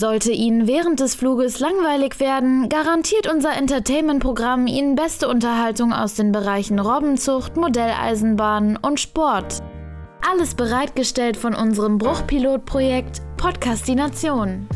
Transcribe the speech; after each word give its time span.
Sollte 0.00 0.32
Ihnen 0.32 0.66
während 0.66 1.00
des 1.00 1.14
Fluges 1.14 1.60
langweilig 1.60 2.20
werden, 2.20 2.70
garantiert 2.70 3.30
unser 3.30 3.54
Entertainment-Programm 3.54 4.66
Ihnen 4.66 4.94
beste 4.94 5.28
Unterhaltung 5.28 5.92
aus 5.92 6.14
den 6.14 6.32
Bereichen 6.32 6.78
Robbenzucht, 6.78 7.58
Modelleisenbahn 7.58 8.78
und 8.78 8.98
Sport. 8.98 9.62
Alles 10.26 10.54
bereitgestellt 10.54 11.36
von 11.36 11.54
unserem 11.54 11.98
Bruchpilotprojekt 11.98 13.20
Podcastination. 13.36 14.66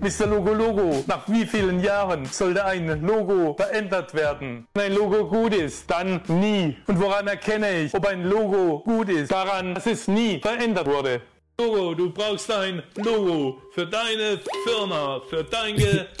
Mr. 0.00 0.26
Logo 0.26 0.54
Logo, 0.54 1.04
nach 1.06 1.28
wie 1.28 1.46
vielen 1.46 1.78
Jahren 1.78 2.26
sollte 2.26 2.64
ein 2.64 3.00
Logo 3.00 3.54
verändert 3.54 4.12
werden? 4.12 4.66
Wenn 4.74 4.90
ein 4.90 4.98
Logo 4.98 5.28
gut 5.28 5.54
ist, 5.54 5.88
dann 5.88 6.20
nie. 6.26 6.76
Und 6.88 7.00
woran 7.00 7.28
erkenne 7.28 7.84
ich, 7.84 7.94
ob 7.94 8.08
ein 8.08 8.24
Logo 8.24 8.80
gut 8.80 9.08
ist? 9.08 9.30
Daran, 9.30 9.76
dass 9.76 9.86
es 9.86 10.08
nie 10.08 10.40
verändert 10.40 10.88
wurde. 10.88 11.22
Logo, 11.56 11.94
du 11.94 12.12
brauchst 12.12 12.50
ein 12.50 12.82
Logo 12.96 13.62
für 13.72 13.86
deine 13.86 14.40
Firma, 14.64 15.20
für 15.30 15.44
dein 15.44 15.76
Geschäft. 15.76 16.20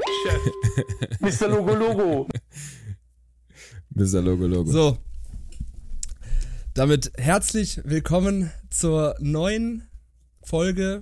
Mr. 1.20 1.48
Logo 1.48 1.74
Logo. 1.74 2.28
Mr. 3.90 4.22
Logo 4.22 4.46
Logo. 4.46 4.70
So. 4.70 4.98
Damit 6.74 7.12
herzlich 7.16 7.80
willkommen 7.84 8.52
zur 8.70 9.16
neuen 9.18 9.88
Folge 10.44 11.00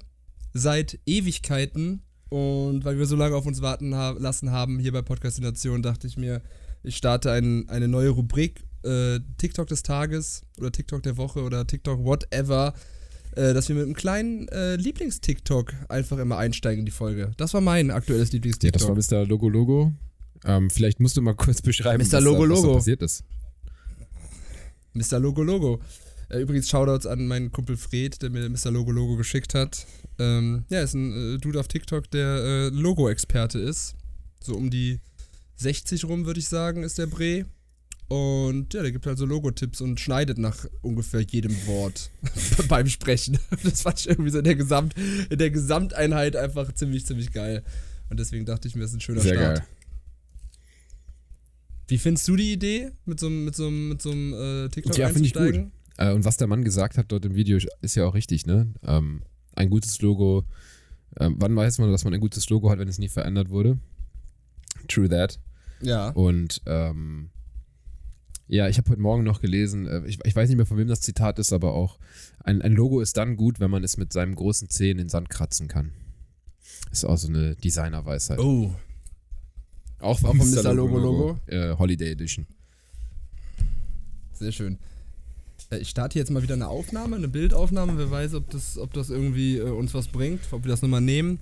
seit 0.55 0.99
Ewigkeiten 1.05 2.03
und 2.30 2.87
weil 2.87 2.99
wir 2.99 3.05
so 3.05 3.17
lange 3.17 3.37
auf 3.37 3.45
uns 3.45 3.61
warten 3.61 3.95
ha 3.95 4.17
lassen 4.19 4.51
haben 4.51 4.79
hier 4.79 4.93
bei 4.93 5.03
Podcastination, 5.03 5.83
dachte 5.83 6.07
ich 6.07 6.17
mir, 6.17 6.41
ich 6.83 6.97
starte 6.97 7.33
ein, 7.33 7.69
eine 7.69 7.87
neue 7.87 8.09
Rubrik, 8.09 8.65
äh, 8.83 9.21
TikTok 9.37 9.67
des 9.67 9.83
Tages 9.83 10.43
oder 10.59 10.73
TikTok 10.73 11.03
der 11.03 11.19
Woche 11.19 11.43
oder 11.43 11.67
TikTok 11.67 12.03
whatever, 12.03 12.73
äh, 13.35 13.55
dass 13.55 13.69
wir 13.69 13.77
mit 13.77 13.85
einem 13.85 13.95
kleinen 13.95 14.49
äh, 14.49 14.77
Lieblings-TikTok 14.77 15.75
einfach 15.88 16.19
immer 16.19 16.38
einsteigen 16.38 16.80
in 16.80 16.87
die 16.87 16.93
Folge. 16.93 17.33
Das 17.37 17.55
war 17.55 17.61
mein 17.61 17.91
aktuelles 17.91 18.33
Lieblings-TikTok. 18.33 18.80
Ja, 18.80 18.95
das 18.95 19.11
war 19.13 19.21
Mr. 19.21 19.27
Logo 19.27 19.49
Logo. 19.49 19.93
Ähm, 20.45 20.71
vielleicht 20.71 21.01
musst 21.01 21.16
du 21.16 21.23
mal 21.23 21.35
kurz 21.35 21.63
beschreiben, 21.63 22.05
Mr. 22.05 22.21
Logo 22.21 22.43
was, 22.43 22.49
da, 22.49 22.52
was 22.52 22.61
da 22.61 22.66
Logo. 22.66 22.74
passiert 22.77 23.02
ist. 23.02 23.24
Mr. 24.95 25.19
Logo 25.19 25.43
Logo. 25.43 25.80
Äh, 26.29 26.41
übrigens 26.41 26.69
Shoutouts 26.69 27.07
an 27.07 27.27
meinen 27.27 27.52
Kumpel 27.52 27.77
Fred, 27.77 28.21
der 28.23 28.30
mir 28.30 28.49
Mr. 28.49 28.71
Logo 28.71 28.91
Logo 28.91 29.16
geschickt 29.16 29.55
hat. 29.55 29.87
Ähm, 30.19 30.65
ja, 30.69 30.83
ist 30.83 30.95
ein 30.95 31.35
äh, 31.35 31.39
Dude 31.39 31.61
auf 31.61 31.69
TikTok, 31.69 32.11
der 32.11 32.27
äh, 32.27 32.69
Logo-Experte 32.69 33.59
ist. 33.59 33.95
So 34.43 34.55
um 34.55 34.71
die 34.71 35.01
60 35.57 36.05
rum, 36.05 36.27
würde 36.27 36.41
ich 36.41 36.49
sagen, 36.49 36.83
ist 36.83 36.99
der 36.99 37.07
Bre. 37.07 37.46
Und 38.13 38.74
ja, 38.74 38.82
der 38.82 38.93
gibt 38.93 39.07
halt 39.07 39.16
so 39.16 39.24
Logo-Tipps 39.24 39.80
und 39.80 39.99
schneidet 39.99 40.37
nach 40.37 40.66
ungefähr 40.82 41.23
jedem 41.23 41.57
Wort 41.66 42.10
beim 42.68 42.87
Sprechen. 42.87 43.38
Das 43.65 43.80
fand 43.80 44.01
ich 44.01 44.09
irgendwie 44.10 44.29
so 44.29 44.37
in 44.37 44.45
der, 44.45 44.55
Gesamt, 44.55 44.95
in 45.30 45.38
der 45.38 45.51
Gesamteinheit 45.51 46.37
einfach 46.37 46.71
ziemlich, 46.74 47.07
ziemlich 47.07 47.33
geil. 47.33 47.65
Und 48.10 48.21
deswegen 48.21 48.45
dachte 48.45 48.68
ich 48.68 48.74
mir, 48.74 48.83
das 48.83 48.90
ist 48.90 48.99
ein 48.99 49.01
schöner 49.01 49.23
Sehr 49.23 49.37
Start. 49.37 49.57
geil. 49.60 49.66
Wie 51.88 51.96
findest 51.96 52.29
du 52.29 52.37
die 52.37 52.52
Idee, 52.52 52.90
mit 53.07 53.18
so 53.18 53.29
einem 53.29 53.46
mit 53.46 53.57
so 53.57 53.71
mit 53.71 54.02
so 54.02 54.10
äh, 54.13 54.68
TikTok 54.68 54.99
Ja, 54.99 55.09
finde 55.09 55.29
ich 55.29 55.33
gut. 55.33 55.71
Äh, 55.96 56.13
und 56.13 56.27
was 56.27 56.37
der 56.37 56.49
Mann 56.49 56.65
gesagt 56.65 56.99
hat 56.99 57.10
dort 57.10 57.24
im 57.24 57.35
Video 57.35 57.59
ist 57.80 57.95
ja 57.95 58.05
auch 58.05 58.15
richtig, 58.15 58.45
ne? 58.45 58.74
Ähm, 58.83 59.23
ein 59.55 59.71
gutes 59.71 60.02
Logo. 60.02 60.45
Ähm, 61.18 61.37
wann 61.38 61.57
weiß 61.57 61.79
man, 61.79 61.90
dass 61.90 62.05
man 62.05 62.13
ein 62.13 62.21
gutes 62.21 62.46
Logo 62.51 62.68
hat, 62.68 62.79
wenn 62.79 62.88
es 62.88 62.99
nie 62.99 63.09
verändert 63.09 63.49
wurde? 63.49 63.79
True 64.87 65.09
that. 65.09 65.38
Ja. 65.81 66.10
Und 66.10 66.60
ähm, 66.66 67.31
ja, 68.53 68.69
ich 68.69 68.77
habe 68.77 68.91
heute 68.91 69.00
Morgen 69.00 69.22
noch 69.25 69.41
gelesen, 69.41 69.87
äh, 69.87 70.03
ich, 70.06 70.19
ich 70.22 70.37
weiß 70.37 70.47
nicht 70.47 70.59
mehr, 70.59 70.67
von 70.67 70.77
wem 70.77 70.87
das 70.87 71.00
Zitat 71.00 71.39
ist, 71.39 71.55
aber 71.55 71.72
auch 71.72 71.99
ein, 72.45 72.61
ein 72.61 72.75
Logo 72.75 73.00
ist 73.00 73.17
dann 73.17 73.37
gut, 73.37 73.61
wenn 73.61 73.71
man 73.71 73.83
es 73.83 73.97
mit 73.97 74.12
seinem 74.12 74.34
großen 74.34 74.69
Zeh 74.69 74.91
in 74.91 74.99
den 74.99 75.09
Sand 75.09 75.31
kratzen 75.31 75.69
kann. 75.69 75.93
Ist 76.91 77.06
auch 77.06 77.17
so 77.17 77.28
eine 77.28 77.56
Designerweisheit. 77.56 78.39
Oh. 78.39 78.71
Auch 80.01 80.19
von 80.19 80.37
Mr. 80.37 80.75
Logo 80.75 80.99
Logo? 80.99 81.39
Äh, 81.47 81.75
Holiday 81.79 82.11
Edition. 82.11 82.47
Sehr 84.35 84.53
schön. 84.53 84.77
Äh, 85.71 85.79
Ich 85.79 85.89
starte 85.89 86.19
jetzt 86.19 86.31
mal 86.31 86.43
wieder 86.43 86.55
eine 86.55 86.69
Aufnahme, 86.69 87.17
eine 87.17 87.29
Bildaufnahme. 87.29 87.97
Wer 87.97 88.11
weiß, 88.11 88.35
ob 88.35 88.51
das, 88.51 88.77
ob 88.77 88.93
das 88.93 89.09
irgendwie 89.09 89.57
äh, 89.57 89.62
uns 89.62 89.95
was 89.95 90.09
bringt, 90.09 90.41
ob 90.51 90.65
wir 90.65 90.69
das 90.69 90.83
nochmal 90.83 91.01
nehmen. 91.01 91.39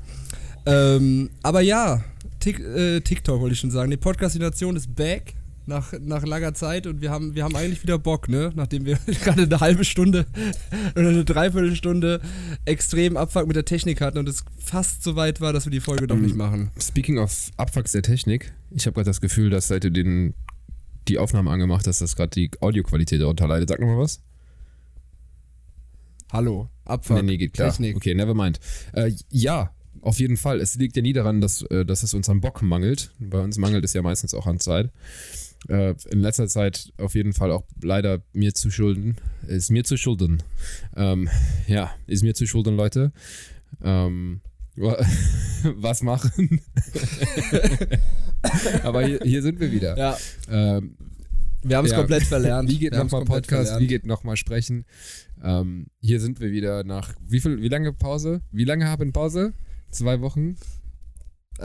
Ähm, 0.64 1.30
aber 1.42 1.60
ja, 1.60 2.04
Tik, 2.38 2.60
äh, 2.60 3.00
TikTok 3.00 3.40
wollte 3.40 3.54
ich 3.54 3.60
schon 3.60 3.72
sagen. 3.72 3.90
Die 3.90 3.96
Podcastination 3.96 4.76
ist 4.76 4.94
back 4.94 5.34
nach, 5.66 5.92
nach 6.00 6.24
langer 6.24 6.54
Zeit 6.54 6.86
und 6.86 7.00
wir 7.00 7.10
haben, 7.10 7.34
wir 7.34 7.44
haben 7.44 7.56
eigentlich 7.56 7.82
wieder 7.82 7.98
Bock, 7.98 8.28
ne? 8.28 8.52
Nachdem 8.54 8.84
wir 8.84 8.98
gerade 9.22 9.42
eine 9.42 9.60
halbe 9.60 9.84
Stunde 9.84 10.26
oder 10.96 11.08
eine 11.08 11.24
Dreiviertelstunde 11.24 12.20
extrem 12.64 13.16
Abfuck 13.16 13.46
mit 13.46 13.56
der 13.56 13.64
Technik 13.64 14.00
hatten 14.00 14.18
und 14.18 14.28
es 14.28 14.44
fast 14.58 15.02
so 15.02 15.16
weit 15.16 15.40
war, 15.40 15.52
dass 15.52 15.66
wir 15.66 15.70
die 15.70 15.80
Folge 15.80 16.06
doch 16.06 16.16
Ähm, 16.16 16.22
nicht 16.22 16.36
machen. 16.36 16.70
Speaking 16.80 17.18
of 17.18 17.50
Abfucks 17.56 17.92
der 17.92 18.02
Technik, 18.02 18.52
ich 18.70 18.86
habe 18.86 18.94
gerade 18.94 19.10
das 19.10 19.20
Gefühl, 19.20 19.50
dass 19.50 19.68
seit 19.68 19.84
du 19.84 19.90
den, 19.90 20.34
die 21.08 21.18
Aufnahme 21.18 21.50
angemacht 21.50 21.86
hast, 21.86 22.00
dass 22.00 22.16
gerade 22.16 22.30
die 22.30 22.50
Audioqualität 22.60 23.20
darunter 23.20 23.46
leidet. 23.46 23.68
Sag 23.68 23.80
nochmal 23.80 23.98
was. 23.98 24.20
Hallo, 26.32 26.68
Abfuck, 26.84 27.16
nee, 27.16 27.22
nee, 27.22 27.36
geht 27.38 27.54
klar. 27.54 27.70
Technik. 27.70 27.96
Okay, 27.96 28.14
never 28.14 28.34
mind. 28.34 28.60
Äh, 28.92 29.12
ja, 29.30 29.72
auf 30.00 30.18
jeden 30.20 30.36
Fall. 30.36 30.60
Es 30.60 30.76
liegt 30.76 30.96
ja 30.96 31.02
nie 31.02 31.12
daran, 31.12 31.40
dass, 31.40 31.62
äh, 31.62 31.84
dass 31.84 32.02
es 32.02 32.14
uns 32.14 32.28
am 32.28 32.40
Bock 32.40 32.62
mangelt. 32.62 33.10
Bei 33.18 33.40
uns 33.40 33.58
mangelt 33.58 33.84
es 33.84 33.92
ja 33.92 34.02
meistens 34.02 34.34
auch 34.34 34.46
an 34.46 34.60
Zeit. 34.60 34.90
Äh, 35.68 35.94
in 36.10 36.20
letzter 36.20 36.48
Zeit 36.48 36.92
auf 36.98 37.14
jeden 37.14 37.32
Fall 37.32 37.50
auch 37.52 37.64
leider 37.82 38.22
mir 38.32 38.54
zu 38.54 38.70
schulden. 38.70 39.16
Ist 39.46 39.70
mir 39.70 39.84
zu 39.84 39.96
schulden. 39.96 40.42
Ähm, 40.96 41.28
ja, 41.66 41.90
ist 42.06 42.22
mir 42.22 42.34
zu 42.34 42.46
schulden, 42.46 42.76
Leute. 42.76 43.12
Ähm, 43.82 44.40
wa- 44.76 44.98
was 45.76 46.02
machen? 46.02 46.60
Aber 48.82 49.04
hier, 49.06 49.20
hier 49.22 49.42
sind 49.42 49.60
wir 49.60 49.70
wieder. 49.72 49.96
Ja, 49.96 50.16
Ähm, 50.50 50.96
wir 51.62 51.76
haben 51.76 51.84
es 51.84 51.90
Ja. 51.92 51.98
komplett 51.98 52.22
verlernt. 52.22 52.70
wie 52.70 52.78
geht 52.78 52.94
nochmal 52.94 53.24
Podcast? 53.24 53.48
verlernt. 53.68 53.82
Wie 53.82 53.86
geht 53.86 54.06
nochmal 54.06 54.36
Sprechen? 54.36 54.86
Ähm, 55.42 55.88
hier 56.00 56.20
sind 56.20 56.40
wir 56.40 56.50
wieder 56.52 56.84
nach 56.84 57.14
wie 57.20 57.40
viel, 57.40 57.60
wie 57.60 57.68
lange 57.68 57.92
Pause? 57.92 58.40
Wie 58.50 58.64
lange 58.64 58.86
haben 58.86 59.12
Pause? 59.12 59.52
Zwei 59.90 60.20
Wochen? 60.22 60.56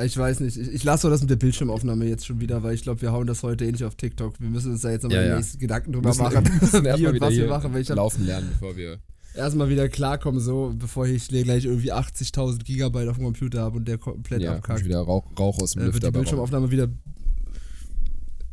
Ich 0.03 0.17
weiß 0.17 0.41
nicht. 0.41 0.57
Ich, 0.57 0.67
ich 0.73 0.83
lasse 0.83 1.03
so 1.03 1.09
das 1.09 1.22
mit 1.22 1.29
der 1.29 1.35
Bildschirmaufnahme 1.38 2.06
jetzt 2.06 2.25
schon 2.25 2.41
wieder, 2.41 2.63
weil 2.63 2.73
ich 2.75 2.81
glaube, 2.83 3.01
wir 3.01 3.11
hauen 3.11 3.28
das 3.28 3.44
heute 3.44 3.66
eh 3.66 3.72
nicht 3.72 3.83
auf 3.83 3.95
TikTok. 3.95 4.39
Wir 4.41 4.50
müssen 4.50 4.72
uns 4.72 4.81
da 4.81 4.91
jetzt 4.91 5.03
nochmal 5.03 5.25
Ja, 5.25 5.39
ja, 5.39 5.45
Gedanken 5.57 5.94
drüber 5.94 6.09
Müssen- 6.09 6.23
machen, 6.23 6.44
wie 7.00 7.07
und 7.07 7.22
was 7.22 7.33
wir 7.33 7.47
machen. 7.47 7.73
Weil 7.73 7.81
ich 7.81 7.89
laufen 7.89 8.25
lernen, 8.25 8.50
bevor 8.51 8.75
wir. 8.75 9.00
erstmal 9.35 9.69
wieder 9.69 9.88
klarkommen, 9.88 10.41
so, 10.41 10.73
bevor 10.78 11.05
ich 11.07 11.28
gleich 11.29 11.66
irgendwie 11.66 11.94
80.000 11.94 12.63
Gigabyte 12.63 13.07
auf 13.09 13.16
dem 13.17 13.25
Computer 13.25 13.61
habe 13.61 13.78
und 13.78 13.88
der 13.88 13.97
komplett 13.97 14.41
Ja, 14.41 14.55
abkackt. 14.55 14.84
wieder 14.85 15.00
Rauch, 15.00 15.25
Rauch 15.39 15.59
aus 15.59 15.72
dem 15.73 15.81
Äh, 15.81 15.85
wird 15.85 15.95
Lüfter. 15.95 16.11
die 16.11 16.17
Bildschirmaufnahme 16.17 16.72
wieder. 16.72 16.89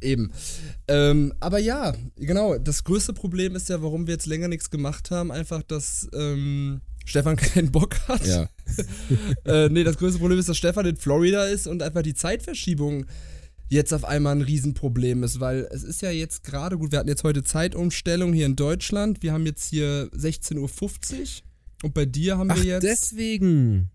Eben. 0.00 0.32
Ähm, 0.88 1.32
aber 1.38 1.58
ja, 1.58 1.92
genau. 2.16 2.58
Das 2.58 2.82
größte 2.82 3.12
Problem 3.12 3.54
ist 3.54 3.69
ja, 3.69 3.81
warum 3.82 4.06
wir 4.08 4.14
jetzt 4.14 4.26
länger 4.26 4.48
nichts 4.48 4.69
gemacht 4.70 5.12
haben, 5.12 5.31
einfach, 5.31 5.62
dass 5.62 6.08
ähm, 6.12 6.81
Stefan 7.04 7.36
keinen 7.54 7.72
Bock 7.72 7.96
hat. 8.08 8.26
Ja, 8.26 8.48
äh, 9.44 9.68
nee, 9.68 9.84
das 9.84 9.98
größte 9.98 10.18
Problem 10.18 10.38
ist, 10.38 10.48
dass 10.48 10.56
Stefan 10.56 10.86
in 10.86 10.96
Florida 10.96 11.46
ist 11.46 11.66
und 11.66 11.82
einfach 11.82 12.02
die 12.02 12.14
Zeitverschiebung 12.14 13.06
jetzt 13.68 13.92
auf 13.94 14.04
einmal 14.04 14.36
ein 14.36 14.42
Riesenproblem 14.42 15.22
ist, 15.22 15.40
weil 15.40 15.66
es 15.70 15.82
ist 15.82 16.02
ja 16.02 16.10
jetzt 16.10 16.44
gerade 16.44 16.76
gut, 16.76 16.92
wir 16.92 16.98
hatten 16.98 17.08
jetzt 17.08 17.24
heute 17.24 17.42
Zeitumstellung 17.42 18.32
hier 18.32 18.46
in 18.46 18.56
Deutschland, 18.56 19.22
wir 19.22 19.32
haben 19.32 19.46
jetzt 19.46 19.70
hier 19.70 20.10
16.50 20.12 20.58
Uhr 20.58 21.26
und 21.82 21.94
bei 21.94 22.04
dir 22.04 22.38
haben 22.38 22.50
Ach, 22.50 22.56
wir 22.56 22.64
jetzt... 22.64 22.82
deswegen. 22.82 23.90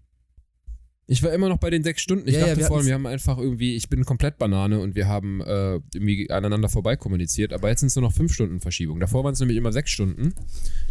Ich 1.10 1.24
war 1.24 1.32
immer 1.32 1.48
noch 1.48 1.58
bei 1.58 1.70
den 1.70 1.84
sechs 1.84 2.02
Stunden. 2.02 2.28
Ich 2.28 2.34
Ja, 2.34 2.42
ja, 2.42 2.48
dachte 2.48 2.60
wir 2.60 2.68
vorhin, 2.68 2.88
wir 2.88 2.94
haben 2.94 3.06
einfach 3.06 3.38
irgendwie, 3.38 3.76
ich 3.76 3.88
bin 3.88 4.04
komplett 4.04 4.38
Banane 4.38 4.80
und 4.80 4.94
wir 4.96 5.08
haben 5.08 5.40
äh, 5.42 5.76
irgendwie 5.94 6.30
aneinander 6.30 6.68
vorbei 6.68 6.98
kommuniziert, 6.98 7.54
aber 7.54 7.70
jetzt 7.70 7.80
sind 7.80 7.88
es 7.88 7.96
nur 7.96 8.04
noch 8.04 8.14
fünf 8.14 8.34
Stunden 8.34 8.60
Verschiebung. 8.60 9.00
Davor 9.00 9.24
waren 9.24 9.34
es 9.34 9.40
nämlich 9.40 9.58
immer 9.58 9.72
sechs 9.72 9.90
Stunden. 9.90 10.34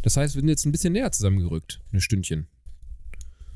Das 0.02 0.16
heißt, 0.16 0.34
wir 0.34 0.40
sind 0.40 0.48
jetzt 0.48 0.64
ein 0.64 0.72
bisschen 0.72 0.94
näher 0.94 1.12
zusammengerückt. 1.12 1.80
Ein 1.92 2.00
Stündchen. 2.00 2.46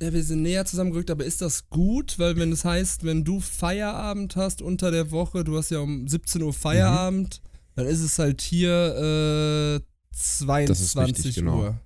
Ja, 0.03 0.12
wir 0.12 0.23
sind 0.23 0.43
näher 0.43 0.67
zusammengerückt, 0.67 1.11
aber 1.11 1.25
ist 1.25 1.41
das 1.41 1.71
gut? 1.71 2.19
Weil 2.19 2.37
wenn 2.37 2.53
es 2.53 2.65
heißt, 2.65 3.05
wenn 3.05 3.25
du 3.25 3.41
Feierabend 3.41 4.37
hast 4.37 4.61
unter 4.61 4.91
der 4.91 5.11
Woche, 5.11 5.45
du 5.45 5.57
hast 5.57 5.71
ja 5.71 5.79
um 5.79 6.07
17 6.09 6.43
Uhr 6.43 6.53
Feierabend, 6.53 7.41
dann 7.75 7.87
ist 7.87 8.01
es 8.01 8.19
halt 8.19 8.43
hier 8.43 9.81
äh, 9.81 10.15
22 10.15 11.17
richtig, 11.17 11.35
genau. 11.37 11.59
Uhr. 11.59 11.81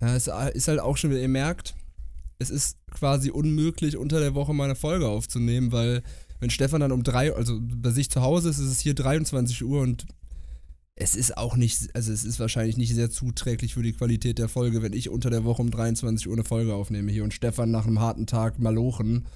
Ja, 0.00 0.16
es 0.16 0.26
ist 0.54 0.66
halt 0.66 0.80
auch 0.80 0.96
schon 0.96 1.10
wieder, 1.10 1.20
ihr 1.20 1.28
merkt, 1.28 1.74
es 2.42 2.50
ist 2.50 2.76
quasi 2.90 3.30
unmöglich, 3.30 3.96
unter 3.96 4.20
der 4.20 4.34
Woche 4.34 4.52
mal 4.52 4.64
eine 4.64 4.74
Folge 4.74 5.08
aufzunehmen, 5.08 5.72
weil 5.72 6.02
wenn 6.40 6.50
Stefan 6.50 6.80
dann 6.80 6.92
um 6.92 7.04
drei, 7.04 7.32
also 7.34 7.58
bei 7.62 7.90
sich 7.90 8.10
zu 8.10 8.20
Hause 8.20 8.50
ist, 8.50 8.58
ist 8.58 8.70
es 8.70 8.80
hier 8.80 8.94
23 8.94 9.64
Uhr 9.64 9.80
und 9.80 10.06
es 10.94 11.14
ist 11.14 11.36
auch 11.36 11.56
nicht, 11.56 11.94
also 11.94 12.12
es 12.12 12.24
ist 12.24 12.38
wahrscheinlich 12.38 12.76
nicht 12.76 12.94
sehr 12.94 13.10
zuträglich 13.10 13.74
für 13.74 13.82
die 13.82 13.92
Qualität 13.92 14.38
der 14.38 14.48
Folge, 14.48 14.82
wenn 14.82 14.92
ich 14.92 15.08
unter 15.08 15.30
der 15.30 15.44
Woche 15.44 15.62
um 15.62 15.70
23 15.70 16.28
Uhr 16.28 16.34
eine 16.34 16.44
Folge 16.44 16.74
aufnehme 16.74 17.10
hier 17.10 17.24
und 17.24 17.32
Stefan 17.32 17.70
nach 17.70 17.86
einem 17.86 18.00
harten 18.00 18.26
Tag 18.26 18.58
malochen. 18.58 19.26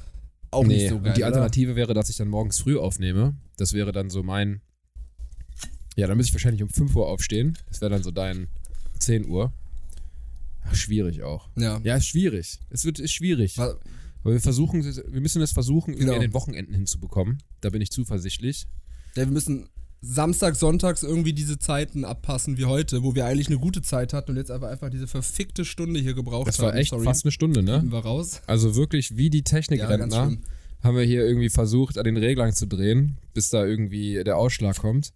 Auch 0.51 0.65
nicht 0.65 0.89
so 0.89 0.99
geil. 1.01 1.09
und 1.09 1.17
die 1.17 1.23
oder? 1.23 1.29
Alternative 1.29 1.77
wäre, 1.77 1.95
dass 1.95 2.11
ich 2.11 2.17
dann 2.17 2.29
morgens 2.29 2.59
früh 2.59 2.79
aufnehme. 2.79 3.35
Das 3.57 3.73
wäre 3.73 3.93
dann 3.93 4.11
so 4.11 4.23
mein. 4.23 4.61
Ja, 5.97 6.07
dann 6.07 6.17
müsste 6.17 6.31
ich 6.31 6.35
wahrscheinlich 6.35 6.63
um 6.63 6.69
5 6.69 6.95
Uhr 6.95 7.09
aufstehen. 7.09 7.57
Das 7.69 7.81
wäre 7.81 7.91
dann 7.91 8.03
so 8.03 8.11
dein 8.11 8.49
10 8.99 9.27
Uhr. 9.29 9.53
Schwierig 10.73 11.23
auch. 11.23 11.49
Ja. 11.57 11.81
Ja, 11.85 11.97
ist 11.97 12.07
schwierig. 12.07 12.59
Es 12.71 12.85
wird 12.85 12.99
ist 12.99 13.13
schwierig. 13.13 13.57
Wa- 13.59 13.77
Aber 14.23 14.33
wir 14.33 14.41
versuchen, 14.41 14.83
wir 14.85 15.21
müssen 15.21 15.41
es 15.43 15.53
versuchen, 15.53 15.91
irgendwie 15.93 16.05
Genau. 16.07 16.15
an 16.17 16.21
den 16.23 16.33
Wochenenden 16.35 16.75
hinzubekommen. 16.75 17.39
Da 17.61 17.71
bin 17.71 17.81
ich 17.81 17.91
zuversichtlich. 17.91 18.67
Ja, 19.17 19.25
wir 19.25 19.33
müssen 19.33 19.69
Samstag, 20.03 20.57
Sonntags 20.57 21.03
irgendwie 21.03 21.33
diese 21.33 21.59
Zeiten 21.59 22.05
abpassen 22.05 22.59
wie 22.59 22.65
heute, 22.67 23.03
wo 23.03 23.15
wir 23.15 23.25
eigentlich 23.27 23.47
eine 23.49 23.59
gute 23.59 23.83
Zeit 23.83 24.13
hatten 24.13 24.33
und 24.33 24.37
jetzt 24.37 24.51
aber 24.51 24.69
einfach 24.69 24.91
diese 24.91 25.07
verfickte 25.07 25.65
Stunde 25.65 25.99
hier 26.01 26.15
gebraucht 26.15 26.47
Das 26.49 26.59
haben. 26.59 26.67
war 26.67 26.75
echt 26.77 26.91
Sorry. 26.91 27.05
fast 27.05 27.25
eine 27.25 27.33
Stunde, 27.33 27.63
ne? 27.63 27.81
Sind 27.81 27.93
wir 27.93 28.01
raus? 28.01 28.43
Also 28.47 28.77
wirklich 28.77 29.17
wie 29.17 29.31
die 29.31 29.39
Ja, 29.39 29.45
Technikrentner 29.45 30.27
schlimm. 30.27 30.43
haben 30.83 30.97
wir 30.97 31.05
hier 31.05 31.25
irgendwie 31.27 31.49
versucht, 31.49 31.97
an 31.99 32.05
den 32.05 32.17
Reglern 32.19 32.53
zu 32.53 32.67
drehen, 32.67 33.19
bis 33.33 33.51
da 33.51 33.65
irgendwie 33.65 34.23
der 34.23 34.37
Ausschlag 34.37 34.77
kommt. 34.79 35.13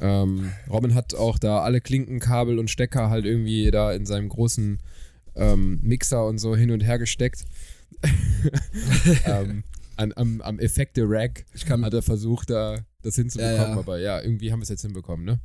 Ähm, 0.00 0.52
Robin 0.68 0.94
hat 0.94 1.14
auch 1.14 1.38
da 1.38 1.60
alle 1.60 1.80
Klinkenkabel 1.80 2.58
und 2.58 2.70
Stecker 2.70 3.10
halt 3.10 3.24
irgendwie 3.24 3.70
da 3.70 3.92
in 3.92 4.06
seinem 4.06 4.28
großen 4.28 4.78
ähm, 5.36 5.80
Mixer 5.82 6.26
und 6.26 6.38
so 6.38 6.56
hin 6.56 6.70
und 6.70 6.80
her 6.80 6.98
gesteckt. 6.98 7.44
ähm, 9.26 9.62
an, 9.96 10.12
am, 10.16 10.40
am 10.40 10.58
Effekte-Rack 10.58 11.44
Ich 11.54 11.64
kann, 11.64 11.84
hat 11.84 11.94
er 11.94 12.02
versucht, 12.02 12.50
da 12.50 12.80
das 13.02 13.14
hinzubekommen, 13.14 13.56
Ja, 13.60 13.68
ja. 13.68 13.78
aber 13.78 13.98
ja, 13.98 14.20
irgendwie 14.20 14.50
haben 14.50 14.58
wir 14.58 14.64
es 14.64 14.68
jetzt 14.68 14.82
hinbekommen, 14.82 15.24
ne? 15.24 15.40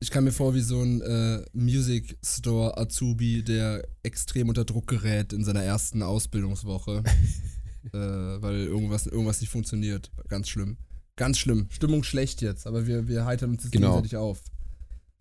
ich 0.00 0.10
kann 0.10 0.24
mir 0.24 0.32
vor 0.32 0.54
wie 0.54 0.60
so 0.60 0.80
ein 0.82 1.00
äh, 1.02 1.44
Music 1.52 2.16
Store 2.24 2.76
Azubi, 2.78 3.42
der 3.42 3.86
extrem 4.02 4.48
unter 4.48 4.64
Druck 4.64 4.86
gerät 4.86 5.32
in 5.32 5.44
seiner 5.44 5.62
ersten 5.62 6.02
Ausbildungswoche, 6.02 7.02
äh, 7.86 7.90
weil 7.92 8.66
irgendwas, 8.66 9.06
irgendwas 9.06 9.40
nicht 9.40 9.50
funktioniert. 9.50 10.10
Ganz 10.28 10.48
schlimm. 10.48 10.76
Ganz 11.16 11.38
schlimm. 11.38 11.66
Stimmung 11.70 12.02
schlecht 12.04 12.40
jetzt, 12.42 12.66
aber 12.66 12.86
wir, 12.86 13.06
wir 13.08 13.24
heitern 13.26 13.50
uns 13.50 13.64
jetzt 13.64 13.72
Genau. 13.72 13.88
gegenseitig 13.96 14.16
auf. 14.16 14.40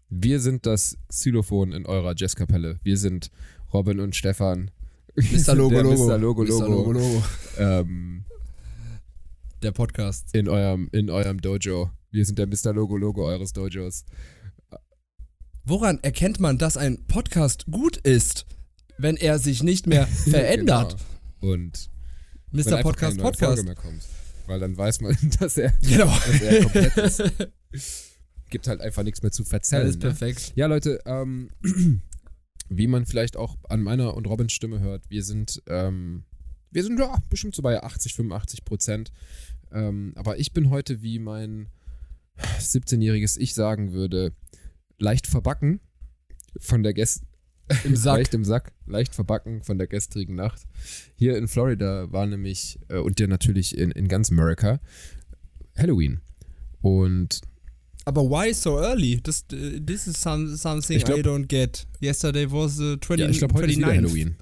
Wir 0.10 0.40
sind 0.40 0.66
das 0.66 0.98
Xylophon 1.10 1.72
in 1.74 1.86
eurer 1.86 2.14
Jazzkapelle. 2.16 2.80
Wir 2.84 2.98
sind 2.98 3.30
Robin 3.74 4.00
und 4.00 4.16
Stefan. 4.16 4.72
Mr. 5.16 5.56
Logo 5.56 5.70
der 5.76 5.84
Logo. 5.84 6.08
Mr. 6.08 6.18
Logo 6.18 6.44
Mr. 6.44 6.48
Logo. 6.50 6.66
Logo 6.68 6.92
Logo. 6.94 7.24
Ähm, 7.58 8.24
Der 9.62 9.72
Podcast. 9.72 10.34
in, 10.34 10.48
eurem, 10.48 10.90
in 10.94 11.10
eurem 11.10 11.40
Dojo. 11.42 11.92
Wir 12.10 12.26
sind 12.26 12.40
der 12.40 12.48
Mr. 12.48 12.74
Logo 12.74 12.98
Logo 12.98 13.26
eures 13.26 13.52
Dojos. 13.54 14.06
Woran 15.66 16.00
erkennt 16.02 16.40
man, 16.40 16.58
dass 16.58 16.76
ein 16.78 17.06
Podcast 17.08 17.66
gut 17.70 17.98
ist, 17.98 18.46
wenn 18.98 19.16
er 19.18 19.40
sich 19.40 19.64
nicht 19.64 19.88
mehr 19.88 20.08
verändert? 20.30 20.98
Genau. 21.42 21.54
Und 21.54 21.90
Mr. 22.52 22.82
Podcast 22.82 23.18
Podcast. 23.18 23.66
Weil 24.51 24.59
dann 24.59 24.77
weiß 24.77 25.00
man, 25.00 25.15
dass 25.39 25.56
er, 25.56 25.71
Genau. 25.81 26.07
dass 26.07 26.42
er 26.42 26.62
komplett 26.63 26.98
ist. 26.98 27.24
Gibt 28.50 28.68
halt 28.68 28.81
einfach 28.81 29.03
nichts 29.03 29.21
mehr 29.21 29.31
zu 29.31 29.45
verzählen. 29.45 29.83
Alles 29.83 29.95
ne? 29.95 30.01
perfekt. 30.01 30.51
Ja, 30.56 30.65
Leute, 30.65 31.00
ähm, 31.06 31.51
wie 32.69 32.88
man 32.88 33.06
vielleicht 33.06 33.38
auch 33.38 33.56
an 33.69 33.81
meiner 33.81 34.13
und 34.13 34.27
Robins 34.27 34.51
Stimme 34.51 34.81
hört, 34.81 35.09
wir 35.09 35.24
sind, 35.24 35.63
ähm, 35.68 36.25
wir 36.69 36.83
sind 36.83 37.00
ja 37.00 37.18
bestimmt 37.30 37.56
so 37.56 37.62
bei 37.62 37.81
80, 37.81 38.13
85 38.13 38.65
Prozent. 38.65 39.13
Ähm, 39.71 40.12
aber 40.18 40.38
ich 40.38 40.51
bin 40.51 40.69
heute, 40.69 41.01
wie 41.01 41.18
mein 41.18 41.69
17-jähriges 42.59 43.38
Ich 43.39 43.53
sagen 43.53 43.94
würde, 43.94 44.33
leicht 45.00 45.27
verbacken 45.27 45.80
von 46.59 46.83
der 46.83 46.94
Gäst 46.94 47.24
Im 47.84 47.96
Sack. 47.96 48.18
leicht 48.18 48.34
im 48.34 48.46
Sack, 48.46 48.72
leicht 48.86 49.16
verbacken 49.16 49.62
von 49.64 49.78
der 49.78 49.88
gestrigen 49.88 50.36
Nacht. 50.36 50.62
Hier 51.16 51.38
in 51.38 51.48
Florida 51.48 52.12
war 52.12 52.26
nämlich, 52.26 52.80
äh, 52.90 52.98
und 52.98 53.20
ja 53.20 53.28
natürlich 53.28 53.78
in, 53.78 53.92
in 53.92 54.08
ganz 54.08 54.32
America, 54.32 54.80
Halloween. 55.78 56.22
Und 56.82 57.42
Aber 58.06 58.24
why 58.24 58.54
so 58.54 58.80
early? 58.80 59.20
This, 59.22 59.46
uh, 59.54 59.80
this 59.86 60.08
is 60.08 60.22
some, 60.22 60.56
something 60.56 60.98
Ich 60.98 61.06
glaub- 61.06 61.20
I 61.20 61.22
don't 61.22 61.48
get. 61.48 61.86
Yesterday 62.02 62.52
was 62.52 62.78
the 62.78 62.98
20, 63.00 63.20
ja, 63.20 63.30
ich 63.30 63.38
glaube, 63.40 63.54
heute 63.56 63.68
ist 63.68 63.78
wieder 63.78 63.88
29th. 63.88 63.96
Halloween. 63.98 64.36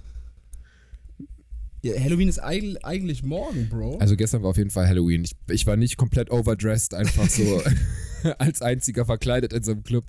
Ja, 1.81 1.97
Halloween 1.97 2.27
ist 2.27 2.39
eigentlich, 2.39 2.83
eigentlich 2.83 3.23
morgen, 3.23 3.69
Bro. 3.69 3.99
Also 3.99 4.17
gestern 4.17 4.43
war 4.43 4.49
auf 4.49 4.57
jeden 4.57 4.69
Fall 4.69 4.87
Halloween. 4.87 5.23
Ich, 5.23 5.35
ich 5.49 5.65
war 5.65 5.77
nicht 5.77 5.95
komplett 5.95 6.29
overdressed, 6.29 6.93
einfach 6.93 7.29
so 7.29 7.61
als 8.37 8.61
einziger 8.61 9.05
verkleidet 9.05 9.53
in 9.53 9.63
so 9.63 9.71
einem 9.71 9.83
Club. 9.83 10.05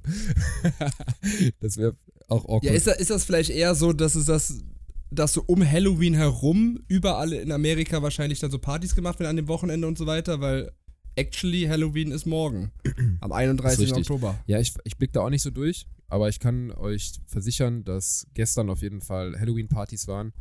das 1.60 1.76
wäre 1.76 1.94
auch 2.30 2.44
awkward. 2.44 2.64
ja, 2.64 2.72
ist 2.72 2.86
das, 2.86 2.98
ist 2.98 3.10
das 3.10 3.24
vielleicht 3.24 3.50
eher 3.50 3.74
so, 3.74 3.92
dass 3.92 4.14
es 4.14 4.26
das, 4.26 4.62
dass 5.10 5.32
so 5.32 5.42
um 5.46 5.68
Halloween 5.68 6.14
herum 6.14 6.80
überall 6.88 7.32
in 7.32 7.52
Amerika 7.52 8.02
wahrscheinlich 8.02 8.40
dann 8.40 8.50
so 8.50 8.58
Partys 8.58 8.94
gemacht 8.94 9.18
werden 9.18 9.30
an 9.30 9.36
dem 9.36 9.48
Wochenende 9.48 9.86
und 9.86 9.98
so 9.98 10.06
weiter, 10.06 10.40
weil 10.40 10.70
actually 11.16 11.66
Halloween 11.66 12.12
ist 12.12 12.26
morgen. 12.26 12.70
Am 13.20 13.32
31. 13.32 13.80
richtig. 13.80 13.98
Oktober. 13.98 14.38
ja, 14.46 14.60
ich, 14.60 14.72
ich 14.84 14.96
blick 14.96 15.12
da 15.12 15.20
auch 15.20 15.30
nicht 15.30 15.42
so 15.42 15.50
durch, 15.50 15.86
aber 16.08 16.28
ich 16.28 16.38
kann 16.38 16.70
euch 16.72 17.12
versichern, 17.26 17.84
dass 17.84 18.26
gestern 18.34 18.70
auf 18.70 18.82
jeden 18.82 19.00
Fall 19.00 19.38
Halloween-Partys 19.38 20.08
waren 20.08 20.32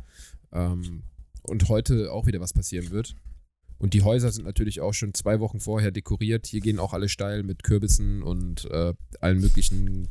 ähm, 0.52 1.02
und 1.42 1.68
heute 1.68 2.12
auch 2.12 2.26
wieder 2.26 2.40
was 2.40 2.52
passieren 2.52 2.90
wird. 2.90 3.16
Und 3.78 3.94
die 3.94 4.02
Häuser 4.02 4.30
sind 4.30 4.44
natürlich 4.44 4.82
auch 4.82 4.92
schon 4.92 5.14
zwei 5.14 5.40
Wochen 5.40 5.58
vorher 5.58 5.90
dekoriert. 5.90 6.46
Hier 6.46 6.60
gehen 6.60 6.78
auch 6.78 6.92
alle 6.92 7.08
steil 7.08 7.42
mit 7.42 7.62
Kürbissen 7.62 8.22
und 8.22 8.66
äh, 8.70 8.92
allen 9.20 9.40
möglichen 9.40 10.10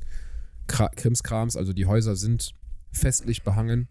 Krimskrams. 0.69 1.57
Also 1.57 1.73
die 1.73 1.85
Häuser 1.85 2.15
sind 2.15 2.53
festlich 2.91 3.43
behangen. 3.43 3.87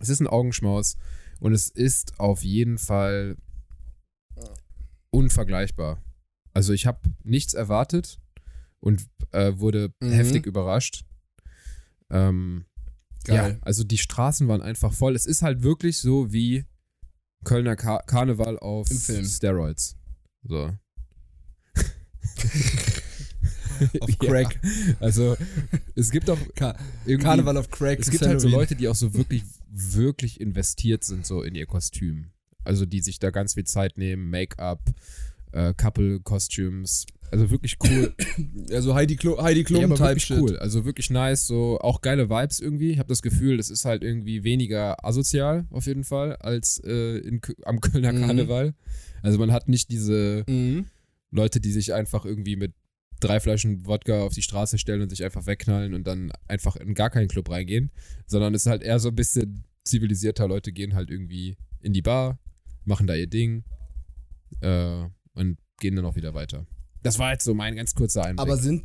Es 0.00 0.08
ist 0.08 0.20
ein 0.20 0.26
Augenschmaus 0.26 0.96
und 1.40 1.52
es 1.52 1.68
ist 1.68 2.18
auf 2.20 2.42
jeden 2.44 2.78
Fall 2.78 3.36
unvergleichbar. 5.10 6.02
Also 6.52 6.72
ich 6.72 6.86
habe 6.86 7.00
nichts 7.24 7.54
erwartet 7.54 8.18
und 8.80 9.06
äh, 9.32 9.52
wurde 9.56 9.92
Mhm. 10.00 10.10
heftig 10.10 10.46
überrascht. 10.46 11.04
Ähm, 12.10 12.64
Geil. 13.24 13.52
ja, 13.54 13.58
also 13.62 13.84
die 13.84 13.98
Straßen 13.98 14.48
waren 14.48 14.62
einfach 14.62 14.92
voll. 14.92 15.14
Es 15.14 15.26
ist 15.26 15.42
halt 15.42 15.62
wirklich 15.62 15.98
so 15.98 16.32
wie 16.32 16.64
Kölner 17.44 17.76
Kar 17.76 18.02
Karneval 18.06 18.58
auf. 18.58 18.88
Steroids. 18.88 19.96
So. 20.42 20.74
Auf 24.00 24.18
Crack. 24.18 24.58
Ja, 24.62 24.94
also 25.00 25.36
es 25.94 26.10
gibt 26.10 26.28
auch 26.30 26.38
Ka 26.54 26.76
Karneval 27.20 27.56
auf 27.56 27.70
Crack. 27.70 27.98
es 28.00 28.10
gibt 28.10 28.24
halt 28.26 28.40
so 28.40 28.46
Halloween. 28.48 28.60
Leute, 28.60 28.76
die 28.76 28.88
auch 28.88 28.94
so 28.94 29.14
wirklich, 29.14 29.42
wirklich 29.70 30.40
investiert 30.40 31.04
sind 31.04 31.26
so 31.26 31.42
in 31.42 31.54
ihr 31.54 31.66
Kostüm. 31.66 32.26
Also 32.64 32.86
die 32.86 33.00
sich 33.00 33.18
da 33.18 33.30
ganz 33.30 33.54
viel 33.54 33.64
Zeit 33.64 33.96
nehmen, 33.98 34.28
Make-up, 34.30 34.80
äh, 35.52 35.72
Couple-Costumes. 35.74 37.06
Also 37.30 37.48
wirklich 37.50 37.76
cool. 37.84 38.12
Ja, 38.68 38.82
so 38.82 38.94
Heidi, 38.94 39.14
Klo 39.16 39.40
Heidi 39.40 39.60
Ja, 39.60 39.66
Klum 39.66 39.84
aber 39.84 39.94
Type 39.96 40.18
Shit. 40.20 40.38
cool. 40.38 40.56
Also 40.58 40.84
wirklich 40.84 41.10
nice. 41.10 41.46
So 41.46 41.78
auch 41.80 42.00
geile 42.00 42.28
Vibes 42.28 42.58
irgendwie. 42.60 42.90
Ich 42.90 42.98
habe 42.98 43.08
das 43.08 43.22
Gefühl, 43.22 43.56
das 43.56 43.70
ist 43.70 43.84
halt 43.84 44.02
irgendwie 44.02 44.42
weniger 44.42 45.04
asozial 45.04 45.66
auf 45.70 45.86
jeden 45.86 46.02
Fall 46.04 46.36
als 46.36 46.78
äh, 46.84 47.18
in, 47.18 47.40
am 47.64 47.80
Kölner 47.80 48.12
Mhm. 48.12 48.20
Karneval. 48.26 48.74
Also 49.22 49.38
man 49.38 49.52
hat 49.52 49.68
nicht 49.68 49.90
diese 49.90 50.44
Mhm. 50.48 50.86
Leute, 51.30 51.60
die 51.60 51.70
sich 51.70 51.94
einfach 51.94 52.24
irgendwie 52.24 52.56
mit 52.56 52.72
drei 53.20 53.40
Flaschen 53.40 53.86
Wodka 53.86 54.22
auf 54.22 54.34
die 54.34 54.42
Straße 54.42 54.78
stellen 54.78 55.02
und 55.02 55.10
sich 55.10 55.24
einfach 55.24 55.46
wegknallen 55.46 55.94
und 55.94 56.06
dann 56.06 56.32
einfach 56.48 56.76
in 56.76 56.94
gar 56.94 57.10
keinen 57.10 57.28
Club 57.28 57.50
reingehen, 57.50 57.90
sondern 58.26 58.54
es 58.54 58.62
ist 58.62 58.70
halt 58.70 58.82
eher 58.82 58.98
so 58.98 59.08
ein 59.08 59.14
bisschen 59.14 59.64
zivilisierter. 59.84 60.48
Leute 60.48 60.72
gehen 60.72 60.94
halt 60.94 61.10
irgendwie 61.10 61.56
in 61.80 61.92
die 61.92 62.02
Bar, 62.02 62.38
machen 62.84 63.06
da 63.06 63.14
ihr 63.14 63.26
Ding 63.26 63.64
äh, 64.60 65.04
und 65.34 65.58
gehen 65.78 65.96
dann 65.96 66.04
auch 66.04 66.16
wieder 66.16 66.34
weiter. 66.34 66.66
Das 67.02 67.18
war 67.18 67.32
jetzt 67.32 67.44
so 67.44 67.54
mein 67.54 67.76
ganz 67.76 67.94
kurzer 67.94 68.24
Einblick. 68.24 68.40
Aber 68.40 68.56
sind 68.56 68.84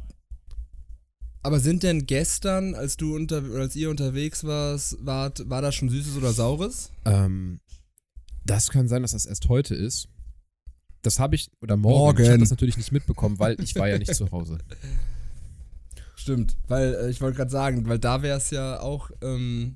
aber 1.44 1.60
sind 1.60 1.84
denn 1.84 2.08
gestern, 2.08 2.74
als 2.74 2.98
du 2.98 3.16
unter 3.16 3.44
als 3.54 3.76
ihr 3.76 3.92
unterwegs 3.92 4.46
warst, 4.46 4.98
wart, 5.06 5.48
war 5.48 5.62
das 5.62 5.76
schon 5.76 5.90
Süßes 5.90 6.18
oder 6.18 6.34
Saures? 6.34 6.92
Ähm, 7.06 7.60
das 8.46 8.70
kann 8.70 8.88
sein, 8.88 9.04
dass 9.04 9.12
das 9.12 9.28
erst 9.28 9.48
heute 9.48 9.76
ist. 9.76 10.08
Das 11.06 11.20
habe 11.20 11.36
ich, 11.36 11.50
oder 11.62 11.78
morgen. 11.78 11.96
Ich 11.96 12.00
Morgen. 12.20 12.30
habe 12.32 12.40
das 12.40 12.50
natürlich 12.50 12.78
nicht 12.78 12.92
mitbekommen, 12.92 13.38
weil 13.40 13.60
ich 13.62 13.76
war 13.76 13.88
ja 13.88 13.98
nicht 13.98 14.14
zu 14.16 14.30
Hause. 14.32 14.58
Stimmt, 16.16 16.58
weil 16.68 16.96
äh, 16.96 17.10
ich 17.10 17.22
wollte 17.22 17.38
gerade 17.38 17.52
sagen, 17.52 17.88
weil 17.88 18.00
da 18.00 18.22
wäre 18.24 18.38
es 18.38 18.50
ja 18.50 18.80
auch 18.80 19.12
ähm, 19.22 19.76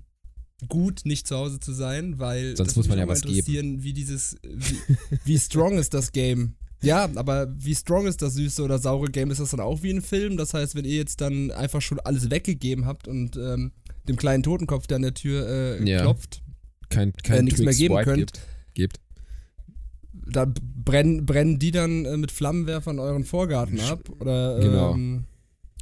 gut, 0.68 1.02
nicht 1.04 1.28
zu 1.28 1.36
Hause 1.38 1.60
zu 1.60 1.74
sein, 1.74 2.18
weil 2.18 2.56
Sonst 2.58 2.70
das 2.70 2.76
muss 2.76 2.88
man 2.88 2.98
ja 2.98 3.08
was 3.08 3.22
interessieren, 3.22 3.84
wie 3.84 3.94
dieses, 3.94 4.38
wie, 4.44 4.78
wie 5.26 5.38
strong 5.38 5.78
ist 5.78 5.94
das 5.94 6.12
Game? 6.12 6.56
Ja, 6.82 7.10
aber 7.16 7.54
wie 7.58 7.76
strong 7.76 8.08
ist 8.08 8.22
das 8.22 8.36
süße 8.36 8.64
oder 8.64 8.80
saure 8.80 9.10
Game? 9.12 9.32
Ist 9.32 9.42
das 9.42 9.52
dann 9.52 9.60
auch 9.60 9.84
wie 9.84 9.92
ein 9.94 10.02
Film? 10.02 10.38
Das 10.38 10.54
heißt, 10.54 10.76
wenn 10.76 10.86
ihr 10.86 10.96
jetzt 10.96 11.20
dann 11.22 11.52
einfach 11.52 11.82
schon 11.82 12.00
alles 12.00 12.32
weggegeben 12.32 12.86
habt 12.86 13.08
und 13.10 13.36
ähm, 13.36 13.74
dem 14.08 14.16
kleinen 14.16 14.44
Totenkopf, 14.44 14.88
der 14.88 14.96
an 14.96 15.02
der 15.02 15.14
Tür 15.14 15.46
äh, 15.48 15.84
Ja. 15.90 16.02
klopft, 16.02 16.42
Kein, 16.90 17.12
kein 17.22 17.40
äh, 17.40 17.44
nichts 17.44 17.60
mehr 17.60 17.68
Twix 17.68 17.78
geben 17.80 17.96
Swipe 17.96 18.06
könnt, 18.06 18.18
Gibt. 18.34 18.42
gibt. 18.74 19.00
Da 20.32 20.46
brennen, 20.86 21.26
brennen 21.26 21.60
die 21.60 21.72
dann 21.72 22.06
äh, 22.06 22.18
mit 22.18 22.32
Flammenwerfern 22.32 23.00
euren 23.00 23.24
Vorgarten 23.24 23.80
ab 23.82 24.10
oder 24.20 24.60
Genau. 24.60 24.94
ähm, 24.94 25.26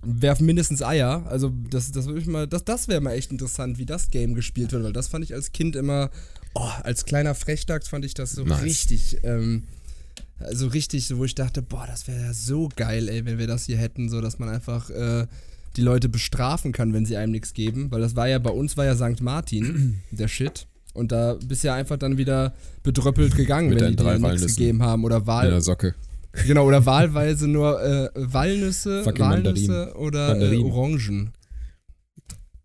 werfen 0.03 0.45
mindestens 0.45 0.81
Eier. 0.81 1.25
Also 1.27 1.51
das, 1.69 1.91
das 1.91 2.05
würde 2.07 2.19
ich 2.21 2.27
mal, 2.27 2.47
das, 2.47 2.63
das 2.65 2.87
wäre 2.87 3.01
mal 3.01 3.13
echt 3.13 3.31
interessant, 3.31 3.77
wie 3.77 3.85
das 3.85 4.09
Game 4.11 4.35
gespielt 4.35 4.71
wird, 4.71 4.83
weil 4.83 4.93
das 4.93 5.07
fand 5.07 5.23
ich 5.25 5.33
als 5.33 5.51
Kind 5.51 5.75
immer, 5.75 6.09
oh, 6.53 6.69
als 6.83 7.05
kleiner 7.05 7.35
Frechdachs 7.35 7.87
fand 7.87 8.05
ich 8.05 8.13
das 8.13 8.31
so 8.31 8.43
Nice. 8.43 8.61
richtig, 8.63 9.17
ähm, 9.23 9.63
so 10.51 10.67
richtig, 10.67 11.07
so, 11.07 11.17
wo 11.17 11.25
ich 11.25 11.33
dachte, 11.35 11.61
boah, 11.63 11.85
das 11.87 12.07
wäre 12.07 12.21
ja 12.21 12.33
so 12.33 12.69
geil, 12.75 13.09
ey, 13.09 13.25
wenn 13.25 13.39
wir 13.39 13.47
das 13.47 13.65
hier 13.65 13.77
hätten, 13.77 14.07
so 14.09 14.21
dass 14.21 14.37
man 14.39 14.49
einfach 14.49 14.89
äh, 14.91 15.25
die 15.75 15.81
Leute 15.81 16.09
bestrafen 16.09 16.71
kann, 16.71 16.93
wenn 16.93 17.05
sie 17.05 17.17
einem 17.17 17.31
nichts 17.31 17.53
geben, 17.53 17.89
weil 17.91 18.01
das 18.01 18.15
war 18.15 18.27
ja 18.27 18.37
bei 18.39 18.51
uns 18.51 18.77
war 18.77 18.85
ja 18.85 18.95
St. 18.95 19.21
Martin 19.21 19.99
der 20.11 20.27
Shit 20.27 20.67
und 20.97 21.11
da 21.11 21.35
bist 21.45 21.63
du 21.63 21.67
ja 21.67 21.75
einfach 21.75 21.97
dann 21.97 22.17
wieder 22.17 22.53
bedröppelt 22.83 23.35
gegangen, 23.35 23.69
Mit 23.69 23.79
wenn 23.81 23.95
die 23.95 24.03
dir 24.03 24.17
nichts 24.19 24.55
gegeben 24.55 24.83
haben 24.83 25.03
oder 25.05 25.17
In 25.17 25.23
der 25.25 25.27
Wahl 25.27 25.61
Socke. 25.61 25.95
genau 26.45 26.65
oder 26.65 26.85
wahlweise 26.85 27.47
nur 27.47 27.81
äh, 27.83 28.09
Walnüsse, 28.15 29.03
Fucking 29.03 29.23
Walnüsse 29.25 29.71
Mandarinen. 29.71 29.95
oder 29.95 30.25
äh, 30.27 30.31
Mandarinen. 30.31 30.71
Orangen. 30.71 31.33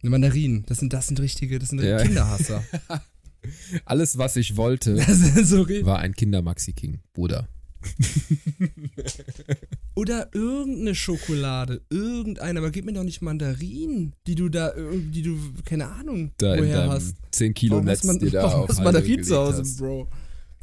Ne, 0.03 0.11
Mandarinen, 0.11 0.65
das 0.67 0.79
sind 0.79 0.93
das 0.93 1.07
sind 1.07 1.21
richtige, 1.21 1.59
das 1.59 1.69
sind 1.69 1.81
Ja. 1.83 1.99
Kinderhasser. 2.03 2.65
Alles, 3.85 4.19
was 4.19 4.37
ich 4.37 4.57
wollte, 4.57 4.97
so 5.45 5.69
war 5.69 5.99
ein 5.99 6.15
Kinder-Maxi-King, 6.15 7.01
Bruder. 7.13 7.49
Oder 9.95 10.31
irgendeine 10.35 10.95
Schokolade, 10.95 11.83
irgendeine, 11.91 12.61
aber 12.61 12.71
gib 12.71 12.85
mir 12.85 12.93
doch 12.93 13.03
nicht 13.03 13.23
Mandarinen, 13.23 14.15
die 14.27 14.35
du 14.35 14.49
da, 14.49 14.73
die 14.75 15.23
du, 15.23 15.39
keine 15.65 15.89
Ahnung, 15.89 16.33
Da 16.39 16.55
in 16.55 16.65
woher 16.65 16.89
hast. 16.89 17.17
10 17.33 17.55
Kilo 17.55 17.77
Warum 17.77 17.87
Netz, 17.87 18.05
man, 18.05 18.19
dir 18.19 18.31
da 18.31 18.45
warum 18.45 18.71
auf 18.71 18.79
Mandarinen 18.79 19.25
zu 19.25 19.37
Hause, 19.37 19.61
hast. 19.61 19.79
Bro? 19.79 20.09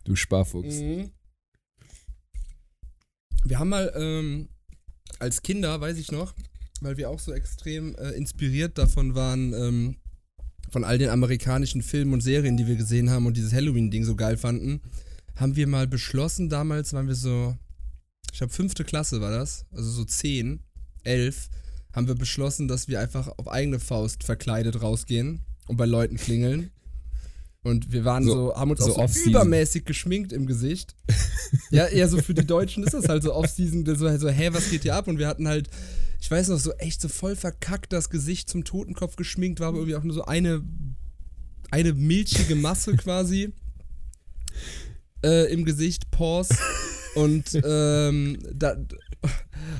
Du 0.04 0.16
Sparfuchs. 0.16 0.76
Mhm. 0.76 1.12
Wir 3.46 3.60
haben 3.60 3.70
mal 3.70 3.92
ähm, 3.96 4.50
als 5.20 5.42
Kinder, 5.42 5.80
weiß 5.80 5.98
ich 5.98 6.12
noch, 6.12 6.34
weil 6.82 6.98
wir 6.98 7.10
auch 7.10 7.20
so 7.20 7.32
extrem 7.32 7.96
äh, 7.96 8.12
inspiriert 8.12 8.78
davon 8.78 9.16
waren, 9.16 9.54
ähm, 9.54 9.96
von 10.72 10.84
all 10.84 10.98
den 10.98 11.10
amerikanischen 11.10 11.82
Filmen 11.82 12.14
und 12.14 12.22
Serien, 12.22 12.58
die 12.58 12.68
wir 12.68 12.76
gesehen 12.76 13.10
haben 13.10 13.26
und 13.26 13.38
dieses 13.38 13.54
Halloween-Ding 13.54 14.04
so 14.04 14.16
geil 14.16 14.38
fanden, 14.38 14.82
haben 15.40 15.56
wir 15.56 15.68
mal 15.68 15.88
beschlossen, 15.88 16.50
damals 16.50 16.94
waren 16.94 17.08
wir 17.08 17.16
so, 17.16 17.58
ich 18.32 18.38
glaube 18.40 18.54
fünfte 18.54 18.84
Klasse 18.84 19.22
war 19.22 19.32
das, 19.32 19.66
also 19.72 19.90
so 19.90 20.04
zehn, 20.06 20.62
elf, 21.04 21.50
haben 21.94 22.08
wir 22.08 22.16
beschlossen, 22.16 22.68
dass 22.68 22.88
wir 22.88 23.00
einfach 23.00 23.30
auf 23.38 23.48
eigene 23.48 23.80
Faust 23.80 24.24
verkleidet 24.24 24.82
rausgehen 24.82 25.42
und 25.68 25.78
bei 25.78 25.86
Leuten 25.86 26.18
klingeln. 26.18 26.72
Und 27.62 27.92
wir 27.92 28.06
waren 28.06 28.24
so, 28.24 28.32
So- 28.34 28.56
haben 28.56 28.72
uns 28.72 28.80
so 28.80 28.96
auch 28.96 29.10
so 29.10 29.30
übermäßig 29.30 29.84
geschminkt 29.86 30.32
im 30.32 30.46
Gesicht. 30.46 30.96
ja, 31.72 31.88
eher 31.88 32.08
so 32.08 32.22
für 32.22 32.34
die 32.34 32.46
Deutschen 32.46 32.84
ist 32.84 32.94
das 32.94 33.10
halt 33.10 33.22
so 33.24 33.34
Off-Season, 33.34 33.86
so, 33.86 34.18
so, 34.18 34.30
hä, 34.30 34.50
was 34.54 34.70
geht 34.70 34.84
hier 34.84 34.96
ab? 34.96 35.08
Und 35.08 35.20
wir 35.20 35.28
hatten 35.28 35.48
halt, 35.48 35.70
ich 36.22 36.30
weiß 36.32 36.48
noch, 36.50 36.60
so 36.60 36.72
echt 36.74 37.02
so 37.02 37.10
voll 37.10 37.36
verkackt 37.36 37.92
das 37.92 38.10
Gesicht 38.10 38.50
zum 38.50 38.64
Totenkopf 38.64 39.16
geschminkt, 39.18 39.60
war 39.60 39.70
aber 39.70 39.78
irgendwie 39.80 39.96
auch 39.98 40.04
nur 40.04 40.14
so 40.14 40.24
eine, 40.26 40.64
eine 41.72 41.94
milchige 41.94 42.56
Masse 42.56 42.96
quasi 42.96 43.52
äh, 45.24 45.52
im 45.52 45.66
Gesicht, 45.66 46.12
Pause. 46.12 46.56
Und, 47.16 47.60
ähm, 47.66 48.38
da, 48.54 48.76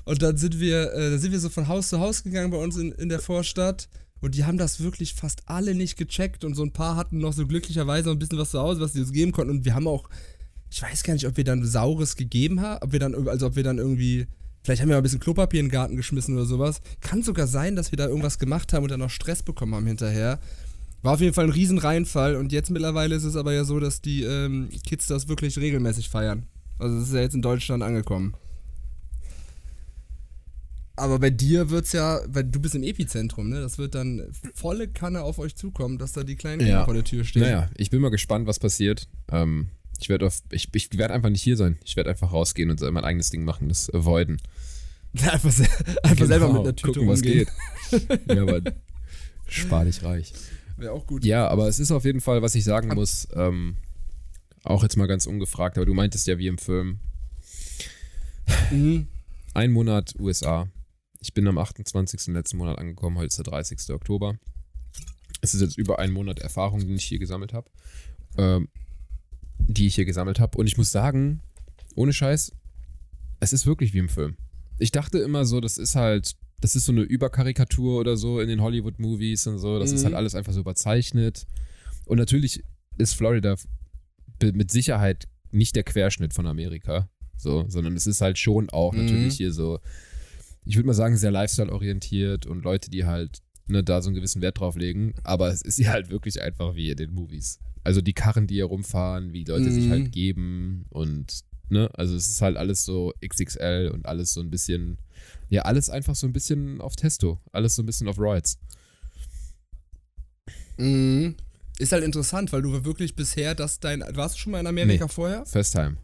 und 0.06 0.22
dann 0.22 0.38
sind 0.38 0.60
wir, 0.60 0.94
äh, 0.94 1.12
dann 1.12 1.20
sind 1.20 1.32
wir 1.32 1.40
so 1.40 1.50
von 1.50 1.68
Haus 1.68 1.90
zu 1.90 2.00
Haus 2.00 2.24
gegangen 2.24 2.52
bei 2.52 2.58
uns 2.58 2.78
in, 2.78 2.92
in 2.94 3.10
der 3.10 3.20
Vorstadt. 3.20 3.88
Und 4.22 4.36
die 4.36 4.44
haben 4.44 4.58
das 4.58 4.82
wirklich 4.82 5.14
fast 5.14 5.42
alle 5.46 5.74
nicht 5.76 5.98
gecheckt. 5.98 6.44
Und 6.44 6.56
so 6.56 6.64
ein 6.64 6.74
paar 6.74 6.96
hatten 6.96 7.20
noch 7.20 7.34
so 7.34 7.48
glücklicherweise 7.48 8.12
ein 8.12 8.20
bisschen 8.20 8.38
was 8.38 8.52
zu 8.52 8.60
Hause, 8.60 8.82
was 8.82 8.94
sie 8.94 9.02
uns 9.02 9.14
geben 9.14 9.32
konnten. 9.32 9.52
Und 9.52 9.66
wir 9.66 9.76
haben 9.76 9.88
auch, 9.88 10.10
ich 10.70 10.82
weiß 10.82 11.04
gar 11.04 11.14
nicht, 11.14 11.28
ob 11.28 11.38
wir 11.38 11.44
dann 11.44 11.66
Saures 11.66 12.16
gegeben 12.16 12.62
haben, 12.62 12.84
ob 12.84 12.92
wir 12.92 13.00
dann, 13.00 13.28
also 13.28 13.48
ob 13.48 13.56
wir 13.56 13.64
dann 13.64 13.78
irgendwie, 13.78 14.28
vielleicht 14.64 14.82
haben 14.82 14.90
wir 14.90 14.96
mal 14.96 15.02
ein 15.02 15.04
bisschen 15.04 15.22
Klopapier 15.22 15.62
in 15.62 15.68
den 15.68 15.72
Garten 15.72 15.96
geschmissen 15.96 16.36
oder 16.36 16.46
sowas. 16.46 16.82
Kann 17.00 17.24
sogar 17.24 17.48
sein, 17.48 17.76
dass 17.76 17.92
wir 17.92 17.98
da 17.98 18.08
irgendwas 18.08 18.40
gemacht 18.40 18.74
haben 18.74 18.84
und 18.84 18.92
dann 18.92 19.00
noch 19.00 19.10
Stress 19.10 19.42
bekommen 19.42 19.74
haben 19.74 19.88
hinterher. 19.88 20.40
War 21.02 21.14
auf 21.14 21.22
jeden 21.22 21.34
Fall 21.34 21.46
ein 21.46 21.52
riesen 21.52 21.78
Reinfall 21.78 22.36
und 22.36 22.52
jetzt 22.52 22.72
mittlerweile 22.72 23.16
ist 23.16 23.24
es 23.24 23.36
aber 23.36 23.54
ja 23.54 23.64
so, 23.64 23.80
dass 23.80 24.02
die 24.02 24.24
ähm, 24.24 24.70
Kids 24.86 25.08
das 25.08 25.28
wirklich 25.30 25.58
regelmäßig 25.58 26.10
feiern. 26.10 26.46
Also 26.78 26.98
es 26.98 27.08
ist 27.10 27.14
ja 27.14 27.22
jetzt 27.22 27.36
in 27.36 27.42
Deutschland 27.42 27.84
angekommen. 27.84 28.34
Aber 30.96 31.18
bei 31.20 31.30
dir 31.30 31.70
wird's 31.70 31.94
ja, 31.94 32.20
weil 32.28 32.44
du 32.44 32.60
bist 32.60 32.76
im 32.76 32.84
Epizentrum, 32.84 33.48
ne? 33.50 33.62
Das 33.62 33.78
wird 33.78 33.96
dann 33.96 34.28
volle 34.54 34.90
Kanne 34.90 35.22
auf 35.22 35.40
euch 35.40 35.56
zukommen, 35.56 35.98
dass 35.98 36.12
da 36.12 36.24
die 36.24 36.36
kleinen 36.36 36.60
Kinder 36.60 36.74
Ja. 36.80 36.86
vor 36.86 36.94
der 36.94 37.06
Tür 37.06 37.24
stehen. 37.24 37.44
Naja, 37.44 37.70
ich 37.78 37.90
bin 37.90 38.02
mal 38.02 38.10
gespannt, 38.10 38.48
was 38.48 38.60
passiert. 38.60 39.08
Ähm, 39.32 39.70
ich 40.02 40.10
werde 40.10 40.30
ich, 40.52 40.68
ich 40.74 40.98
werd 40.98 41.12
einfach 41.12 41.30
nicht 41.30 41.42
hier 41.42 41.56
sein. 41.56 41.78
Ich 41.86 41.96
werde 41.96 42.10
einfach 42.10 42.34
rausgehen 42.34 42.70
und 42.70 42.82
mein 42.92 43.06
eigenes 43.06 43.30
Ding 43.30 43.46
machen, 43.46 43.70
das 43.70 43.90
avoiden. 43.94 44.42
Einfach, 45.24 45.52
einfach 46.04 46.28
selber 46.28 46.48
mit 46.50 46.54
Genau, 46.54 46.62
einer 46.62 46.76
Tüte 46.76 46.92
gucken, 46.94 47.08
was 47.08 47.22
geht. 47.24 47.48
ja, 48.28 48.44
aber 48.44 48.62
spar 49.48 49.86
dich 49.86 50.04
reich. 50.04 50.34
Wäre 50.80 50.94
auch 50.94 51.06
gut. 51.06 51.26
Ja, 51.26 51.48
aber 51.48 51.68
es 51.68 51.80
ist 51.80 51.92
auf 51.92 52.06
jeden 52.06 52.22
Fall, 52.22 52.42
was 52.42 52.56
ich 52.56 52.64
sagen 52.64 52.90
muss, 52.96 53.28
ähm, 53.34 53.78
auch 54.64 54.84
jetzt 54.84 54.98
mal 54.98 55.08
ganz 55.08 55.26
ungefragt, 55.26 55.78
aber 55.78 55.86
du 55.86 55.94
meintest 55.94 56.28
ja 56.28 56.38
wie 56.38 56.48
im 56.48 56.58
Film, 56.58 57.00
Mhm. 58.72 59.08
ein 59.54 59.72
Monat 59.72 60.14
USA. 60.20 60.68
Ich 61.22 61.34
bin 61.34 61.48
am 61.48 61.58
28. 61.58 62.34
letzten 62.34 62.58
Monat 62.58 62.78
angekommen, 62.80 63.18
heute 63.18 63.28
ist 63.28 63.38
der 63.38 63.44
30. 63.46 63.94
Oktober. 63.94 64.38
Es 65.42 65.54
ist 65.54 65.62
jetzt 65.62 65.78
über 65.78 66.00
einen 66.00 66.14
Monat 66.14 66.40
Erfahrung, 66.40 66.80
den 66.80 66.96
ich 66.96 67.06
hier 67.06 67.20
gesammelt 67.20 67.54
habe. 67.54 67.70
Ähm, 68.38 68.70
die 69.60 69.88
ich 69.88 69.96
hier 69.96 70.06
gesammelt 70.06 70.40
habe. 70.40 70.58
Und 70.58 70.68
ich 70.68 70.78
muss 70.78 70.92
sagen, 70.92 71.42
ohne 71.96 72.14
Scheiß, 72.14 72.52
es 73.40 73.54
ist 73.54 73.66
wirklich 73.66 73.94
wie 73.94 74.00
im 74.00 74.10
Film. 74.10 74.38
Ich 74.80 74.92
dachte 74.92 75.20
immer 75.20 75.46
so, 75.46 75.60
das 75.60 75.78
ist 75.78 75.96
halt, 75.96 76.36
das 76.62 76.76
ist 76.76 76.86
so 76.86 76.92
eine 76.92 77.02
Überkarikatur 77.02 78.00
oder 78.00 78.18
so 78.18 78.40
in 78.40 78.48
den 78.50 78.62
Hollywood-Movies 78.62 79.48
und 79.48 79.60
so. 79.60 79.80
Das 79.80 79.92
ist 79.92 80.02
Mhm. 80.02 80.06
halt 80.06 80.16
alles 80.16 80.36
einfach 80.36 80.54
so 80.54 80.60
überzeichnet. 80.60 81.46
Und 82.06 82.18
natürlich 82.18 82.64
ist 82.98 83.14
Florida 83.14 83.56
mit 84.42 84.72
Sicherheit 84.72 85.28
nicht 85.52 85.76
der 85.76 85.84
Querschnitt 85.84 86.34
von 86.34 86.46
Amerika, 86.48 87.10
so, 87.38 87.66
sondern 87.68 87.96
es 87.96 88.08
ist 88.08 88.22
halt 88.22 88.38
schon 88.38 88.70
auch 88.70 88.94
Mhm. 88.94 89.00
natürlich 89.00 89.36
hier 89.36 89.52
so, 89.54 89.80
ich 90.66 90.76
würde 90.76 90.88
mal 90.88 90.94
sagen, 90.94 91.18
sehr 91.18 91.32
Lifestyle-orientiert 91.32 92.46
und 92.46 92.64
Leute, 92.64 92.90
die 92.90 93.06
halt 93.06 93.40
ne, 93.68 93.84
da 93.84 94.02
so 94.02 94.10
einen 94.10 94.16
gewissen 94.16 94.42
Wert 94.42 94.60
drauf 94.60 94.76
legen. 94.76 95.14
Aber 95.24 95.50
es 95.52 95.62
ist 95.62 95.78
ja 95.78 95.92
halt 95.92 96.10
wirklich 96.10 96.42
einfach 96.42 96.76
wie 96.76 96.90
in 96.90 96.98
den 96.98 97.14
Movies. 97.14 97.60
Also 97.84 98.02
die 98.02 98.14
Karren, 98.14 98.48
die 98.48 98.56
hier 98.56 98.66
rumfahren, 98.66 99.32
wie 99.32 99.44
Leute 99.44 99.72
sich 99.72 99.86
Mhm. 99.86 99.90
halt 99.92 100.12
geben 100.12 100.86
und 100.90 101.42
ne, 101.70 101.90
also 101.94 102.16
es 102.16 102.28
ist 102.30 102.42
halt 102.42 102.58
alles 102.58 102.86
so 102.86 103.14
XXL 103.26 103.92
und 103.94 104.06
alles 104.06 104.34
so 104.34 104.42
ein 104.42 104.50
bisschen, 104.50 104.98
ja, 105.50 105.64
alles 105.64 105.90
einfach 105.90 106.16
so 106.16 106.28
ein 106.28 106.34
bisschen 106.34 106.82
auf 106.82 106.96
Testo, 106.96 107.40
alles 107.52 107.76
so 107.76 107.84
ein 107.84 107.86
bisschen 107.86 108.08
auf 108.08 108.18
Roids. 108.20 108.58
Mhm. 110.78 111.36
Ist 111.78 111.92
halt 111.94 112.04
interessant, 112.04 112.52
weil 112.52 112.62
du 112.62 112.84
wirklich 112.84 113.16
bisher 113.16 113.56
das 113.56 113.80
dein. 113.80 114.04
Warst 114.14 114.36
du 114.36 114.40
schon 114.40 114.52
mal 114.52 114.60
in 114.60 114.68
Amerika 114.68 115.06
Nee. 115.06 115.12
vorher? 115.12 115.46
First 115.46 115.74
time. 115.74 115.98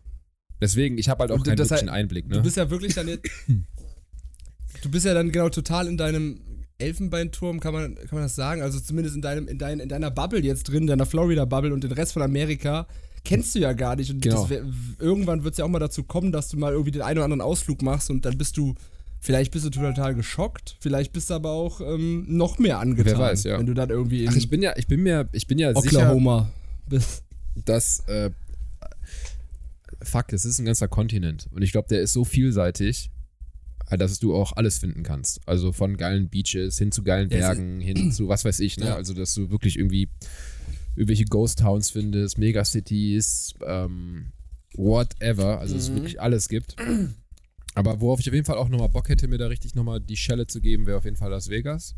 Deswegen, 0.62 0.98
ich 0.98 1.10
habe 1.10 1.20
halt 1.20 1.32
auch 1.32 1.36
Und 1.38 1.44
keinen 1.44 1.58
wirklichen 1.58 1.88
heißt, 1.90 1.96
Einblick, 1.98 2.30
Du 2.30 2.38
ne? 2.38 2.42
bist 2.42 2.56
ja 2.56 2.70
wirklich 2.70 2.94
dann 2.94 3.08
jetzt. 3.10 3.30
du 4.84 4.90
bist 4.90 5.06
ja 5.06 5.14
dann 5.14 5.32
genau 5.32 5.50
total 5.50 5.88
in 5.88 5.98
deinem 5.98 6.40
Elfenbeinturm, 6.78 7.60
kann 7.60 7.74
man, 7.74 7.96
kann 7.96 8.08
man 8.12 8.24
das 8.24 8.36
sagen? 8.36 8.62
Also 8.62 8.80
zumindest 8.80 9.16
in, 9.16 9.22
deinem, 9.22 9.48
in, 9.48 9.58
dein, 9.58 9.80
in 9.82 9.90
deiner 9.90 10.12
Bubble 10.12 10.40
jetzt 10.42 10.64
drin, 10.64 10.84
in 10.84 10.88
deiner 10.88 11.06
Florida-Bubble 11.06 11.74
und 11.74 11.84
den 11.84 11.92
Rest 11.92 12.14
von 12.14 12.22
Amerika 12.22 12.88
kennst 13.26 13.54
du 13.56 13.60
ja 13.60 13.74
gar 13.74 13.96
nicht. 13.98 14.10
Und 14.12 14.22
Genau. 14.22 14.50
wär, 14.50 14.64
irgendwann 15.00 15.44
wird 15.44 15.56
es 15.56 15.58
ja 15.58 15.66
auch 15.66 15.70
mal 15.70 15.80
dazu 15.80 16.04
kommen, 16.04 16.32
dass 16.32 16.48
du 16.48 16.58
mal 16.58 16.72
irgendwie 16.72 16.92
den 16.92 17.02
einen 17.02 17.18
oder 17.18 17.26
anderen 17.26 17.42
Ausflug 17.42 17.82
machst 17.82 18.10
und 18.10 18.24
dann 18.26 18.38
bist 18.38 18.56
du. 18.58 18.76
Vielleicht 19.22 19.52
bist 19.52 19.66
du 19.66 19.72
total 19.72 20.14
geschockt, 20.14 20.78
vielleicht 20.80 21.12
bist 21.12 21.32
du 21.32 21.34
aber 21.34 21.50
auch 21.50 21.82
ähm, 21.82 22.26
noch 22.28 22.60
mehr 22.60 22.78
angetan. 22.80 23.14
Wer 23.14 23.20
weiß, 23.20 23.44
ja. 23.46 23.58
Wenn 23.58 23.66
du 23.66 23.74
dann 23.74 23.90
irgendwie 23.90 24.24
in 24.24 24.30
Ach, 24.30 24.36
ich 24.36 24.50
bin 24.52 24.62
ja, 24.62 24.74
ich 24.78 24.86
bin 24.86 25.02
mir, 25.02 25.28
ich 25.32 25.48
bin 25.48 25.58
ja 25.58 25.74
sicher, 25.74 25.98
Oklahoma 25.98 26.52
bist. 26.88 27.24
dass 27.66 28.02
äh, 28.08 28.30
fuck, 30.04 30.32
es 30.32 30.46
ist 30.46 30.60
ein 30.60 30.66
ganzer 30.66 30.88
Kontinent 30.88 31.48
und 31.52 31.64
ich 31.64 31.72
glaube, 31.72 31.88
der 31.90 32.02
ist 32.02 32.14
so 32.14 32.24
vielseitig, 32.24 33.10
äh, 33.90 33.98
dass 33.98 34.20
du 34.20 34.36
auch 34.36 34.54
alles 34.58 34.78
finden 34.78 35.02
kannst. 35.02 35.40
Also 35.48 35.72
von 35.72 35.98
geilen 35.98 36.30
Beaches 36.30 36.78
hin 36.78 36.92
zu 36.92 37.02
geilen 37.02 37.30
Bergen, 37.30 37.80
hin 37.80 38.12
zu 38.12 38.28
was 38.28 38.46
weiß 38.46 38.60
ich, 38.60 38.78
ne? 38.78 38.88
Ja. 38.88 38.96
Also 38.96 39.16
dass 39.16 39.34
du 39.34 39.50
wirklich 39.50 39.80
irgendwie 39.80 40.10
irgendwelche 40.96 41.26
Ghost 41.26 41.60
Towns 41.60 41.90
findest, 41.92 42.38
Megacities, 42.38 43.54
ähm, 43.66 44.32
whatever, 44.76 45.60
also 45.60 45.76
es 45.78 45.90
Mhm. 45.90 45.96
wirklich 45.96 46.22
alles 46.22 46.48
gibt. 46.50 46.76
Aber 47.74 48.00
worauf 48.02 48.20
ich 48.20 48.28
auf 48.30 48.34
jeden 48.34 48.46
Fall 48.46 48.58
auch 48.58 48.70
nochmal 48.70 48.90
Bock 48.90 49.10
hätte, 49.10 49.28
mir 49.28 49.38
da 49.38 49.48
richtig 49.48 49.76
nochmal 49.76 50.00
die 50.00 50.18
Schelle 50.18 50.48
zu 50.48 50.62
geben, 50.62 50.86
wäre 50.86 50.98
auf 50.98 51.06
jeden 51.06 51.18
Fall 51.18 51.32
Las 51.32 51.50
Vegas. 51.50 51.96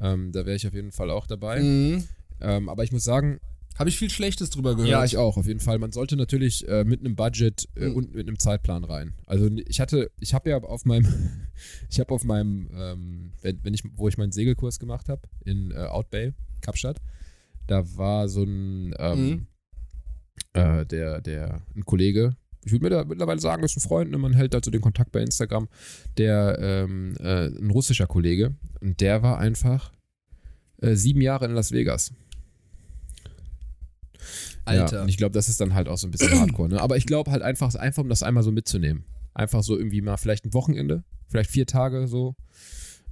Ähm, 0.00 0.32
da 0.32 0.46
wäre 0.46 0.56
ich 0.56 0.66
auf 0.66 0.74
jeden 0.74 0.92
Fall 0.92 1.10
auch 1.10 1.26
dabei. 1.26 1.62
Mhm. 1.62 2.04
Ähm, 2.40 2.68
aber 2.68 2.84
ich 2.84 2.92
muss 2.92 3.04
sagen, 3.04 3.40
Habe 3.78 3.90
ich 3.90 3.98
viel 3.98 4.08
Schlechtes 4.08 4.48
drüber 4.48 4.74
gehört. 4.74 4.88
ja, 4.90 5.04
ich 5.04 5.18
auch, 5.18 5.36
auf 5.36 5.46
jeden 5.46 5.60
Fall. 5.60 5.78
Man 5.78 5.92
sollte 5.92 6.16
natürlich 6.16 6.66
äh, 6.66 6.84
mit 6.84 7.00
einem 7.00 7.14
Budget 7.14 7.68
äh, 7.76 7.88
Mhm. 7.90 7.94
und 7.96 8.14
mit 8.14 8.26
einem 8.26 8.38
Zeitplan 8.38 8.84
rein. 8.84 9.12
Also 9.26 9.50
ich 9.68 9.80
hatte, 9.80 10.10
ich 10.18 10.32
habe 10.32 10.48
ja 10.48 10.62
auf 10.62 10.86
meinem, 10.86 11.06
ich 11.90 12.00
habe 12.00 12.14
auf 12.14 12.24
meinem, 12.24 12.70
ähm, 12.74 13.32
wenn, 13.42 13.62
wenn 13.64 13.74
ich, 13.74 13.82
wo 13.94 14.08
ich 14.08 14.16
meinen 14.16 14.32
Segelkurs 14.32 14.78
gemacht 14.78 15.10
habe 15.10 15.20
in 15.44 15.72
äh, 15.72 15.74
Outbay, 15.76 16.32
Kapstadt, 16.62 17.02
da 17.66 17.82
war 17.96 18.28
so 18.28 18.42
ein, 18.42 18.94
ähm, 18.98 19.28
Mhm. 19.28 19.46
äh, 20.54 20.86
der, 20.86 21.20
der, 21.20 21.62
ein 21.74 21.84
Kollege, 21.84 22.36
ich 22.64 22.72
würde 22.72 22.84
mir 22.84 22.90
da 22.90 23.04
mittlerweile 23.04 23.40
sagen, 23.40 23.62
ist 23.62 23.76
ein 23.76 23.80
Freund, 23.80 24.10
ne? 24.10 24.18
man 24.18 24.32
hält 24.32 24.54
also 24.54 24.70
den 24.70 24.80
Kontakt 24.80 25.12
bei 25.12 25.20
Instagram, 25.20 25.68
der, 26.16 26.58
ähm, 26.60 27.14
äh, 27.20 27.46
ein 27.46 27.70
russischer 27.70 28.06
Kollege, 28.06 28.54
und 28.80 29.00
der 29.00 29.22
war 29.22 29.38
einfach 29.38 29.92
äh, 30.82 30.94
sieben 30.96 31.20
Jahre 31.20 31.44
in 31.46 31.52
Las 31.52 31.72
Vegas. 31.72 32.12
Alter. 34.64 34.96
Ja, 34.96 35.02
und 35.02 35.08
ich 35.08 35.16
glaube, 35.16 35.32
das 35.32 35.48
ist 35.48 35.60
dann 35.60 35.74
halt 35.74 35.88
auch 35.88 35.96
so 35.96 36.06
ein 36.06 36.10
bisschen 36.10 36.30
hardcore, 36.40 36.68
ne? 36.68 36.80
Aber 36.80 36.96
ich 36.96 37.06
glaube 37.06 37.30
halt 37.30 37.42
einfach, 37.42 37.74
einfach, 37.76 38.02
um 38.02 38.08
das 38.08 38.22
einmal 38.22 38.42
so 38.42 38.50
mitzunehmen. 38.52 39.04
Einfach 39.34 39.62
so 39.62 39.76
irgendwie 39.76 40.00
mal 40.00 40.16
vielleicht 40.16 40.44
ein 40.44 40.54
Wochenende, 40.54 41.04
vielleicht 41.28 41.50
vier 41.50 41.66
Tage 41.66 42.08
so. 42.08 42.34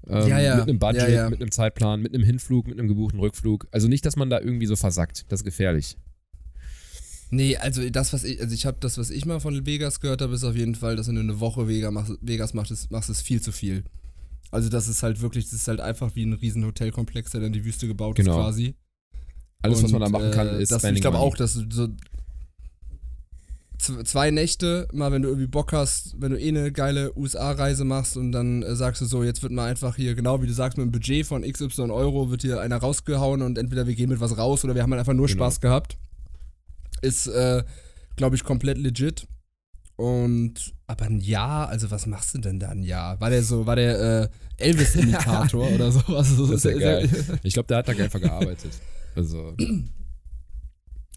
Ähm, 0.08 0.28
Ja, 0.28 0.40
ja. 0.40 0.56
Mit 0.56 0.68
einem 0.68 0.78
Budget, 0.78 1.08
Ja, 1.10 1.30
mit 1.30 1.40
einem 1.40 1.50
Zeitplan, 1.50 2.00
mit 2.02 2.14
einem 2.14 2.24
Hinflug, 2.24 2.66
mit 2.68 2.78
einem 2.78 2.88
gebuchten 2.88 3.20
Rückflug. 3.20 3.66
Also 3.70 3.88
nicht, 3.88 4.04
dass 4.06 4.16
man 4.16 4.30
da 4.30 4.40
irgendwie 4.40 4.66
so 4.66 4.76
versackt. 4.76 5.24
Das 5.30 5.40
ist 5.40 5.44
gefährlich. 5.44 5.96
Nee, 7.30 7.56
also 7.56 7.88
das, 7.90 8.12
was 8.12 8.22
ich, 8.22 8.40
also 8.40 8.54
ich 8.54 8.66
habe 8.66 8.76
das, 8.80 8.98
was 8.98 9.10
ich 9.10 9.26
mal 9.26 9.40
von 9.40 9.66
Vegas 9.66 10.00
gehört 10.00 10.22
habe, 10.22 10.34
ist 10.34 10.44
auf 10.44 10.54
jeden 10.56 10.74
Fall, 10.74 10.94
dass 10.96 11.08
wenn 11.08 11.16
du 11.16 11.20
eine 11.22 11.40
Woche 11.40 11.66
Vegas 11.66 11.92
machst, 11.92 12.12
Vegas 12.20 12.54
machst, 12.54 12.70
ist, 12.70 12.90
machst 12.90 13.10
viel 13.22 13.40
zu 13.40 13.50
viel. 13.50 13.84
Also 14.50 14.68
das 14.68 14.86
ist 14.86 15.02
halt 15.02 15.20
wirklich, 15.20 15.44
das 15.46 15.54
ist 15.54 15.66
halt 15.68 15.80
einfach 15.80 16.14
wie 16.14 16.24
ein 16.24 16.34
riesen 16.34 16.64
Hotelkomplex, 16.64 17.32
der 17.32 17.42
in 17.42 17.52
die 17.52 17.64
Wüste 17.64 17.88
gebaut 17.88 18.16
Genau. 18.16 18.32
ist 18.32 18.36
quasi. 18.36 18.74
Alles, 19.62 19.82
was 19.82 19.92
Und, 19.92 19.98
man 19.98 20.00
da 20.02 20.08
machen 20.10 20.30
kann, 20.30 20.46
äh, 20.48 20.62
ist 20.62 20.70
das, 20.70 20.84
Ich 20.84 21.00
glaube 21.00 21.18
auch, 21.18 21.36
dass 21.36 21.54
du 21.54 21.64
so 21.70 21.88
zwei 23.78 24.30
Nächte, 24.30 24.88
mal 24.92 25.12
wenn 25.12 25.22
du 25.22 25.28
irgendwie 25.28 25.46
Bock 25.46 25.72
hast, 25.72 26.14
wenn 26.20 26.32
du 26.32 26.40
eh 26.40 26.48
eine 26.48 26.72
geile 26.72 27.16
USA-Reise 27.16 27.84
machst 27.84 28.16
und 28.16 28.32
dann 28.32 28.62
äh, 28.62 28.74
sagst 28.76 29.00
du 29.02 29.06
so, 29.06 29.22
jetzt 29.24 29.42
wird 29.42 29.52
mal 29.52 29.68
einfach 29.68 29.96
hier, 29.96 30.14
genau 30.14 30.40
wie 30.42 30.46
du 30.46 30.52
sagst, 30.52 30.78
mit 30.78 30.84
einem 30.84 30.92
Budget 30.92 31.26
von 31.26 31.42
XY 31.42 31.90
Euro 31.90 32.30
wird 32.30 32.42
hier 32.42 32.60
einer 32.60 32.76
rausgehauen 32.76 33.42
und 33.42 33.58
entweder 33.58 33.86
wir 33.86 33.94
gehen 33.94 34.10
mit 34.10 34.20
was 34.20 34.38
raus 34.38 34.64
oder 34.64 34.74
wir 34.74 34.82
haben 34.82 34.92
halt 34.92 35.00
einfach 35.00 35.12
nur 35.12 35.26
Genau. 35.26 35.36
Spaß 35.44 35.60
gehabt. 35.60 35.96
Ist, 37.02 37.26
äh, 37.26 37.62
glaube 38.16 38.36
ich, 38.36 38.44
komplett 38.44 38.78
legit. 38.78 39.26
Und, 39.96 40.72
aber 40.86 41.04
ein 41.04 41.20
Jahr, 41.20 41.68
also 41.68 41.90
was 41.90 42.06
machst 42.06 42.34
du 42.34 42.38
denn 42.38 42.58
da 42.58 42.70
ein 42.70 42.82
Jahr? 42.82 43.20
War 43.20 43.30
der 43.30 43.42
so, 43.42 43.66
war 43.66 43.76
der 43.76 44.22
äh, 44.22 44.28
Elvis-Imitator 44.58 45.70
oder 45.74 45.92
so? 45.92 46.00
Also, 46.16 46.46
Das 46.46 46.64
ist 46.64 46.72
ja 46.72 46.78
geil. 46.78 47.08
Ich 47.42 47.54
glaube, 47.54 47.68
der 47.68 47.78
hat 47.78 47.88
da 47.88 47.92
einfach 47.92 48.20
gearbeitet. 48.20 48.72
Also, 49.14 49.54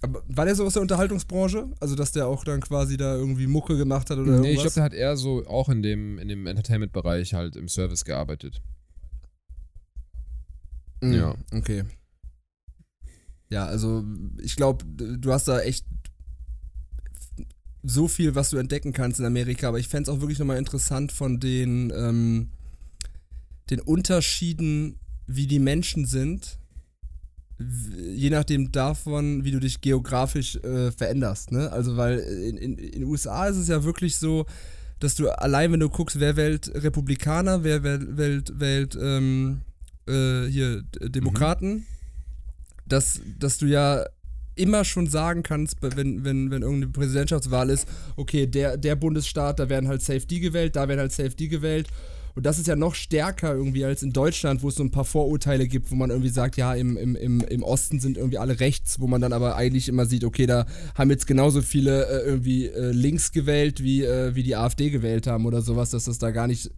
Aber 0.02 0.24
war 0.28 0.46
der 0.46 0.56
so 0.56 0.66
aus 0.66 0.74
der 0.74 0.82
Unterhaltungsbranche? 0.82 1.70
Also, 1.80 1.96
dass 1.96 2.12
der 2.12 2.28
auch 2.28 2.44
dann 2.44 2.62
quasi 2.62 2.98
da 2.98 3.16
irgendwie 3.16 3.48
Mucke 3.48 3.78
gemacht 3.78 4.10
hat 4.10 4.18
oder 4.20 4.32
nee, 4.32 4.36
ich 4.36 4.42
glaube, 4.42 4.50
irgendwas? 4.52 4.74
der 4.76 4.84
hat 4.84 4.94
eher 4.94 5.18
so 5.18 5.46
auch 5.48 5.70
in 5.70 5.82
dem, 5.82 6.20
in 6.20 6.28
dem 6.28 6.46
Entertainment-Bereich 6.46 7.34
halt 7.34 7.56
im 7.56 7.68
Service 7.68 8.06
gearbeitet. 8.06 8.62
Mhm, 11.02 11.14
ja. 11.14 11.36
Okay. 11.52 11.84
Ja, 13.50 13.66
also 13.66 14.04
ich 14.40 14.56
glaube, 14.56 14.86
du 14.86 15.32
hast 15.32 15.48
da 15.48 15.62
echt 15.62 15.86
so 17.84 18.08
viel, 18.08 18.36
was 18.36 18.50
du 18.50 18.58
entdecken 18.58 18.92
kannst 18.92 19.20
in 19.20 19.26
Amerika, 19.26 19.70
aber 19.70 19.80
ich 19.80 19.88
fände 19.88 20.10
es 20.12 20.16
auch 20.16 20.22
wirklich 20.22 20.40
nochmal 20.40 20.58
interessant 20.58 21.12
von 21.12 21.40
den, 21.40 21.92
ähm, 21.96 22.50
den 23.70 23.80
Unterschieden, 23.80 25.00
wie 25.26 25.48
die 25.48 25.60
Menschen 25.60 26.06
sind, 26.06 26.60
je 27.60 28.30
nachdem 28.30 28.72
davon, 28.72 29.44
wie 29.44 29.52
du 29.52 29.60
dich 29.60 29.82
geografisch 29.82 30.58
äh, 30.58 30.92
veränderst. 30.92 31.52
Ne? 31.52 31.72
Also, 31.72 31.98
weil 31.98 32.20
in, 32.20 32.58
in, 32.58 32.78
in 32.78 32.92
den 32.92 33.04
USA 33.04 33.48
ist 33.48 33.58
es 33.58 33.68
ja 33.68 33.84
wirklich 33.84 34.18
so, 34.18 34.46
dass 35.00 35.16
du 35.16 35.30
allein, 35.30 35.72
wenn 35.72 35.80
du 35.80 35.90
guckst, 35.90 36.20
wer 36.20 36.36
wählt 36.36 36.72
Republikaner, 36.74 37.64
wer 37.64 37.84
wählt, 37.84 38.18
wählt, 38.18 38.60
wählt 38.60 38.98
ähm, 39.00 39.62
äh, 40.08 40.46
hier 40.48 40.84
Demokraten, 41.02 41.86
dass, 42.86 43.22
dass 43.40 43.58
du 43.58 43.66
ja 43.66 44.06
immer 44.56 44.84
schon 44.84 45.08
sagen 45.08 45.44
kannst, 45.44 45.78
wenn, 45.82 46.26
wenn, 46.26 46.50
wenn 46.50 46.62
irgendeine 46.64 46.92
Präsidentschaftswahl 46.92 47.70
ist, 47.70 47.88
okay, 48.16 48.48
der, 48.48 48.78
der 48.78 48.96
Bundesstaat, 48.96 49.60
da 49.60 49.70
werden 49.70 49.88
halt 49.88 50.02
Safe 50.02 50.26
die 50.26 50.40
gewählt, 50.40 50.76
da 50.76 50.88
werden 50.88 51.00
halt 51.00 51.12
Safe 51.12 51.36
die 51.36 51.48
gewählt. 51.48 51.88
Und 52.38 52.46
das 52.46 52.60
ist 52.60 52.68
ja 52.68 52.76
noch 52.76 52.94
stärker 52.94 53.56
irgendwie 53.56 53.84
als 53.84 54.04
in 54.04 54.14
Deutschland, 54.14 54.62
wo 54.62 54.68
es 54.68 54.76
so 54.76 54.84
ein 54.84 54.92
paar 54.92 55.06
Vorurteile 55.06 55.68
gibt, 55.68 55.90
wo 55.90 55.96
man 55.96 56.12
irgendwie 56.12 56.30
sagt, 56.30 56.56
ja, 56.56 56.76
im, 56.76 56.96
im, 56.96 57.16
im, 57.16 57.42
im 57.42 57.64
Osten 57.64 58.00
sind 58.00 58.16
irgendwie 58.16 58.38
alle 58.38 58.60
rechts, 58.60 59.00
wo 59.00 59.08
man 59.08 59.20
dann 59.22 59.34
aber 59.34 59.56
eigentlich 59.56 59.90
immer 59.90 60.06
sieht, 60.06 60.24
okay, 60.24 60.46
da 60.46 60.68
haben 60.94 61.10
jetzt 61.10 61.26
genauso 61.26 61.64
viele 61.64 62.06
äh, 62.06 62.28
irgendwie 62.28 62.68
äh, 62.68 62.92
links 62.92 63.32
gewählt, 63.32 63.82
wie, 63.82 64.04
äh, 64.04 64.36
wie 64.36 64.44
die 64.44 64.56
AfD 64.56 64.92
gewählt 64.92 65.26
haben 65.26 65.48
oder 65.48 65.64
sowas, 65.64 65.90
dass 65.90 66.04
das 66.04 66.20
da 66.20 66.30
gar 66.30 66.46
nicht 66.46 66.70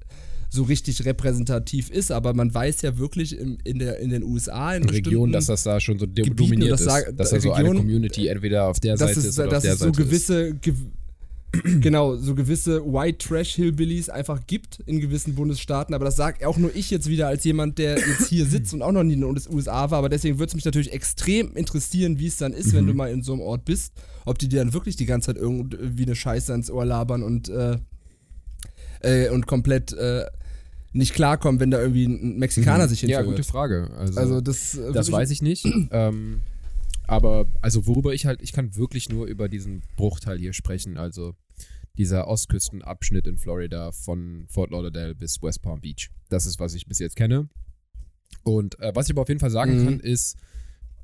so 0.49 0.63
richtig 0.63 1.03
repräsentativ 1.03 1.89
ist. 1.89 2.13
Aber 2.13 2.33
man 2.33 2.53
weiß 2.53 2.81
ja 2.83 2.97
wirklich 2.97 3.37
in, 3.37 3.57
in, 3.65 3.79
der, 3.79 3.99
in 3.99 4.11
den 4.11 4.23
USA, 4.23 4.73
in 4.75 4.87
Regionen, 4.87 5.33
dass 5.33 5.47
das 5.47 5.63
da 5.63 5.81
schon 5.81 5.99
so 5.99 6.07
Gebieten, 6.07 6.37
dominiert 6.37 6.71
das 6.71 6.81
ist. 6.83 7.19
dass 7.19 7.31
da 7.31 7.39
so 7.41 7.51
eine 7.51 7.73
Community 7.73 8.27
entweder 8.27 8.69
auf 8.69 8.79
der 8.79 8.95
Seite 8.95 9.19
es, 9.19 9.25
ist 9.25 9.37
oder 9.37 9.57
auf 9.57 9.61
der 9.61 9.73
es 9.73 9.79
so 9.79 9.85
Seite 9.87 10.01
ist. 10.01 10.07
gewisse, 10.07 10.53
gew 10.55 10.73
genau, 11.81 12.15
so 12.15 12.35
gewisse 12.35 12.83
White 12.85 13.17
Trash 13.27 13.55
Hillbillies 13.55 14.09
einfach 14.09 14.45
gibt 14.45 14.81
in 14.85 14.99
gewissen 14.99 15.33
Bundesstaaten, 15.35 15.95
aber 15.95 16.05
das 16.05 16.15
sage 16.15 16.47
auch 16.47 16.57
nur 16.57 16.75
ich 16.75 16.91
jetzt 16.91 17.07
wieder 17.09 17.27
als 17.27 17.43
jemand, 17.43 17.79
der 17.79 17.97
jetzt 17.97 18.27
hier 18.27 18.45
sitzt 18.45 18.73
und 18.73 18.81
auch 18.83 18.91
noch 18.91 19.03
nie 19.03 19.13
in 19.13 19.21
den 19.21 19.35
USA 19.51 19.89
war, 19.89 19.97
aber 19.99 20.09
deswegen 20.09 20.37
würde 20.37 20.49
es 20.49 20.55
mich 20.55 20.65
natürlich 20.65 20.93
extrem 20.93 21.55
interessieren, 21.55 22.19
wie 22.19 22.27
es 22.27 22.37
dann 22.37 22.53
ist, 22.53 22.73
wenn 22.73 22.83
Mhm. 22.83 22.87
du 22.89 22.93
mal 22.93 23.11
in 23.11 23.23
so 23.23 23.33
einem 23.33 23.41
Ort 23.41 23.65
bist, 23.65 23.93
ob 24.25 24.37
die 24.37 24.47
dir 24.47 24.59
dann 24.59 24.73
wirklich 24.73 24.95
die 24.95 25.05
ganze 25.07 25.27
Zeit 25.33 25.37
irgendwie 25.37 26.03
eine 26.03 26.15
Scheiße 26.15 26.51
ans 26.51 26.69
Ohr 26.69 26.85
labern 26.85 27.23
und, 27.23 27.49
äh, 27.49 27.77
äh, 29.01 29.29
und 29.29 29.47
komplett 29.47 29.93
äh, 29.93 30.25
nicht 30.93 31.13
klarkommen, 31.13 31.59
wenn 31.59 31.71
da 31.71 31.79
irgendwie 31.79 32.05
ein 32.05 32.37
Mexikaner 32.37 32.87
sich 32.87 33.03
Mhm. 33.03 33.09
Ja, 33.09 33.21
gute 33.23 33.43
Frage. 33.43 33.89
Also, 33.97 34.19
Also 34.19 34.41
das, 34.41 34.75
äh, 34.75 34.91
das 34.91 35.11
weiß 35.11 35.29
ich 35.31 35.41
nicht. 35.41 35.65
ähm, 35.91 36.41
aber 37.09 37.47
also 37.61 37.87
worüber 37.87 38.13
ich 38.13 38.25
halt, 38.25 38.41
ich 38.41 38.51
kann 38.53 38.75
wirklich 38.75 39.09
nur 39.09 39.25
über 39.27 39.49
diesen 39.49 39.83
Bruchteil 39.95 40.37
hier 40.37 40.53
sprechen. 40.53 40.97
Also 40.97 41.35
dieser 41.97 42.27
Ostküstenabschnitt 42.27 43.27
in 43.27 43.37
Florida 43.37 43.91
von 43.91 44.45
Fort 44.47 44.71
Lauderdale 44.71 45.15
bis 45.15 45.41
West 45.41 45.61
Palm 45.61 45.81
Beach. 45.81 46.09
Das 46.29 46.45
ist, 46.45 46.59
was 46.59 46.73
ich 46.73 46.85
bis 46.85 46.99
jetzt 46.99 47.15
kenne. 47.15 47.49
Und 48.43 48.79
äh, 48.79 48.91
was 48.95 49.07
ich 49.07 49.11
aber 49.13 49.23
auf 49.23 49.27
jeden 49.29 49.39
Fall 49.39 49.49
sagen 49.49 49.79
Mhm. 49.81 49.85
kann, 49.85 49.99
ist, 49.99 50.37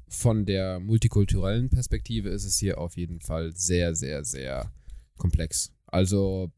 von 0.08 0.46
der 0.46 0.80
multikulturellen 0.80 1.70
Perspektive 1.70 2.30
ist 2.30 2.46
es 2.46 2.58
hier 2.60 2.78
auf 2.78 2.96
jeden 2.96 3.20
Fall 3.20 3.54
sehr, 3.56 3.96
sehr, 3.96 4.24
sehr 4.24 4.72
komplex. 5.18 5.72
Also 5.88 6.52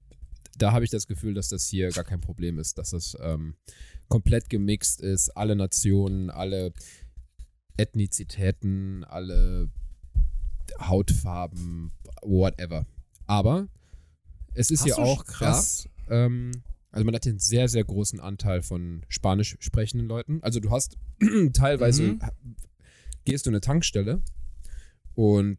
da 0.57 0.71
habe 0.73 0.83
ich 0.85 0.91
das 0.91 1.07
Gefühl, 1.07 1.33
dass 1.33 1.49
das 1.49 1.67
hier 1.67 1.89
gar 1.89 2.03
kein 2.03 2.19
Problem 2.21 2.59
ist, 2.59 2.77
dass 2.77 2.89
das 2.91 3.15
ähm, 3.21 3.55
komplett 4.09 4.49
gemixt 4.49 5.01
ist, 5.01 5.29
alle 5.29 5.55
Nationen, 5.55 6.29
alle 6.29 6.73
Ethnizitäten, 7.77 9.03
alle 9.03 9.69
Hautfarben, 10.79 11.91
whatever. 12.21 12.85
Aber 13.25 13.67
es 14.53 14.71
ist 14.71 14.85
du 14.85 14.93
auch 14.97 15.25
krass. 15.25 15.87
Ähm, 16.09 16.51
also 16.91 17.05
man 17.05 17.13
hat 17.15 17.23
hier 17.23 17.31
einen 17.33 17.39
sehr, 17.39 17.67
sehr 17.67 17.83
großen 17.83 18.19
Anteil 18.19 18.61
von 18.63 19.05
spanisch 19.09 19.55
sprechenden 19.59 20.07
Leuten. 20.07 20.41
Also 20.41 20.59
du 20.59 20.71
hast 20.71 20.97
teilweise, 21.53 22.03
Mhm. 22.03 22.19
gehst 23.25 23.45
du 23.45 23.49
in 23.49 23.55
eine 23.55 23.61
Tankstelle 23.61 24.21
und 25.13 25.57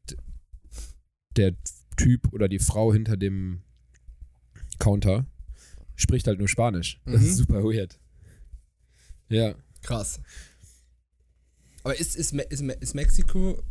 der 1.37 1.55
Typ 1.97 2.33
oder 2.33 2.49
die 2.49 2.59
Frau 2.59 2.93
hinter 2.93 3.17
dem 3.17 3.63
Counter 4.79 5.27
spricht 5.97 6.27
halt 6.27 6.39
nur 6.39 6.49
Spanisch. 6.49 7.01
Das 7.05 7.21
Mhm. 7.21 7.27
ist 7.29 7.37
super 7.37 7.63
weird. 7.65 7.99
Ja. 9.29 9.55
Krass. 9.83 10.21
Aber 11.89 11.99
ist, 11.99 12.17
ist, 12.17 12.35
ist, 12.35 12.61
ist 12.61 12.95
Mexiko. 12.95 13.63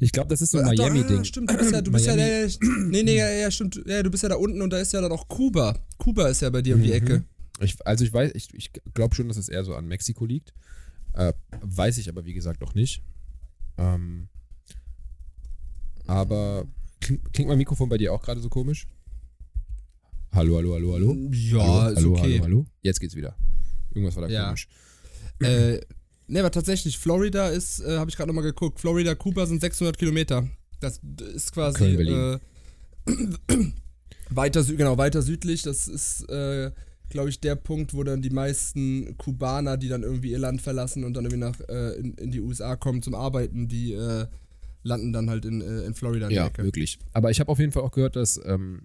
Ich 0.00 0.12
glaube, 0.12 0.28
das 0.28 0.42
ist 0.42 0.50
so 0.50 0.58
ein 0.58 0.66
Miami-Ding. 0.66 1.20
Ah, 1.20 1.24
stimmt, 1.24 1.50
du 1.50 1.56
bist 1.56 1.72
ja, 1.72 1.80
du 1.80 1.90
bist 1.90 2.04
ja, 2.04 2.14
ja, 2.14 2.26
ja, 2.44 2.48
nee, 2.88 3.02
nee, 3.02 3.16
ja, 3.16 3.30
ja, 3.30 3.50
stimmt, 3.50 3.80
ja, 3.86 4.02
du 4.02 4.10
bist 4.10 4.22
ja 4.22 4.28
da 4.28 4.34
unten 4.34 4.60
und 4.60 4.68
da 4.70 4.78
ist 4.78 4.92
ja 4.92 5.00
dann 5.00 5.10
auch 5.10 5.26
Kuba. 5.26 5.78
Kuba 5.96 6.28
ist 6.28 6.42
ja 6.42 6.50
bei 6.50 6.60
dir 6.60 6.74
um 6.74 6.82
die 6.82 6.88
Mhm. 6.88 6.94
Ecke. 6.94 7.24
Ich, 7.60 7.74
also 7.86 8.04
ich 8.04 8.12
weiß, 8.12 8.32
ich, 8.34 8.52
ich 8.52 8.70
glaube 8.92 9.14
schon, 9.14 9.28
dass 9.28 9.38
es 9.38 9.48
eher 9.48 9.64
so 9.64 9.74
an 9.74 9.86
Mexiko 9.88 10.26
liegt. 10.26 10.52
Äh, 11.14 11.32
weiß 11.62 11.96
ich 11.96 12.10
aber, 12.10 12.26
wie 12.26 12.34
gesagt, 12.34 12.60
noch 12.60 12.74
nicht. 12.74 13.02
Ähm, 13.78 14.28
aber 16.06 16.66
klingt, 17.00 17.32
klingt 17.32 17.48
mein 17.48 17.56
Mikrofon 17.58 17.88
bei 17.88 17.96
dir 17.96 18.12
auch 18.12 18.20
gerade 18.22 18.42
so 18.42 18.50
komisch? 18.50 18.86
Hallo, 20.32 20.58
hallo, 20.58 20.74
hallo, 20.74 20.92
hallo? 20.92 21.16
Ja, 21.32 21.58
hallo, 21.66 21.88
ist 21.92 21.96
hallo, 21.96 22.12
okay. 22.12 22.32
hallo, 22.34 22.44
hallo. 22.44 22.66
Jetzt 22.82 23.00
geht's 23.00 23.16
wieder. 23.16 23.34
Irgendwas 23.94 24.16
war 24.16 24.28
da 24.28 24.28
Ja. 24.28 24.44
komisch. 24.48 24.68
Äh, 25.42 25.80
ne, 26.30 26.40
aber 26.40 26.50
tatsächlich, 26.50 26.98
Florida 26.98 27.48
ist, 27.48 27.80
äh, 27.80 27.98
habe 27.98 28.10
ich 28.10 28.16
gerade 28.16 28.28
nochmal 28.28 28.44
geguckt, 28.44 28.80
Florida, 28.80 29.14
Kuba 29.14 29.46
sind 29.46 29.60
600 29.60 29.98
Kilometer. 29.98 30.48
Das 30.80 31.00
ist 31.34 31.52
quasi 31.52 31.84
äh, 31.84 32.38
weiter, 34.30 34.64
genau, 34.64 34.96
weiter 34.96 35.22
südlich. 35.22 35.62
Das 35.62 35.88
ist, 35.88 36.22
äh, 36.30 36.70
glaube 37.10 37.28
ich, 37.28 37.40
der 37.40 37.56
Punkt, 37.56 37.92
wo 37.92 38.02
dann 38.04 38.22
die 38.22 38.30
meisten 38.30 39.16
Kubaner, 39.18 39.76
die 39.76 39.88
dann 39.88 40.02
irgendwie 40.02 40.30
ihr 40.30 40.38
Land 40.38 40.62
verlassen 40.62 41.04
und 41.04 41.14
dann 41.14 41.24
irgendwie 41.24 41.40
nach 41.44 41.60
äh, 41.68 41.98
in, 41.98 42.14
in 42.14 42.30
die 42.30 42.40
USA 42.40 42.76
kommen 42.76 43.02
zum 43.02 43.14
Arbeiten, 43.14 43.68
die 43.68 43.92
äh, 43.92 44.26
landen 44.82 45.12
dann 45.12 45.28
halt 45.28 45.44
in, 45.44 45.60
äh, 45.60 45.82
in 45.82 45.94
Florida. 45.94 46.28
in 46.28 46.34
Ja, 46.34 46.46
Ecke. 46.46 46.64
wirklich. 46.64 46.98
Aber 47.12 47.30
ich 47.30 47.40
habe 47.40 47.50
auf 47.50 47.58
jeden 47.58 47.72
Fall 47.72 47.82
auch 47.82 47.92
gehört, 47.92 48.16
dass 48.16 48.40
ähm, 48.44 48.82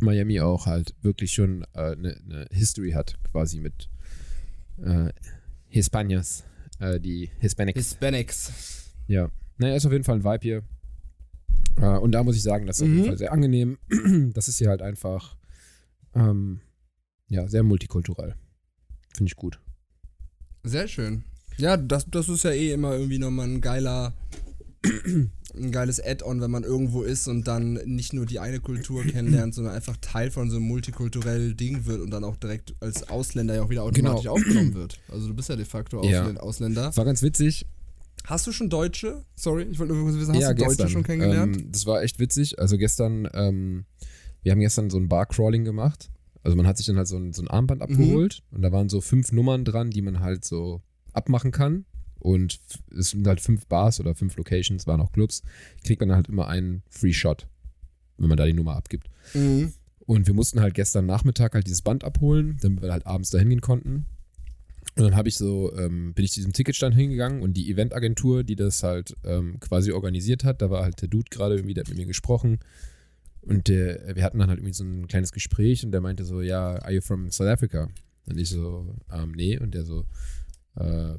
Miami 0.00 0.40
auch 0.40 0.66
halt 0.66 0.94
wirklich 1.02 1.32
schon 1.32 1.64
eine 1.72 1.92
äh, 1.92 1.96
ne- 1.96 2.20
ne 2.24 2.46
History 2.50 2.92
hat, 2.92 3.14
quasi 3.30 3.60
mit 3.60 3.88
äh, 4.82 5.10
Hispanias, 5.68 6.44
äh, 6.80 7.00
die 7.00 7.30
Hispanics. 7.38 7.76
Hispanics. 7.78 8.92
Ja, 9.06 9.30
naja, 9.58 9.74
ist 9.76 9.86
auf 9.86 9.92
jeden 9.92 10.04
Fall 10.04 10.16
ein 10.16 10.24
Vibe 10.24 10.42
hier. 10.42 10.62
Äh, 11.80 11.98
und 11.98 12.12
da 12.12 12.22
muss 12.22 12.36
ich 12.36 12.42
sagen, 12.42 12.66
das 12.66 12.76
ist 12.78 12.82
auf 12.82 12.88
Mhm. 12.88 12.94
jeden 12.96 13.08
Fall 13.08 13.18
sehr 13.18 13.32
angenehm. 13.32 13.78
Das 14.34 14.48
ist 14.48 14.58
hier 14.58 14.68
halt 14.68 14.82
einfach, 14.82 15.36
ähm, 16.14 16.60
ja, 17.28 17.46
sehr 17.48 17.62
multikulturell. 17.62 18.34
Finde 19.14 19.28
ich 19.30 19.36
gut. 19.36 19.60
Sehr 20.64 20.88
schön. 20.88 21.24
Ja, 21.56 21.76
das, 21.76 22.06
das 22.10 22.28
ist 22.28 22.44
ja 22.44 22.50
eh 22.50 22.72
immer 22.72 22.92
irgendwie 22.94 23.18
nochmal 23.18 23.46
ein 23.48 23.60
geiler, 23.60 24.14
ein 24.84 25.72
geiles 25.72 26.00
Add-on, 26.02 26.40
wenn 26.40 26.50
man 26.50 26.62
irgendwo 26.62 27.02
ist 27.02 27.26
und 27.26 27.48
dann 27.48 27.74
nicht 27.84 28.12
nur 28.12 28.26
die 28.26 28.38
eine 28.38 28.60
Kultur 28.60 29.02
kennenlernt, 29.04 29.54
sondern 29.54 29.74
einfach 29.74 29.96
Teil 30.00 30.30
von 30.30 30.50
so 30.50 30.56
einem 30.56 30.66
multikulturellen 30.66 31.56
Ding 31.56 31.86
wird 31.86 32.00
und 32.00 32.10
dann 32.10 32.22
auch 32.24 32.36
direkt 32.36 32.74
als 32.80 33.08
Ausländer 33.08 33.56
ja 33.56 33.62
auch 33.62 33.70
wieder 33.70 33.82
automatisch 33.82 34.22
Genau. 34.22 34.34
aufgenommen 34.34 34.74
wird. 34.74 35.00
Also 35.08 35.26
du 35.28 35.34
bist 35.34 35.48
ja 35.48 35.56
de 35.56 35.64
facto 35.64 36.02
Ja. 36.04 36.20
Ausländer. 36.20 36.42
Ausländer. 36.42 36.96
War 36.96 37.04
ganz 37.04 37.22
witzig. 37.22 37.66
Hast 38.24 38.46
du 38.46 38.52
schon 38.52 38.68
Deutsche? 38.68 39.24
Sorry, 39.36 39.62
ich 39.70 39.78
wollte 39.78 39.94
nur 39.94 40.04
kurz 40.04 40.16
wissen, 40.16 40.34
hast 40.34 40.40
ja, 40.42 40.48
du 40.52 40.56
Deutsche 40.56 40.68
gestern. 40.76 40.88
schon 40.90 41.02
kennengelernt? 41.02 41.56
Ähm, 41.56 41.72
das 41.72 41.86
war 41.86 42.02
echt 42.02 42.18
witzig. 42.18 42.58
Also 42.58 42.76
gestern, 42.76 43.26
ähm, 43.32 43.84
wir 44.42 44.52
haben 44.52 44.60
gestern 44.60 44.90
so 44.90 44.98
ein 44.98 45.08
Bar-Crawling 45.08 45.64
gemacht. 45.64 46.10
Also 46.42 46.56
man 46.56 46.66
hat 46.66 46.76
sich 46.76 46.86
dann 46.86 46.96
halt 46.98 47.08
so 47.08 47.16
ein, 47.16 47.32
so 47.32 47.42
ein 47.42 47.48
Armband 47.48 47.82
abgeholt 47.82 48.42
und 48.52 48.62
da 48.62 48.70
waren 48.70 48.88
so 48.88 49.00
fünf 49.00 49.32
Nummern 49.32 49.64
dran, 49.64 49.90
die 49.90 50.02
man 50.02 50.20
halt 50.20 50.44
so 50.44 50.82
abmachen 51.12 51.50
kann. 51.50 51.84
Und 52.20 52.60
es 52.96 53.10
sind 53.10 53.26
halt 53.26 53.40
fünf 53.40 53.66
Bars 53.66 54.00
oder 54.00 54.14
fünf 54.14 54.36
Locations, 54.36 54.86
waren 54.86 55.00
auch 55.00 55.12
Clubs. 55.12 55.42
Kriegt 55.84 56.00
man 56.00 56.12
halt 56.12 56.28
immer 56.28 56.48
einen 56.48 56.82
Free 56.88 57.12
Shot, 57.12 57.46
wenn 58.16 58.28
man 58.28 58.36
da 58.36 58.46
die 58.46 58.52
Nummer 58.52 58.76
abgibt. 58.76 59.08
Mhm. 59.34 59.72
Und 60.00 60.26
wir 60.26 60.34
mussten 60.34 60.60
halt 60.60 60.74
gestern 60.74 61.06
Nachmittag 61.06 61.54
halt 61.54 61.66
dieses 61.66 61.82
Band 61.82 62.02
abholen, 62.02 62.56
damit 62.62 62.82
wir 62.82 62.92
halt 62.92 63.06
abends 63.06 63.30
dahin 63.30 63.50
gehen 63.50 63.60
konnten. 63.60 64.06
Und 64.96 65.04
dann 65.04 65.16
habe 65.16 65.28
ich 65.28 65.36
so, 65.36 65.72
ähm, 65.76 66.12
bin 66.14 66.24
ich 66.24 66.32
zu 66.32 66.40
diesem 66.40 66.52
Ticketstand 66.52 66.94
hingegangen 66.94 67.42
und 67.42 67.52
die 67.56 67.70
Eventagentur, 67.70 68.42
die 68.42 68.56
das 68.56 68.82
halt 68.82 69.14
ähm, 69.24 69.60
quasi 69.60 69.92
organisiert 69.92 70.44
hat, 70.44 70.60
da 70.60 70.70
war 70.70 70.82
halt 70.82 71.00
der 71.02 71.08
Dude 71.08 71.30
gerade 71.30 71.54
irgendwie, 71.54 71.74
der 71.74 71.84
hat 71.84 71.88
mit 71.88 71.98
mir 71.98 72.06
gesprochen. 72.06 72.58
Und 73.42 73.68
der, 73.68 74.16
wir 74.16 74.24
hatten 74.24 74.38
dann 74.38 74.48
halt 74.48 74.58
irgendwie 74.58 74.74
so 74.74 74.84
ein 74.84 75.06
kleines 75.06 75.30
Gespräch 75.30 75.84
und 75.84 75.92
der 75.92 76.00
meinte 76.00 76.24
so, 76.24 76.40
ja, 76.40 76.76
are 76.76 76.92
you 76.92 77.00
from 77.00 77.30
South 77.30 77.46
Africa? 77.46 77.88
Und 78.26 78.38
ich 78.38 78.48
so, 78.48 78.94
ähm, 79.12 79.32
nee. 79.32 79.58
Und 79.58 79.74
der 79.74 79.84
so, 79.84 80.04
äh, 80.76 81.14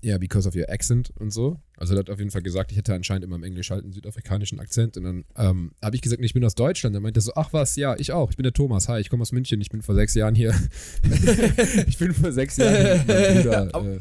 ja, 0.00 0.18
because 0.18 0.48
of 0.48 0.54
your 0.54 0.70
accent 0.70 1.10
und 1.18 1.30
so. 1.30 1.60
Also 1.76 1.94
er 1.94 2.00
hat 2.00 2.10
auf 2.10 2.18
jeden 2.18 2.30
Fall 2.30 2.42
gesagt, 2.42 2.70
ich 2.72 2.78
hätte 2.78 2.94
anscheinend 2.94 3.24
immer 3.24 3.36
im 3.36 3.42
Englisch 3.42 3.70
halt 3.70 3.84
einen 3.84 3.92
südafrikanischen 3.92 4.58
Akzent. 4.60 4.96
Und 4.96 5.04
dann 5.04 5.24
ähm, 5.36 5.72
habe 5.82 5.96
ich 5.96 6.02
gesagt, 6.02 6.20
nee, 6.20 6.26
ich 6.26 6.34
bin 6.34 6.44
aus 6.44 6.54
Deutschland. 6.54 6.94
Dann 6.94 7.02
meinte 7.02 7.18
er 7.18 7.22
so, 7.22 7.32
ach 7.34 7.52
was, 7.52 7.76
ja, 7.76 7.96
ich 7.96 8.12
auch. 8.12 8.30
Ich 8.30 8.36
bin 8.36 8.44
der 8.44 8.52
Thomas. 8.52 8.88
Hi, 8.88 9.00
ich 9.00 9.10
komme 9.10 9.22
aus 9.22 9.32
München. 9.32 9.60
Ich 9.60 9.70
bin 9.70 9.82
vor 9.82 9.94
sechs 9.94 10.14
Jahren 10.14 10.34
hier. 10.34 10.54
ich 11.86 11.98
bin 11.98 12.12
vor 12.12 12.32
sechs 12.32 12.56
Jahren 12.56 13.06
Bruder 13.06 13.70
äh, 13.74 14.00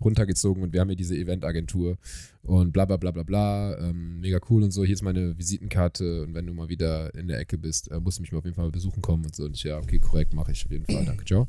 runtergezogen 0.00 0.62
und 0.62 0.72
wir 0.72 0.80
haben 0.80 0.88
hier 0.88 0.96
diese 0.96 1.16
Eventagentur 1.16 1.98
und 2.42 2.72
bla 2.72 2.84
bla 2.84 2.96
bla 2.96 3.10
bla 3.10 3.22
bla. 3.22 3.78
Ähm, 3.78 4.20
mega 4.20 4.38
cool 4.48 4.62
und 4.62 4.70
so. 4.70 4.84
Hier 4.84 4.94
ist 4.94 5.02
meine 5.02 5.36
Visitenkarte 5.38 6.22
und 6.22 6.34
wenn 6.34 6.46
du 6.46 6.54
mal 6.54 6.68
wieder 6.68 7.14
in 7.14 7.28
der 7.28 7.38
Ecke 7.38 7.58
bist, 7.58 7.90
äh, 7.90 8.00
musst 8.00 8.18
du 8.18 8.22
mich 8.22 8.32
mal 8.32 8.38
auf 8.38 8.44
jeden 8.44 8.56
Fall 8.56 8.70
besuchen 8.70 9.02
kommen 9.02 9.24
und 9.24 9.34
so. 9.34 9.44
Und 9.44 9.56
ich, 9.56 9.64
ja, 9.64 9.78
okay, 9.78 9.98
korrekt, 9.98 10.34
mache 10.34 10.52
ich 10.52 10.64
auf 10.64 10.72
jeden 10.72 10.86
Fall. 10.86 11.04
Danke, 11.04 11.24
ciao. 11.24 11.48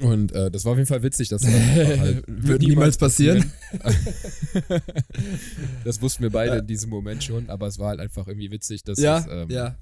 Und 0.00 0.32
äh, 0.32 0.50
das 0.50 0.64
war 0.64 0.72
auf 0.72 0.78
jeden 0.78 0.86
Fall 0.88 1.02
witzig, 1.02 1.28
dass 1.28 1.44
halt, 1.46 2.24
Wird 2.28 2.62
niemals 2.62 2.96
passieren. 2.96 3.52
das 5.84 6.00
wussten 6.00 6.22
wir 6.22 6.30
beide 6.30 6.58
in 6.58 6.66
diesem 6.66 6.90
Moment 6.90 7.24
schon, 7.24 7.48
aber 7.50 7.66
es 7.66 7.78
war 7.78 7.88
halt 7.88 8.00
einfach 8.00 8.26
irgendwie 8.28 8.50
witzig, 8.50 8.84
dass, 8.84 8.98
Ja, 8.98 9.18
es, 9.18 9.26
ähm, 9.28 9.50
ja. 9.50 9.76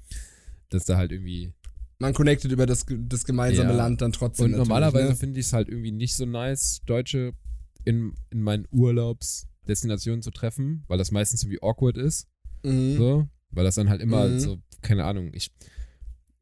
dass 0.69 0.85
da 0.85 0.97
halt 0.97 1.11
irgendwie. 1.11 1.53
Man 1.99 2.13
connectet 2.13 2.51
über 2.51 2.65
das, 2.65 2.85
das 2.89 3.25
gemeinsame 3.25 3.69
Ja. 3.69 3.75
Land 3.75 4.01
dann 4.01 4.11
trotzdem. 4.11 4.45
Und 4.45 4.51
normalerweise 4.57 5.09
ne? 5.09 5.15
finde 5.15 5.39
ich 5.39 5.45
es 5.45 5.53
halt 5.53 5.69
irgendwie 5.69 5.91
nicht 5.91 6.15
so 6.15 6.25
nice, 6.25 6.81
Deutsche 6.87 7.33
in, 7.85 8.13
in 8.31 8.41
meinen 8.41 8.65
Urlaubsdestinationen 8.71 10.23
zu 10.23 10.31
treffen, 10.31 10.83
weil 10.87 10.97
das 10.97 11.11
meistens 11.11 11.43
irgendwie 11.43 11.61
awkward 11.61 11.97
ist. 11.97 12.27
Mhm. 12.63 12.97
So, 12.97 13.29
weil 13.51 13.63
das 13.65 13.75
dann 13.75 13.89
halt 13.89 14.01
immer 14.01 14.27
Mhm. 14.27 14.39
so, 14.39 14.57
keine 14.81 15.05
Ahnung, 15.05 15.29
ich. 15.33 15.51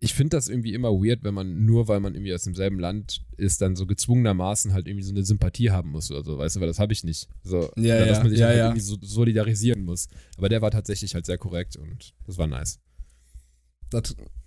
Ich 0.01 0.13
finde 0.13 0.37
das 0.37 0.47
irgendwie 0.47 0.73
immer 0.73 0.91
weird, 0.91 1.23
wenn 1.23 1.33
man 1.33 1.65
nur, 1.65 1.89
weil 1.89 1.99
man 1.99 2.15
irgendwie 2.15 2.33
aus 2.33 2.43
demselben 2.43 2.79
Land 2.79 3.21
ist, 3.35 3.61
dann 3.61 3.75
so 3.75 3.85
gezwungenermaßen 3.85 4.71
halt 4.71 4.87
irgendwie 4.87 5.03
so 5.03 5.11
eine 5.11 5.25
Sympathie 5.25 5.71
haben 5.71 5.91
muss 5.91 6.09
oder 6.09 6.23
so, 6.23 6.37
weißt 6.37 6.55
du, 6.55 6.61
weil 6.61 6.69
das 6.69 6.79
habe 6.79 6.93
ich 6.93 7.03
nicht. 7.03 7.27
So, 7.43 7.69
Ja, 7.75 7.97
oder 7.97 8.05
dass 8.05 8.17
ja, 8.17 8.23
man 8.23 8.29
sich 8.29 8.39
ja, 8.39 8.47
halt 8.47 8.57
ja. 8.57 8.65
irgendwie 8.67 8.81
so 8.81 8.95
solidarisieren 9.01 9.83
muss. 9.83 10.07
Aber 10.37 10.47
der 10.47 10.61
war 10.61 10.71
tatsächlich 10.71 11.15
halt 11.15 11.25
sehr 11.25 11.37
korrekt 11.37 11.75
und 11.75 12.13
das 12.25 12.37
war 12.37 12.47
nice. 12.47 12.79
Da, 13.89 14.01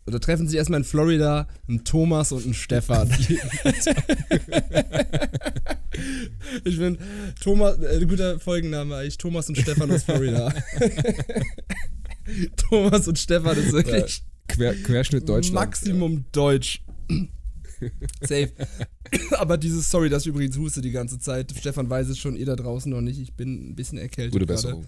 da 0.07 0.19
treffen 0.19 0.49
sich 0.49 0.57
erstmal 0.57 0.81
in 0.81 0.85
Florida 0.85 1.47
ein 1.69 1.85
Thomas 1.85 2.33
und 2.33 2.47
ein 2.47 2.55
Stefan. 2.55 3.11
ich 6.65 6.79
bin 6.79 6.97
Thomas, 7.43 7.79
äh, 7.79 8.07
guter 8.07 8.41
Folgenname 8.41 8.97
eigentlich, 8.97 9.19
Thomas 9.19 9.51
und 9.51 9.59
Stefan 9.59 9.91
aus 9.91 10.05
Florida. 10.05 10.47
Thomas 12.57 13.07
und 13.07 13.19
Stefan 13.19 13.59
ist 13.59 13.73
wirklich 13.73 14.25
Quer, 14.49 14.75
Querschnitt 14.75 15.29
Deutschland. 15.29 15.55
Maximum 15.55 16.25
Deutsch. 16.33 16.83
Safe. 18.21 18.53
Aber 19.33 19.59
dieses, 19.59 19.91
sorry, 19.91 20.09
dass 20.09 20.23
ich 20.23 20.29
übrigens 20.29 20.57
huste 20.57 20.81
die 20.81 20.91
ganze 20.93 21.19
Zeit. 21.19 21.53
Stefan 21.59 21.91
weiß 21.91 22.09
es 22.09 22.19
schon, 22.19 22.37
ihr 22.37 22.47
da 22.47 22.55
draußen 22.57 22.91
noch 22.91 23.01
nicht. 23.01 23.19
Ich 23.21 23.35
bin 23.35 23.71
ein 23.71 23.75
bisschen 23.75 23.99
erkältet. 23.99 24.33
Gute. 24.33 24.47
Besserung. 24.47 24.87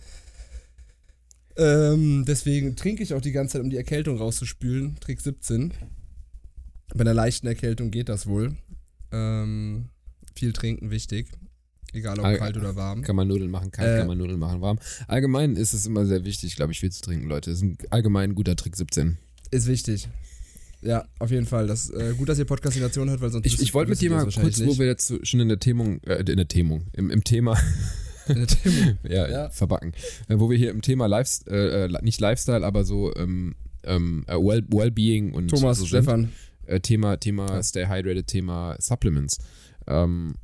Ähm, 1.56 2.24
deswegen 2.26 2.76
trinke 2.76 3.02
ich 3.02 3.14
auch 3.14 3.20
die 3.20 3.32
ganze 3.32 3.54
Zeit, 3.54 3.62
um 3.62 3.70
die 3.70 3.76
Erkältung 3.76 4.18
rauszuspülen. 4.18 4.96
Trick 5.00 5.20
17. 5.20 5.72
Bei 6.94 7.00
einer 7.00 7.14
leichten 7.14 7.46
Erkältung 7.46 7.90
geht 7.90 8.08
das 8.08 8.26
wohl. 8.26 8.54
Ähm, 9.12 9.88
viel 10.34 10.52
trinken 10.52 10.90
wichtig. 10.90 11.28
Egal 11.92 12.18
ob 12.18 12.24
Al- 12.24 12.38
kalt 12.38 12.56
oder 12.56 12.74
warm. 12.74 13.02
Kann 13.02 13.14
man 13.14 13.28
Nudeln 13.28 13.50
machen, 13.52 13.70
kalt, 13.70 13.88
Äh. 13.88 13.98
kann 13.98 14.08
man 14.08 14.18
Nudeln 14.18 14.38
machen, 14.40 14.60
warm. 14.60 14.78
Allgemein 15.06 15.54
ist 15.54 15.74
es 15.74 15.86
immer 15.86 16.06
sehr 16.06 16.24
wichtig, 16.24 16.56
glaube 16.56 16.72
ich, 16.72 16.80
viel 16.80 16.90
zu 16.90 17.02
trinken, 17.02 17.28
Leute. 17.28 17.50
Das 17.50 17.58
ist 17.60 17.64
ein 17.64 17.78
allgemein 17.90 18.30
ein 18.30 18.34
guter 18.34 18.56
Trick 18.56 18.76
17. 18.76 19.16
Ist 19.54 19.68
wichtig. 19.68 20.08
Ja, 20.82 21.04
auf 21.20 21.30
jeden 21.30 21.46
Fall. 21.46 21.68
Das, 21.68 21.88
äh, 21.90 22.12
gut, 22.18 22.28
dass 22.28 22.40
ihr 22.40 22.44
Podcastination 22.44 23.08
hört, 23.08 23.20
weil 23.20 23.30
sonst. 23.30 23.46
Ich, 23.46 23.62
ich 23.62 23.72
wollte 23.72 23.90
mit 23.90 24.00
dir 24.00 24.10
mal 24.10 24.24
kurz, 24.24 24.60
wo 24.64 24.76
wir 24.78 24.86
jetzt 24.86 25.14
schon 25.24 25.38
in 25.38 25.48
der 25.48 25.60
Themung, 25.60 26.02
äh, 26.02 26.16
in 26.28 26.36
der 26.36 26.48
Themung, 26.48 26.88
im, 26.92 27.08
im 27.08 27.22
Thema, 27.22 27.56
nicht. 28.34 28.58
ja, 29.08 29.28
Ja. 29.28 29.50
verbacken, 29.50 29.92
äh, 30.28 30.34
wo 30.40 30.50
wir 30.50 30.58
hier 30.58 30.72
im 30.72 30.82
Thema 30.82 31.06
Lives, 31.06 31.44
äh, 31.46 31.84
äh, 31.84 32.02
nicht 32.02 32.20
Lifestyle, 32.20 32.66
aber 32.66 32.84
so 32.84 33.14
ähm, 33.14 33.54
ähm, 33.84 34.24
äh, 34.26 34.34
well, 34.34 34.64
Wellbeing 34.68 35.32
und 35.34 35.48
Thomas, 35.48 35.78
so 35.78 35.86
Stefan. 35.86 36.32
Sind, 36.66 36.82
Thema, 36.82 37.16
Thema 37.18 37.46
Ja. 37.48 37.62
Stay 37.62 37.86
Hydrated, 37.86 38.26
Thema 38.26 38.74
Supplements. 38.80 39.38
Ähm, 39.86 40.34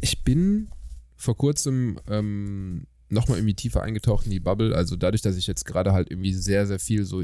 ich 0.00 0.22
bin 0.22 0.68
vor 1.16 1.36
kurzem 1.36 1.98
ähm, 2.08 2.86
nochmal 3.08 3.38
irgendwie 3.38 3.54
tiefer 3.54 3.82
eingetaucht 3.82 4.26
in 4.26 4.32
die 4.32 4.40
Bubble. 4.40 4.74
Also 4.76 4.96
dadurch, 4.96 5.22
dass 5.22 5.36
ich 5.36 5.46
jetzt 5.46 5.64
gerade 5.64 5.92
halt 5.92 6.10
irgendwie 6.10 6.34
sehr, 6.34 6.66
sehr 6.66 6.78
viel 6.78 7.04
so 7.04 7.22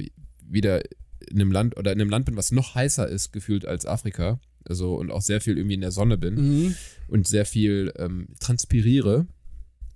wieder 0.48 0.80
in 1.28 1.40
einem 1.40 1.52
Land 1.52 1.76
oder 1.76 1.92
in 1.92 2.00
einem 2.00 2.10
Land 2.10 2.26
bin, 2.26 2.36
was 2.36 2.52
noch 2.52 2.74
heißer 2.74 3.08
ist, 3.08 3.32
gefühlt 3.32 3.64
als 3.66 3.86
Afrika. 3.86 4.40
Also 4.68 4.94
und 4.96 5.10
auch 5.12 5.22
sehr 5.22 5.40
viel 5.40 5.56
irgendwie 5.58 5.74
in 5.74 5.80
der 5.80 5.92
Sonne 5.92 6.18
bin 6.18 6.34
Mhm. 6.34 6.74
und 7.08 7.28
sehr 7.28 7.46
viel 7.46 7.92
ähm, 7.98 8.28
transpiriere. 8.40 9.26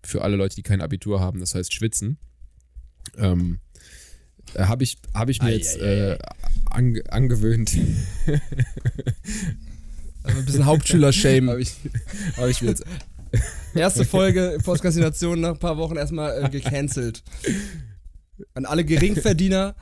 Für 0.04 0.22
alle 0.22 0.36
Leute, 0.36 0.54
die 0.56 0.62
kein 0.62 0.80
Abitur 0.80 1.20
haben, 1.20 1.40
das 1.40 1.54
heißt 1.54 1.74
schwitzen. 1.74 2.18
Ähm, 3.18 3.58
äh, 4.54 4.62
habe 4.64 4.82
ich, 4.84 4.96
hab 5.12 5.28
ich 5.28 5.42
mir 5.42 5.48
Ei, 5.48 5.54
jetzt 5.56 5.76
äh, 5.78 6.16
ange 6.70 7.02
angewöhnt. 7.10 7.76
Also 10.22 10.38
ein 10.38 10.44
bisschen 10.44 10.66
Hauptschüler-Shame. 10.66 11.48
habe 11.50 11.62
ich, 11.62 11.72
hab 12.36 12.48
ich 12.48 12.60
mir 12.62 12.68
jetzt 12.68 12.84
Erste 13.74 14.04
Folge 14.06 14.58
Podcastination 14.62 15.40
nach 15.40 15.50
ein 15.52 15.58
paar 15.58 15.76
Wochen 15.78 15.96
erstmal 15.96 16.44
äh, 16.44 16.48
gecancelt. 16.50 17.22
An 18.54 18.64
alle 18.66 18.84
Geringverdiener, 18.84 19.74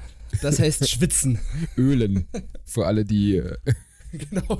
das 0.42 0.58
heißt 0.58 0.88
schwitzen. 0.88 1.38
Ölen. 1.76 2.28
Für 2.64 2.86
alle, 2.86 3.04
die. 3.04 3.36
Äh, 3.36 3.56
Genau. 4.12 4.58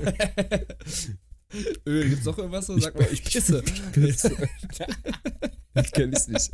Öl, 1.85 2.09
gibt's 2.09 2.25
noch 2.25 2.37
irgendwas? 2.37 2.67
So? 2.67 2.77
Sag 2.77 2.95
mal, 2.95 3.07
ich 3.11 3.23
pisse. 3.23 3.63
ich 3.95 5.91
kenne 5.91 6.13
es 6.15 6.27
nicht. 6.27 6.51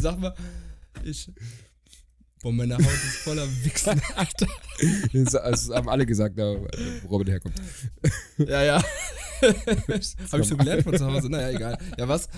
Sag 0.00 0.18
mal, 0.18 0.34
ich. 1.04 1.30
Boah, 2.42 2.52
meine 2.52 2.74
Haut 2.74 2.82
ist 2.82 3.18
voller 3.18 3.46
Wichsen, 3.64 4.00
Alter. 4.16 4.48
Das, 5.12 5.36
also, 5.36 5.68
das 5.68 5.76
haben 5.76 5.88
alle 5.88 6.04
gesagt, 6.04 6.36
da, 6.36 6.56
wo 7.02 7.08
Robin 7.08 7.28
herkommt. 7.28 7.54
Ja, 8.38 8.64
ja. 8.64 8.84
Hab 10.32 10.40
ich 10.40 10.48
so 10.48 10.56
gelernt 10.56 10.82
von 10.82 10.96
zu 10.98 11.06
Hause. 11.06 11.28
Naja, 11.28 11.50
egal. 11.50 11.78
Ja, 11.96 12.08
was? 12.08 12.28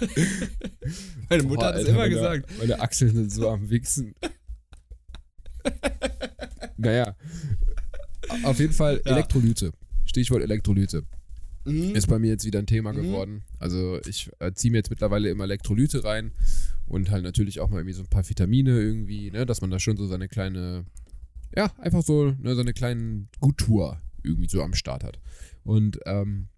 Meine 1.30 1.42
Mutter 1.44 1.56
Boah, 1.60 1.66
hat 1.74 1.76
es 1.76 1.88
immer 1.88 1.98
meine, 1.98 2.14
gesagt. 2.14 2.50
Meine 2.58 2.80
Achseln 2.80 3.14
sind 3.14 3.32
so 3.32 3.48
am 3.50 3.70
Wichsen. 3.70 4.14
naja. 6.76 7.16
Auf 8.42 8.58
jeden 8.58 8.72
Fall 8.72 9.00
Ja. 9.04 9.12
Elektrolyte. 9.12 9.72
Stichwort 10.04 10.42
Elektrolyte. 10.42 11.04
Mhm. 11.64 11.94
Ist 11.94 12.08
bei 12.08 12.18
mir 12.18 12.28
jetzt 12.28 12.44
wieder 12.44 12.58
ein 12.58 12.66
Thema 12.66 12.92
Mhm. 12.92 12.96
geworden. 13.02 13.42
Also 13.58 13.98
ich 14.06 14.30
äh, 14.38 14.52
ziehe 14.52 14.70
mir 14.70 14.78
jetzt 14.78 14.90
mittlerweile 14.90 15.30
immer 15.30 15.44
Elektrolyte 15.44 16.04
rein 16.04 16.32
und 16.86 17.10
halt 17.10 17.24
natürlich 17.24 17.60
auch 17.60 17.70
mal 17.70 17.78
irgendwie 17.78 17.94
so 17.94 18.02
ein 18.02 18.08
paar 18.08 18.28
Vitamine 18.28 18.78
irgendwie, 18.78 19.30
ne, 19.30 19.46
dass 19.46 19.60
man 19.62 19.70
da 19.70 19.78
schon 19.78 19.96
so 19.96 20.06
seine 20.06 20.28
kleine, 20.28 20.84
ja, 21.56 21.72
einfach 21.78 22.02
so 22.02 22.32
ne, 22.38 22.54
seine 22.54 22.74
kleinen 22.74 23.28
Guttour 23.40 24.00
irgendwie 24.22 24.48
so 24.48 24.62
am 24.62 24.74
Start 24.74 25.04
hat. 25.04 25.18
Und 25.64 25.98
ähm, 26.04 26.48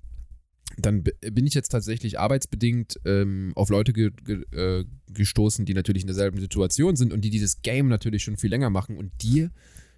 dann 0.77 1.03
bin 1.03 1.47
ich 1.47 1.55
jetzt 1.55 1.71
tatsächlich 1.71 2.19
arbeitsbedingt 2.19 3.01
ähm, 3.05 3.53
auf 3.55 3.71
Leute 3.71 3.93
ge 3.93 4.11
ge 4.25 4.43
äh, 4.53 4.85
gestoßen, 5.13 5.65
die 5.65 5.75
natürlich 5.75 6.03
in 6.03 6.09
derselben 6.09 6.39
Situation 6.39 6.97
sind 6.97 7.13
und 7.13 7.23
die 7.23 7.31
dieses 7.31 7.63
Game 7.63 7.89
natürlich 7.89 8.23
schon 8.23 8.37
viel 8.37 8.51
länger 8.51 8.71
machen 8.71 8.97
und 8.97 9.13
die 9.23 9.49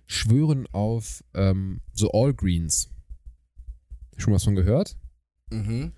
schwören 0.07 0.67
auf 0.73 1.25
ähm, 1.35 1.81
so 1.93 2.11
All 2.13 2.33
Greens. 2.33 2.91
Schon 4.17 4.33
was 4.33 4.45
von 4.45 4.55
gehört? 4.55 4.97
Mhm. 5.51 5.93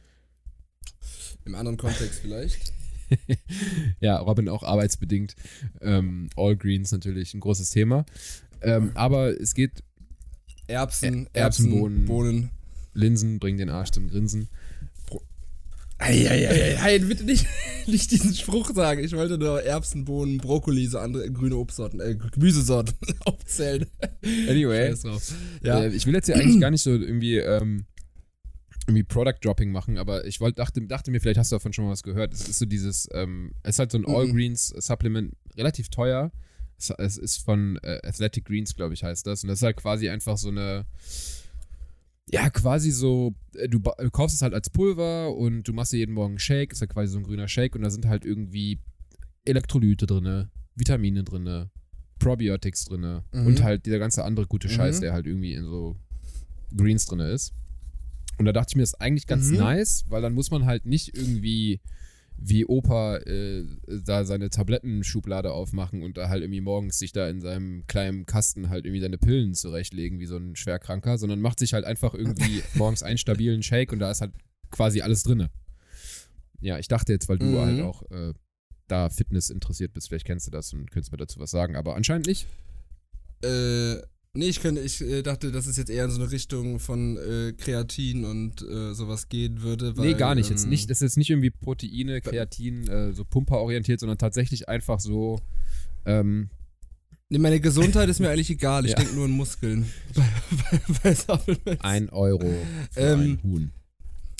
Im 1.44 1.54
anderen 1.54 1.76
Kontext 1.76 2.20
vielleicht. 2.20 2.72
ja, 4.00 4.18
Robin 4.18 4.48
auch 4.48 4.62
arbeitsbedingt. 4.62 5.34
Ähm, 5.80 6.28
All 6.36 6.56
Greens 6.56 6.92
natürlich 6.92 7.34
ein 7.34 7.40
großes 7.40 7.70
Thema. 7.70 8.04
Ähm, 8.62 8.92
aber 8.94 9.40
es 9.40 9.54
geht, 9.54 9.82
Erbsen, 10.66 11.28
Erbsenbohnen. 11.32 12.00
Erbsen, 12.00 12.06
Bohnen. 12.06 12.50
Linsen 12.92 13.38
bringen 13.38 13.58
den 13.58 13.70
Arsch 13.70 13.90
zum 13.90 14.08
Grinsen. 14.08 14.48
Eieiei, 16.00 16.98
bitte 17.00 17.24
nicht, 17.24 17.46
nicht 17.86 18.10
diesen 18.10 18.34
Spruch 18.34 18.72
sagen. 18.74 19.04
Ich 19.04 19.12
wollte 19.12 19.36
nur 19.38 19.62
Erbsen, 19.62 20.04
Bohnen, 20.04 20.38
Brokkoli, 20.38 20.86
so 20.86 20.98
andere 20.98 21.30
grüne 21.30 21.56
Obstsorten, 21.56 22.00
äh, 22.00 22.16
Gemüsesorten 22.32 22.94
aufzählen. 23.26 23.86
Anyway. 24.48 24.94
Ja. 25.62 25.82
äh, 25.82 25.88
ich 25.88 26.06
will 26.06 26.14
jetzt 26.14 26.28
ja 26.28 26.36
eigentlich 26.36 26.60
gar 26.60 26.70
nicht 26.70 26.82
so 26.82 26.90
irgendwie, 26.90 27.36
ähm, 27.36 27.84
irgendwie 28.86 29.02
Product 29.04 29.36
Dropping 29.44 29.70
machen, 29.72 29.98
aber 29.98 30.24
ich 30.26 30.40
wollte, 30.40 30.56
dachte, 30.56 30.80
dachte 30.82 31.10
mir, 31.10 31.20
vielleicht 31.20 31.38
hast 31.38 31.52
du 31.52 31.56
davon 31.56 31.72
schon 31.72 31.84
mal 31.84 31.90
was 31.92 32.02
gehört. 32.02 32.32
Es 32.32 32.48
ist 32.48 32.58
so 32.58 32.66
dieses, 32.66 33.06
ähm, 33.12 33.52
es 33.62 33.76
ist 33.76 33.78
halt 33.78 33.92
so 33.92 33.98
ein 33.98 34.06
All 34.06 34.26
Mhm. 34.26 34.34
Greens 34.34 34.68
Supplement, 34.68 35.34
relativ 35.56 35.90
teuer. 35.90 36.32
Es, 36.78 36.90
es 36.96 37.18
ist 37.18 37.36
von 37.44 37.78
äh, 37.82 38.00
Athletic 38.04 38.46
Greens, 38.46 38.74
glaube 38.74 38.94
ich, 38.94 39.04
heißt 39.04 39.26
das. 39.26 39.44
Und 39.44 39.48
das 39.48 39.58
ist 39.58 39.62
halt 39.64 39.76
quasi 39.76 40.08
einfach 40.08 40.38
so 40.38 40.48
eine, 40.48 40.86
ja, 42.32 42.48
quasi 42.50 42.90
so, 42.90 43.34
äh, 43.54 43.68
du 43.68 43.80
kaufst 43.80 44.36
es 44.36 44.42
halt 44.42 44.54
als 44.54 44.70
Pulver 44.70 45.34
und 45.36 45.64
du 45.64 45.72
machst 45.72 45.92
dir 45.92 45.98
jeden 45.98 46.14
Morgen 46.14 46.32
einen 46.32 46.38
Shake, 46.38 46.72
ist 46.72 46.80
halt 46.80 46.92
quasi 46.92 47.12
so 47.12 47.18
ein 47.18 47.24
grüner 47.24 47.48
Shake 47.48 47.74
und 47.74 47.82
da 47.82 47.90
sind 47.90 48.06
halt 48.06 48.24
irgendwie 48.24 48.78
Elektrolyte 49.44 50.06
drin, 50.06 50.48
Vitamine 50.76 51.24
drin, 51.24 51.70
Probiotics 52.18 52.84
drin 52.84 53.22
Mhm. 53.32 53.46
und 53.46 53.62
halt 53.62 53.86
dieser 53.86 53.98
ganze 53.98 54.24
andere 54.24 54.46
gute 54.46 54.68
Scheiß, 54.68 54.96
Mhm. 54.96 55.00
der 55.00 55.12
halt 55.12 55.26
irgendwie 55.26 55.54
in 55.54 55.64
so 55.64 55.96
Greens 56.76 57.06
drin 57.06 57.20
ist. 57.20 57.52
Und 58.38 58.44
da 58.44 58.52
dachte 58.52 58.70
ich 58.72 58.76
mir, 58.76 58.82
das 58.82 58.90
ist 58.90 59.00
eigentlich 59.00 59.26
ganz 59.26 59.50
Mhm. 59.50 59.56
nice, 59.58 60.04
weil 60.08 60.22
dann 60.22 60.34
muss 60.34 60.50
man 60.50 60.66
halt 60.66 60.86
nicht 60.86 61.16
irgendwie 61.16 61.80
wie 62.42 62.64
Opa 62.64 63.18
äh, 63.18 63.64
da 63.86 64.24
seine 64.24 64.48
Tablettenschublade 64.48 65.52
aufmachen 65.52 66.02
und 66.02 66.16
da 66.16 66.30
halt 66.30 66.42
irgendwie 66.42 66.62
morgens 66.62 66.98
sich 66.98 67.12
da 67.12 67.28
in 67.28 67.40
seinem 67.42 67.86
kleinen 67.86 68.24
Kasten 68.24 68.70
halt 68.70 68.86
irgendwie 68.86 69.02
seine 69.02 69.18
Pillen 69.18 69.54
zurechtlegen 69.54 70.20
wie 70.20 70.26
so 70.26 70.36
ein 70.38 70.56
Schwerkranker, 70.56 71.18
sondern 71.18 71.40
macht 71.40 71.58
sich 71.58 71.74
halt 71.74 71.84
einfach 71.84 72.14
irgendwie 72.14 72.62
morgens 72.74 73.02
einen 73.02 73.18
stabilen 73.18 73.62
Shake 73.62 73.92
und 73.92 73.98
da 73.98 74.10
ist 74.10 74.22
halt 74.22 74.32
quasi 74.70 75.02
alles 75.02 75.22
drinne. 75.22 75.50
Ja, 76.60 76.78
ich 76.78 76.88
dachte 76.88 77.12
jetzt, 77.12 77.28
weil 77.28 77.38
du 77.38 77.46
Mhm. 77.46 77.58
halt 77.60 77.80
auch 77.80 78.10
äh, 78.10 78.32
da 78.88 79.10
Fitness 79.10 79.50
interessiert 79.50 79.92
bist, 79.92 80.08
vielleicht 80.08 80.26
kennst 80.26 80.46
du 80.46 80.50
das 80.50 80.72
und 80.72 80.90
könntest 80.90 81.12
mir 81.12 81.18
dazu 81.18 81.38
was 81.40 81.50
sagen, 81.50 81.76
aber 81.76 81.94
anscheinend 81.94 82.26
nicht. 82.26 82.46
Äh, 83.44 83.96
nee, 84.34 84.46
ich, 84.48 84.60
könnte, 84.60 84.80
ich 84.80 85.00
äh, 85.00 85.22
dachte, 85.22 85.52
dass 85.52 85.66
es 85.66 85.76
jetzt 85.76 85.90
eher 85.90 86.04
in 86.04 86.10
so 86.10 86.20
eine 86.20 86.30
Richtung 86.30 86.78
von 86.80 87.16
äh, 87.16 87.52
Kreatin 87.52 88.24
und 88.24 88.62
äh, 88.62 88.94
sowas 88.94 89.28
gehen 89.28 89.62
würde. 89.62 89.96
Weil, 89.96 90.08
nee, 90.08 90.14
gar 90.14 90.34
nicht. 90.34 90.50
Jetzt 90.50 90.64
ähm, 90.64 90.70
nicht. 90.70 90.90
Das 90.90 90.98
ist 90.98 91.02
jetzt 91.02 91.16
nicht 91.16 91.30
irgendwie 91.30 91.50
Proteine, 91.50 92.20
Kreatin, 92.20 92.88
äh, 92.88 93.12
so 93.12 93.24
pumperorientiert, 93.24 94.00
sondern 94.00 94.18
tatsächlich 94.18 94.68
einfach 94.68 95.00
so. 95.00 95.40
Ähm, 96.06 96.50
Nee, 97.32 97.38
meine 97.38 97.60
Gesundheit 97.60 98.08
ist 98.08 98.18
mir 98.18 98.28
eigentlich 98.28 98.50
egal. 98.50 98.84
Ich 98.84 98.90
Ja. 98.90 98.96
denke 98.96 99.14
nur 99.14 99.26
an 99.26 99.30
Muskeln. 99.30 99.88
bei, 101.02 101.14
bei, 101.64 101.78
ein 101.80 102.10
Euro 102.10 102.52
für 102.90 103.00
Ähm, 103.00 103.20
ein 103.20 103.42
Huhn. 103.44 103.72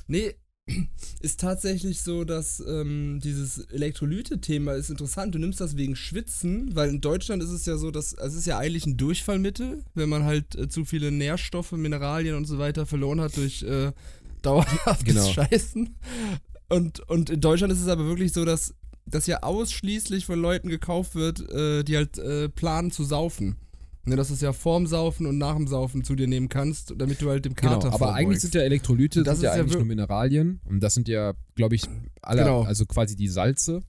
Nee, 0.09 0.35
ist 1.21 1.41
tatsächlich 1.41 2.03
so, 2.03 2.25
dass 2.25 2.61
ähm, 2.61 3.21
dieses 3.23 3.59
Elektrolyte-Thema 3.71 4.75
ist 4.75 4.91
interessant. 4.91 5.35
Du 5.35 5.39
nimmst 5.39 5.61
das 5.61 5.77
wegen 5.77 5.97
Schwitzen, 5.97 6.75
weil 6.75 6.89
in 6.91 7.01
Deutschland 7.01 7.43
ist 7.43 7.51
es 7.51 7.67
ja 7.67 7.77
so, 7.77 7.91
dass 7.91 8.15
also 8.15 8.35
es 8.35 8.41
ist 8.41 8.47
ja 8.47 8.59
eigentlich 8.59 8.87
ein 8.87 8.97
Durchfallmittel, 8.97 9.85
wenn 9.95 10.09
man 10.09 10.25
halt 10.25 10.55
äh, 10.55 10.69
zu 10.69 10.85
viele 10.85 11.11
Nährstoffe, 11.11 11.73
Mineralien 11.73 12.35
und 12.37 12.47
so 12.47 12.59
weiter 12.59 12.87
verloren 12.87 13.21
hat 13.21 13.37
durch 13.37 13.63
äh, 13.63 13.93
dauerhaftes 14.43 15.05
Genau. 15.05 15.33
Scheißen. 15.33 15.95
Und, 16.69 17.01
und 17.09 17.31
in 17.31 17.41
Deutschland 17.41 17.73
ist 17.73 17.81
es 17.81 17.89
aber 17.89 18.07
wirklich 18.07 18.33
so, 18.33 18.45
dass 18.45 18.75
das 19.07 19.27
ja 19.27 19.43
ausschließlich 19.43 20.27
von 20.27 20.41
Leuten 20.41 20.69
gekauft 20.69 21.15
wird, 21.15 21.41
äh, 21.51 21.83
die 21.83 21.97
halt 21.97 22.19
äh, 22.19 22.49
planen 22.49 22.91
zu 22.91 23.05
saufen. 23.05 23.57
Ne, 24.05 24.17
dass 24.17 24.29
du 24.29 24.35
es 24.35 24.41
ja 24.41 24.53
vorm 24.55 24.87
Saufen 24.87 25.27
und 25.27 25.37
nach 25.37 25.57
dem 25.57 25.67
Saufen 25.67 26.03
zu 26.05 26.15
dir 26.17 26.27
nehmen 26.27 26.49
kannst, 26.49 26.95
damit 26.97 27.21
du 27.21 27.29
halt 27.29 27.45
dem 27.45 27.55
Genau, 27.55 27.73
Kater 27.75 27.93
aber 27.93 28.15
eigentlich 28.15 28.41
sind 28.41 28.55
ja 28.55 28.63
Elektrolyte 28.63 29.23
Das 29.23 29.39
sind 29.39 29.45
ja 29.45 29.55
ja 29.57 29.61
eigentlich 29.63 29.77
nur 29.77 29.85
Mineralien 29.85 30.61
und 30.65 30.81
das 30.81 30.95
sind 30.95 31.07
ja, 31.07 31.35
glaube 31.55 31.75
ich, 31.75 31.83
alle, 32.23 32.43
Genau. 32.43 32.63
also 32.63 32.87
quasi 32.87 33.15
die 33.15 33.29
Salze, 33.29 33.83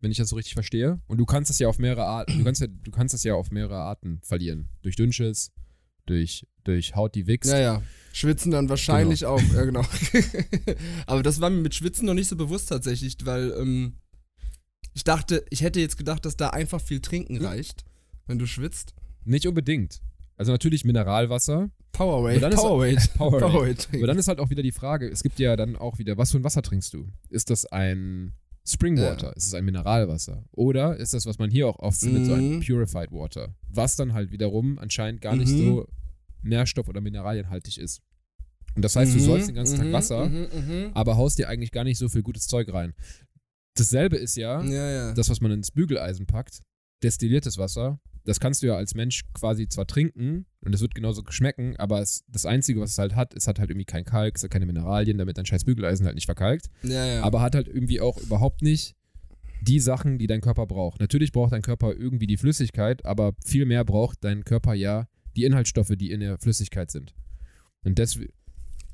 wenn 0.00 0.10
ich 0.10 0.16
das 0.16 0.30
so 0.30 0.36
richtig 0.36 0.54
verstehe. 0.54 0.98
Und 1.08 1.18
du 1.18 1.26
kannst 1.26 1.50
das 1.50 1.58
ja 1.58 1.68
auf 1.68 1.78
mehrere 1.78 2.04
Arten, 2.06 2.38
du 2.38 2.44
kannst 2.44 2.62
ja, 2.62 2.68
du 2.68 2.90
kannst 2.90 3.12
das 3.12 3.22
ja 3.22 3.34
auf 3.34 3.50
mehrere 3.50 3.76
Arten 3.76 4.20
verlieren. 4.22 4.70
Durch 4.80 4.96
Dünnschiss, 4.96 5.52
durch, 6.06 6.46
durch 6.64 6.96
Haut, 6.96 7.14
die 7.14 7.26
wächst. 7.26 7.50
Ja, 7.50 7.58
ja. 7.60 7.82
Schwitzen 8.14 8.50
dann 8.50 8.70
wahrscheinlich 8.70 9.26
auch, 9.26 9.42
ja 9.52 9.64
genau. 9.66 9.84
Aber 11.06 11.22
das 11.22 11.42
war 11.42 11.50
mir 11.50 11.60
mit 11.60 11.74
Schwitzen 11.74 12.06
noch 12.06 12.14
nicht 12.14 12.28
so 12.28 12.36
bewusst 12.36 12.70
tatsächlich, 12.70 13.16
weil 13.24 13.52
ähm, 13.58 13.92
ich 14.94 15.04
dachte, 15.04 15.44
ich 15.50 15.60
hätte 15.60 15.80
jetzt 15.80 15.98
gedacht, 15.98 16.24
dass 16.24 16.36
da 16.38 16.48
einfach 16.48 16.80
viel 16.80 17.00
Trinken 17.00 17.36
Hm. 17.36 17.44
reicht, 17.44 17.84
wenn 18.26 18.38
du 18.38 18.46
schwitzt. 18.46 18.94
Nicht 19.24 19.46
unbedingt. 19.46 20.00
Also 20.36 20.52
natürlich 20.52 20.84
Mineralwasser, 20.84 21.70
Powerade, 21.92 22.36
Aber 22.36 22.40
dann 22.40 22.52
ist- 22.52 22.60
Powerade, 22.60 22.96
Powerade. 23.18 23.52
Powerade. 23.52 23.76
Aber 23.94 24.06
dann 24.06 24.18
ist 24.18 24.28
halt 24.28 24.38
auch 24.40 24.48
wieder 24.50 24.62
die 24.62 24.72
Frage, 24.72 25.08
es 25.08 25.22
gibt 25.22 25.38
ja 25.38 25.54
dann 25.56 25.76
auch 25.76 25.98
wieder, 25.98 26.16
was 26.16 26.30
für 26.30 26.38
ein 26.38 26.44
Wasser 26.44 26.62
trinkst 26.62 26.94
du? 26.94 27.06
Ist 27.28 27.50
das 27.50 27.66
ein 27.66 28.32
Springwater? 28.66 29.28
Ja. 29.28 29.32
Ist 29.32 29.46
es 29.48 29.54
ein 29.54 29.64
Mineralwasser? 29.64 30.44
Oder 30.52 30.96
ist 30.96 31.12
das, 31.12 31.26
was 31.26 31.38
man 31.38 31.50
hier 31.50 31.66
auch 31.66 31.78
oft 31.78 32.00
findet, 32.00 32.24
so 32.26 32.32
ein 32.34 32.56
Mhm. 32.56 32.60
Purified 32.60 33.10
Water? 33.12 33.54
Was 33.68 33.96
dann 33.96 34.12
halt 34.14 34.30
wiederum 34.30 34.78
anscheinend 34.78 35.20
gar 35.20 35.36
nicht 35.36 35.52
Mhm. 35.52 35.58
so 35.58 35.88
nährstoff- 36.42 36.88
oder 36.88 37.00
mineralienhaltig 37.02 37.76
ist. 37.78 38.00
Und 38.76 38.82
das 38.84 38.94
heißt, 38.96 39.14
du 39.14 39.18
sollst 39.18 39.48
den 39.48 39.56
ganzen 39.56 39.76
Tag 39.78 39.88
mhm, 39.88 39.92
Wasser, 39.92 40.26
Mhm, 40.28 40.46
mhm. 40.54 40.90
aber 40.94 41.16
haust 41.16 41.38
dir 41.38 41.48
eigentlich 41.48 41.72
gar 41.72 41.84
nicht 41.84 41.98
so 41.98 42.08
viel 42.08 42.22
gutes 42.22 42.46
Zeug 42.46 42.72
rein. 42.72 42.94
Dasselbe 43.76 44.16
ist 44.16 44.36
ja, 44.36 44.62
Ja, 44.62 44.90
ja. 44.90 45.12
das, 45.12 45.28
was 45.28 45.40
man 45.40 45.50
ins 45.50 45.70
Bügeleisen 45.70 46.26
packt, 46.26 46.60
destilliertes 47.02 47.58
Wasser, 47.58 47.98
das 48.24 48.40
kannst 48.40 48.62
du 48.62 48.66
ja 48.66 48.74
als 48.74 48.94
Mensch 48.94 49.22
quasi 49.34 49.68
zwar 49.68 49.86
trinken 49.86 50.46
und 50.60 50.74
es 50.74 50.80
wird 50.80 50.94
genauso 50.94 51.22
schmecken, 51.28 51.76
aber 51.76 52.00
es, 52.00 52.24
das 52.28 52.46
Einzige, 52.46 52.80
was 52.80 52.92
es 52.92 52.98
halt 52.98 53.16
hat, 53.16 53.34
es 53.34 53.46
hat 53.46 53.58
halt 53.58 53.70
irgendwie 53.70 53.86
kein 53.86 54.04
Kalk, 54.04 54.36
es 54.36 54.42
hat 54.42 54.50
keine 54.50 54.66
Mineralien, 54.66 55.18
damit 55.18 55.38
dein 55.38 55.46
scheiß 55.46 55.64
Bügeleisen 55.64 56.06
halt 56.06 56.14
nicht 56.14 56.26
verkalkt, 56.26 56.66
ja, 56.82 57.04
ja. 57.04 57.22
aber 57.22 57.40
hat 57.40 57.54
halt 57.54 57.68
irgendwie 57.68 58.00
auch 58.00 58.18
überhaupt 58.18 58.62
nicht 58.62 58.94
die 59.62 59.80
Sachen, 59.80 60.18
die 60.18 60.26
dein 60.26 60.40
Körper 60.40 60.66
braucht. 60.66 61.00
Natürlich 61.00 61.32
braucht 61.32 61.52
dein 61.52 61.62
Körper 61.62 61.94
irgendwie 61.94 62.26
die 62.26 62.36
Flüssigkeit, 62.36 63.04
aber 63.04 63.34
viel 63.44 63.66
mehr 63.66 63.84
braucht 63.84 64.24
dein 64.24 64.44
Körper 64.44 64.74
ja 64.74 65.06
die 65.36 65.44
Inhaltsstoffe, 65.44 65.92
die 65.96 66.10
in 66.10 66.20
der 66.20 66.38
Flüssigkeit 66.38 66.90
sind. 66.90 67.14
Und 67.84 67.98
deswegen, 67.98 68.32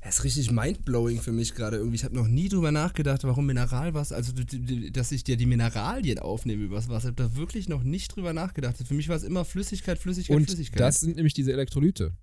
Das 0.07 0.19
ist 0.19 0.23
richtig 0.23 0.51
mindblowing 0.51 1.19
für 1.19 1.33
mich 1.33 1.53
gerade 1.53 1.75
irgendwie. 1.75 1.95
Ich 1.97 2.05
habe 2.05 2.15
noch 2.15 2.29
nie 2.29 2.47
drüber 2.47 2.71
nachgedacht, 2.71 3.25
warum 3.25 3.45
Mineralwasser, 3.45 4.15
also 4.15 4.31
dass 4.93 5.11
ich 5.11 5.25
dir 5.25 5.35
die 5.35 5.45
Mineralien 5.45 6.17
aufnehme 6.19 6.63
übers 6.63 6.87
Wasser. 6.87 7.09
Ich 7.09 7.17
habe 7.17 7.29
da 7.29 7.35
wirklich 7.35 7.67
noch 7.67 7.83
nicht 7.83 8.15
drüber 8.15 8.31
nachgedacht. 8.31 8.77
Für 8.77 8.93
mich 8.93 9.09
war 9.09 9.17
es 9.17 9.23
immer 9.23 9.43
Flüssigkeit, 9.43 9.99
Flüssigkeit, 9.99 10.37
Und 10.37 10.45
Flüssigkeit. 10.45 10.79
das 10.79 11.01
sind 11.01 11.17
nämlich 11.17 11.33
diese 11.33 11.51
Elektrolyte, 11.51 12.15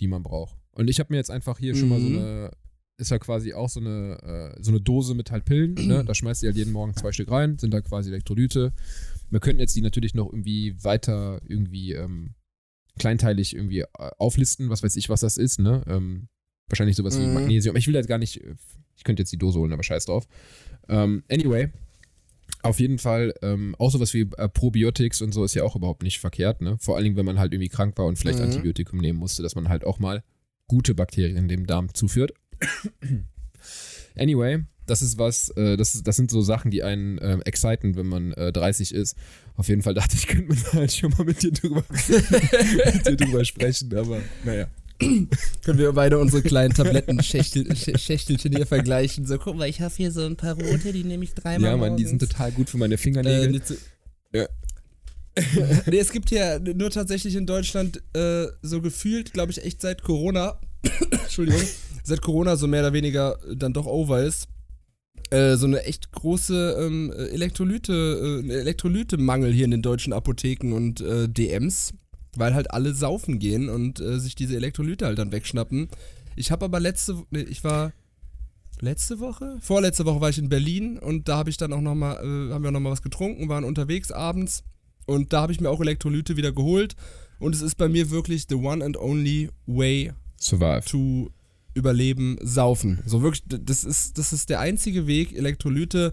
die 0.00 0.06
man 0.06 0.22
braucht. 0.22 0.54
Und 0.72 0.90
ich 0.90 1.00
habe 1.00 1.14
mir 1.14 1.16
jetzt 1.16 1.30
einfach 1.30 1.58
hier 1.58 1.74
schon 1.74 1.88
mal 1.88 1.98
so 1.98 2.10
Mhm. 2.10 2.18
eine, 2.18 2.50
ist 2.98 3.10
ja 3.10 3.18
quasi 3.18 3.54
auch 3.54 3.70
so 3.70 3.80
eine, 3.80 4.18
äh, 4.58 4.62
so 4.62 4.70
eine 4.70 4.82
Dose 4.82 5.14
mit 5.14 5.30
halt 5.30 5.46
Pillen, 5.46 5.72
ne? 5.86 6.04
Da 6.04 6.14
schmeißt 6.14 6.42
du 6.42 6.46
halt 6.48 6.56
jeden 6.58 6.72
Morgen 6.72 6.94
zwei 6.94 7.10
Stück 7.12 7.30
rein, 7.30 7.56
sind 7.56 7.72
da 7.72 7.80
quasi 7.80 8.10
Elektrolyte. 8.10 8.74
Wir 9.30 9.40
könnten 9.40 9.60
jetzt 9.60 9.74
die 9.74 9.80
natürlich 9.80 10.12
noch 10.12 10.26
irgendwie 10.30 10.74
weiter 10.84 11.40
irgendwie 11.48 11.94
ähm, 11.94 12.34
kleinteilig 12.98 13.54
irgendwie 13.56 13.80
äh, 13.80 13.86
auflisten, 14.18 14.68
was 14.68 14.82
weiß 14.82 14.96
ich, 14.96 15.08
was 15.08 15.20
das 15.20 15.38
ist, 15.38 15.58
ne? 15.58 15.82
Ähm, 15.86 16.28
wahrscheinlich 16.70 16.96
sowas 16.96 17.18
wie 17.18 17.26
Mhm. 17.26 17.34
Magnesium. 17.34 17.76
Ich 17.76 17.86
will 17.86 17.94
jetzt 17.94 18.08
gar 18.08 18.18
nicht, 18.18 18.40
ich 18.96 19.04
könnte 19.04 19.22
jetzt 19.22 19.32
die 19.32 19.38
Dose 19.38 19.58
holen, 19.58 19.72
aber 19.72 19.82
scheiß 19.82 20.06
drauf. 20.06 20.26
Ähm, 20.88 21.22
anyway, 21.30 21.68
auf 22.62 22.78
jeden 22.80 22.98
Fall, 22.98 23.32
ähm, 23.42 23.74
auch 23.78 23.90
sowas 23.90 24.12
wie 24.14 24.28
äh, 24.36 24.48
Probiotics 24.48 25.22
und 25.22 25.32
so 25.32 25.44
ist 25.44 25.54
ja 25.54 25.62
auch 25.64 25.76
überhaupt 25.76 26.02
nicht 26.02 26.18
verkehrt, 26.20 26.60
ne? 26.60 26.76
Vor 26.78 26.96
allen 26.96 27.04
Dingen, 27.04 27.16
wenn 27.16 27.24
man 27.26 27.38
halt 27.38 27.52
irgendwie 27.52 27.68
krank 27.70 27.96
war 27.98 28.06
und 28.06 28.18
vielleicht 28.18 28.38
Mhm. 28.38 28.44
Antibiotikum 28.46 28.98
nehmen 28.98 29.18
musste, 29.18 29.42
dass 29.42 29.54
man 29.54 29.68
halt 29.68 29.84
auch 29.84 29.98
mal 29.98 30.22
gute 30.66 30.94
Bakterien 30.94 31.48
dem 31.48 31.66
Darm 31.66 31.92
zuführt. 31.94 32.32
anyway, 34.16 34.62
das 34.86 35.02
ist 35.02 35.18
was, 35.18 35.50
äh, 35.50 35.76
das, 35.76 35.94
ist, 35.94 36.06
das 36.06 36.16
sind 36.16 36.30
so 36.30 36.42
Sachen, 36.42 36.70
die 36.70 36.82
einen 36.82 37.18
äh, 37.18 37.38
exciten, 37.44 37.96
wenn 37.96 38.06
man 38.06 38.32
äh, 38.32 38.52
30 38.52 38.92
ist. 38.94 39.16
Auf 39.56 39.68
jeden 39.68 39.82
Fall 39.82 39.94
dachte 39.94 40.16
ich, 40.16 40.26
könnte 40.26 40.48
man 40.54 40.58
halt 40.72 40.92
schon 40.92 41.12
mal 41.16 41.24
mit 41.24 41.42
dir 41.42 41.52
drüber, 41.52 41.84
mit 42.94 43.06
dir 43.06 43.16
drüber 43.16 43.44
sprechen, 43.44 43.94
aber 43.96 44.20
naja. 44.44 44.66
Können 45.64 45.78
wir 45.78 45.92
beide 45.92 46.18
unsere 46.18 46.42
kleinen 46.42 46.74
Tabletten-Schächtelchen 46.74 48.52
hier 48.54 48.66
vergleichen. 48.66 49.26
So, 49.26 49.38
guck 49.38 49.56
mal, 49.56 49.68
ich 49.68 49.80
habe 49.80 49.94
hier 49.96 50.12
so 50.12 50.24
ein 50.26 50.36
paar 50.36 50.54
rote, 50.54 50.92
die 50.92 51.04
nehme 51.04 51.24
ich 51.24 51.34
dreimal 51.34 51.70
Ja, 51.70 51.76
Mann, 51.76 51.96
die 51.96 52.04
sind 52.04 52.20
morgens. 52.20 52.30
total 52.32 52.52
gut 52.52 52.70
für 52.70 52.78
meine 52.78 52.94
Äh, 52.94 52.98
Fingernägel. 52.98 53.50
nicht 53.50 53.66
so- 53.66 53.74
Ja. 54.34 54.46
nee, 55.86 55.98
es 55.98 56.12
gibt 56.12 56.30
ja 56.30 56.58
nur 56.58 56.90
tatsächlich 56.90 57.34
in 57.36 57.46
Deutschland 57.46 58.02
äh, 58.14 58.46
so 58.62 58.80
gefühlt, 58.80 59.32
glaube 59.32 59.52
ich, 59.52 59.64
echt 59.64 59.80
seit 59.80 60.02
Corona, 60.02 60.60
Entschuldigung, 61.10 61.62
seit 62.02 62.20
Corona 62.20 62.56
so 62.56 62.66
mehr 62.66 62.80
oder 62.80 62.92
weniger 62.92 63.38
dann 63.54 63.72
doch 63.72 63.86
over 63.86 64.22
ist, 64.22 64.48
äh, 65.30 65.54
so 65.56 65.66
eine 65.66 65.84
echt 65.84 66.10
große 66.10 66.76
ähm, 66.80 67.12
Elektrolyte, 67.12 68.42
äh, 68.44 68.52
Elektrolyte-Mangel 68.52 69.52
hier 69.52 69.64
in 69.66 69.70
den 69.70 69.82
deutschen 69.82 70.12
Apotheken 70.12 70.72
und 70.74 71.00
äh, 71.00 71.28
DMs, 71.28 71.92
weil 72.36 72.54
halt 72.54 72.70
alle 72.70 72.94
saufen 72.94 73.38
gehen 73.38 73.68
und 73.68 74.00
äh, 74.00 74.18
sich 74.18 74.34
diese 74.34 74.56
Elektrolyte 74.56 75.06
halt 75.06 75.18
dann 75.18 75.32
wegschnappen. 75.32 75.88
Ich 76.36 76.50
habe 76.50 76.64
aber 76.64 76.80
letzte, 76.80 77.22
nee, 77.30 77.42
ich 77.42 77.64
war 77.64 77.92
letzte 78.80 79.20
Woche? 79.20 79.58
Vorletzte 79.60 80.04
Woche 80.04 80.20
war 80.20 80.30
ich 80.30 80.38
in 80.38 80.48
Berlin 80.48 80.98
und 80.98 81.28
da 81.28 81.36
habe 81.36 81.50
ich 81.50 81.56
dann 81.56 81.72
auch 81.72 81.80
nochmal, 81.80 82.16
äh, 82.16 82.52
haben 82.52 82.64
wir 82.64 82.70
nochmal 82.70 82.92
was 82.92 83.02
getrunken, 83.02 83.48
waren 83.48 83.64
unterwegs 83.64 84.12
abends 84.12 84.62
und 85.06 85.32
da 85.32 85.42
habe 85.42 85.52
ich 85.52 85.60
mir 85.60 85.70
auch 85.70 85.80
Elektrolyte 85.80 86.36
wieder 86.36 86.52
geholt 86.52 86.94
und 87.38 87.54
es 87.54 87.62
ist 87.62 87.76
bei 87.76 87.88
mir 87.88 88.10
wirklich 88.10 88.46
the 88.48 88.54
one 88.54 88.84
and 88.84 88.96
only 88.96 89.50
way 89.66 90.12
Survive. 90.38 90.84
to 90.84 91.30
überleben, 91.74 92.36
saufen. 92.42 93.00
So 93.06 93.22
wirklich, 93.22 93.44
das 93.46 93.84
ist, 93.84 94.18
das 94.18 94.32
ist 94.32 94.50
der 94.50 94.60
einzige 94.60 95.06
Weg, 95.06 95.36
Elektrolyte 95.36 96.12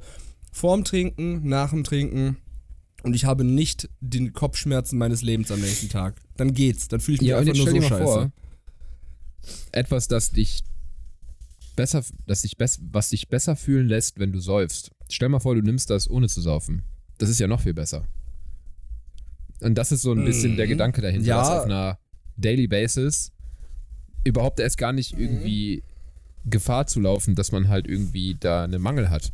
vorm 0.52 0.84
Trinken, 0.84 1.48
nach 1.48 1.72
dem 1.72 1.84
Trinken 1.84 2.38
und 3.04 3.16
ich 3.16 3.26
habe 3.26 3.44
nicht 3.44 3.90
den 4.02 4.34
Kopfschmerzen 4.34 4.98
meines 4.98 5.22
Lebens 5.22 5.52
am 5.52 5.60
nächsten 5.62 5.90
Tag. 5.90 6.16
Dann 6.36 6.54
geht's, 6.54 6.88
dann 6.88 7.00
fühle 7.00 7.16
ich 7.16 7.22
mich 7.22 7.30
Ja, 7.30 7.38
einfach 7.40 7.56
nur 7.56 7.70
so 7.70 7.82
scheiße. 7.82 8.04
vor, 8.04 8.32
etwas, 9.72 10.08
das 10.08 10.32
dich 10.32 10.64
besser, 11.76 12.04
das 12.26 12.42
dich 12.42 12.58
bess, 12.58 12.80
was 12.92 13.10
dich 13.10 13.28
besser 13.30 13.56
fühlen 13.56 13.88
lässt, 13.88 14.20
wenn 14.20 14.32
du 14.32 14.40
säufst. 14.40 14.92
Stell 15.10 15.30
mal 15.30 15.40
vor, 15.40 15.56
du 15.56 15.62
nimmst 15.62 15.90
das 15.90 16.10
ohne 16.10 16.28
zu 16.28 16.42
saufen. 16.42 16.84
Das 17.18 17.30
ist 17.30 17.40
ja 17.40 17.48
noch 17.48 17.62
viel 17.62 17.74
besser. 17.74 18.04
Und 19.62 19.76
das 19.76 19.92
ist 19.92 20.02
so 20.02 20.12
ein 20.12 20.24
bisschen 20.26 20.56
der 20.58 20.66
Mhm. 20.66 20.72
Gedanke 20.72 21.02
dahinter, 21.02 21.26
Ja. 21.28 21.38
dass 21.40 21.50
auf 21.50 21.66
einer 21.66 21.98
Daily 22.36 22.68
Basis 22.68 23.32
überhaupt 24.24 24.60
erst 24.60 24.78
gar 24.78 24.92
nicht 24.94 25.14
Mhm. 25.16 25.22
irgendwie 25.22 25.84
Gefahr 26.46 26.88
zu 26.88 27.00
laufen, 27.00 27.36
dass 27.36 27.52
man 27.52 27.68
halt 27.68 27.88
irgendwie 27.88 28.36
da 28.40 28.64
einen 28.64 28.82
Mangel 28.82 29.10
hat. 29.10 29.32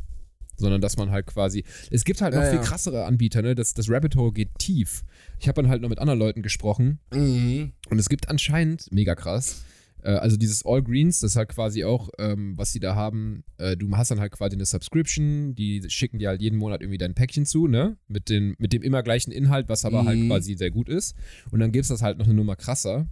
Sondern 0.56 0.80
dass 0.80 0.96
man 0.96 1.10
halt 1.10 1.26
quasi. 1.26 1.64
Es 1.90 2.04
gibt 2.04 2.20
halt 2.22 2.34
noch 2.34 2.42
Ja, 2.42 2.48
viel 2.50 2.58
ja. 2.58 2.64
krassere 2.64 3.04
Anbieter, 3.06 3.42
ne? 3.42 3.54
Das, 3.54 3.74
das 3.74 3.90
Rabbit 3.90 4.14
Hole 4.16 4.32
geht 4.32 4.50
tief. 4.58 5.04
Ich 5.40 5.48
habe 5.48 5.60
dann 5.62 5.70
halt 5.70 5.82
noch 5.82 5.88
mit 5.88 5.98
anderen 5.98 6.18
Leuten 6.18 6.42
gesprochen, 6.42 6.98
Mhm. 7.12 7.72
und 7.90 7.98
es 7.98 8.08
gibt 8.08 8.28
anscheinend, 8.28 8.86
mega 8.92 9.14
krass, 9.14 9.64
äh, 10.04 10.10
also 10.10 10.36
dieses 10.36 10.64
All 10.64 10.82
Greens, 10.82 11.20
das 11.20 11.32
ist 11.32 11.36
halt 11.36 11.48
quasi 11.48 11.82
auch, 11.84 12.08
ähm, 12.18 12.52
was 12.56 12.72
sie 12.72 12.78
da 12.78 12.94
haben, 12.94 13.42
äh, 13.58 13.76
du 13.76 13.90
hast 13.96 14.10
dann 14.12 14.20
halt 14.20 14.32
quasi 14.32 14.54
eine 14.54 14.64
Subscription, 14.64 15.54
die 15.54 15.82
schicken 15.88 16.18
dir 16.18 16.28
halt 16.28 16.40
jeden 16.40 16.58
Monat 16.58 16.82
irgendwie 16.82 16.98
dein 16.98 17.14
Päckchen 17.14 17.46
zu, 17.46 17.66
ne? 17.66 17.96
Mit, 18.06 18.28
den, 18.28 18.54
mit 18.58 18.72
dem 18.72 18.82
immer 18.82 19.02
gleichen 19.02 19.32
Inhalt, 19.32 19.68
was 19.68 19.84
aber 19.84 20.04
halt 20.04 20.18
Mhm. 20.20 20.28
quasi 20.28 20.54
sehr 20.54 20.70
gut 20.70 20.88
ist. 20.88 21.14
Und 21.50 21.58
dann 21.60 21.72
gibt 21.72 21.82
es 21.84 21.88
das 21.88 22.02
halt 22.02 22.18
noch 22.18 22.26
eine 22.26 22.34
Nummer 22.34 22.54
krasser. 22.56 23.08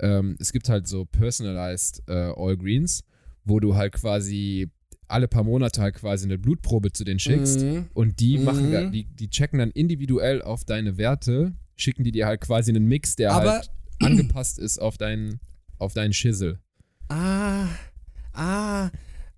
Ähm, 0.00 0.36
es 0.40 0.52
gibt 0.52 0.68
halt 0.68 0.86
so 0.88 1.04
personalized 1.04 2.02
äh, 2.08 2.12
All 2.36 2.56
Greens, 2.56 3.04
wo 3.44 3.60
du 3.60 3.74
halt 3.76 3.92
quasi 3.92 4.68
alle 5.08 5.28
paar 5.28 5.44
Monate 5.44 5.80
halt 5.82 5.94
quasi 5.94 6.24
eine 6.26 6.38
Blutprobe 6.38 6.92
zu 6.92 7.04
denen 7.04 7.18
schickst. 7.18 7.60
Mhm. 7.60 7.86
Und 7.94 8.20
die 8.20 8.38
machen, 8.38 8.70
Mhm. 8.70 8.92
die, 8.92 9.04
die 9.04 9.28
checken 9.28 9.58
dann 9.58 9.70
individuell 9.70 10.42
auf 10.42 10.64
deine 10.64 10.96
Werte, 10.98 11.52
schicken 11.76 12.04
die 12.04 12.12
dir 12.12 12.26
halt 12.26 12.40
quasi 12.40 12.70
einen 12.70 12.86
Mix, 12.86 13.16
der 13.16 13.32
Aber- 13.32 13.50
halt 13.52 13.70
angepasst 14.00 14.58
ist 14.58 14.78
auf 14.80 14.96
deinen, 14.98 15.40
auf 15.78 15.94
deinen 15.94 16.12
Schissel. 16.12 16.58
Ah, 17.08 17.66
ah, 18.32 18.90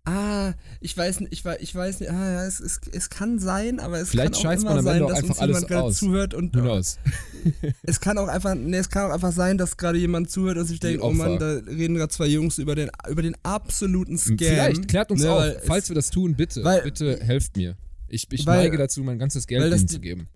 ah, 0.06 0.54
ich 0.80 0.96
weiß 0.96 1.20
nicht, 1.20 1.32
ich 1.32 1.44
weiß, 1.44 1.58
ich 1.60 1.74
weiß 1.74 2.00
nicht, 2.00 2.10
ah, 2.10 2.32
ja, 2.32 2.44
es, 2.46 2.60
es, 2.60 2.80
es 2.92 3.10
kann 3.10 3.38
sein, 3.38 3.80
aber 3.80 3.98
es 4.00 4.10
Vielleicht 4.10 4.34
kann 4.42 4.46
auch 4.56 4.60
immer 4.62 4.74
man 4.76 4.84
sein, 4.84 5.00
dass 5.02 5.10
einfach 5.12 5.28
uns 5.30 5.38
alles 5.40 5.54
jemand 5.56 5.68
gerade 5.68 5.82
aus. 5.84 5.96
zuhört 5.98 6.34
und 6.34 6.52
knows? 6.52 6.98
es 7.82 8.00
kann 8.00 8.16
auch 8.18 8.28
einfach, 8.28 8.54
nee, 8.54 8.76
es 8.78 8.88
kann 8.88 9.10
auch 9.10 9.14
einfach 9.14 9.32
sein, 9.32 9.58
dass 9.58 9.76
gerade 9.76 9.98
jemand 9.98 10.30
zuhört 10.30 10.56
und 10.58 10.64
sich 10.66 10.80
denkt, 10.80 11.02
oh 11.02 11.10
Mann, 11.12 11.38
da 11.38 11.54
reden 11.66 11.96
gerade 11.96 12.12
zwei 12.12 12.26
Jungs 12.26 12.58
über 12.58 12.74
den, 12.74 12.90
über 13.08 13.22
den 13.22 13.36
absoluten 13.42 14.16
Scam. 14.16 14.38
Vielleicht, 14.38 14.88
klärt 14.88 15.10
uns 15.10 15.22
Ne, 15.22 15.30
auf. 15.32 15.44
Falls 15.66 15.88
wir 15.90 15.94
das 15.96 16.10
tun, 16.10 16.34
bitte, 16.36 16.62
weil- 16.64 16.82
bitte 16.82 17.18
helft 17.22 17.56
mir. 17.56 17.76
Ich, 18.08 18.26
ich 18.30 18.46
weil- 18.46 18.62
neige 18.64 18.76
dazu, 18.78 19.02
mein 19.02 19.18
ganzes 19.18 19.46
Geld 19.46 19.62
weil 19.62 19.70
das 19.70 19.80
ihnen 19.80 19.88
die- 19.88 19.94
zu 19.94 20.00
geben. 20.00 20.28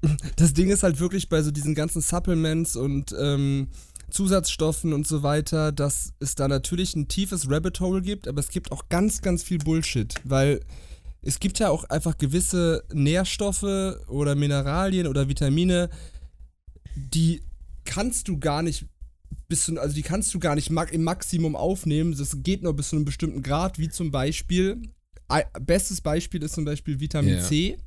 das 0.36 0.52
Ding 0.52 0.70
ist 0.70 0.84
halt 0.84 1.00
wirklich 1.00 1.28
bei 1.28 1.42
so 1.42 1.50
diesen 1.50 1.74
ganzen 1.74 2.00
Supplements 2.00 2.76
und 2.76 3.12
ähm, 3.18 3.66
Zusatzstoffen 4.10 4.92
und 4.92 5.06
so 5.06 5.22
weiter, 5.22 5.72
dass 5.72 6.12
es 6.20 6.34
da 6.34 6.48
natürlich 6.48 6.96
ein 6.96 7.08
tiefes 7.08 7.50
Rabbit 7.50 7.80
Hole 7.80 8.02
gibt, 8.02 8.28
aber 8.28 8.40
es 8.40 8.48
gibt 8.48 8.72
auch 8.72 8.88
ganz, 8.88 9.20
ganz 9.20 9.42
viel 9.42 9.58
Bullshit, 9.58 10.14
weil 10.24 10.60
es 11.20 11.40
gibt 11.40 11.58
ja 11.58 11.68
auch 11.68 11.84
einfach 11.84 12.16
gewisse 12.16 12.84
Nährstoffe 12.92 13.62
oder 14.08 14.34
Mineralien 14.34 15.06
oder 15.06 15.28
Vitamine, 15.28 15.90
die 16.94 17.42
kannst 17.84 18.28
du 18.28 18.38
gar 18.38 18.62
nicht 18.62 18.86
bis 19.48 19.64
zu, 19.64 19.80
also 19.80 19.94
die 19.94 20.02
kannst 20.02 20.32
du 20.34 20.38
gar 20.38 20.54
nicht 20.54 20.70
im 20.70 21.04
Maximum 21.04 21.56
aufnehmen. 21.56 22.14
Das 22.16 22.36
geht 22.42 22.62
nur 22.62 22.74
bis 22.74 22.90
zu 22.90 22.96
einem 22.96 23.04
bestimmten 23.04 23.42
Grad, 23.42 23.78
wie 23.78 23.88
zum 23.88 24.10
Beispiel. 24.10 24.82
Bestes 25.60 26.00
Beispiel 26.00 26.42
ist 26.42 26.54
zum 26.54 26.64
Beispiel 26.64 27.00
Vitamin 27.00 27.34
Ja. 27.34 27.42
C, 27.42 27.78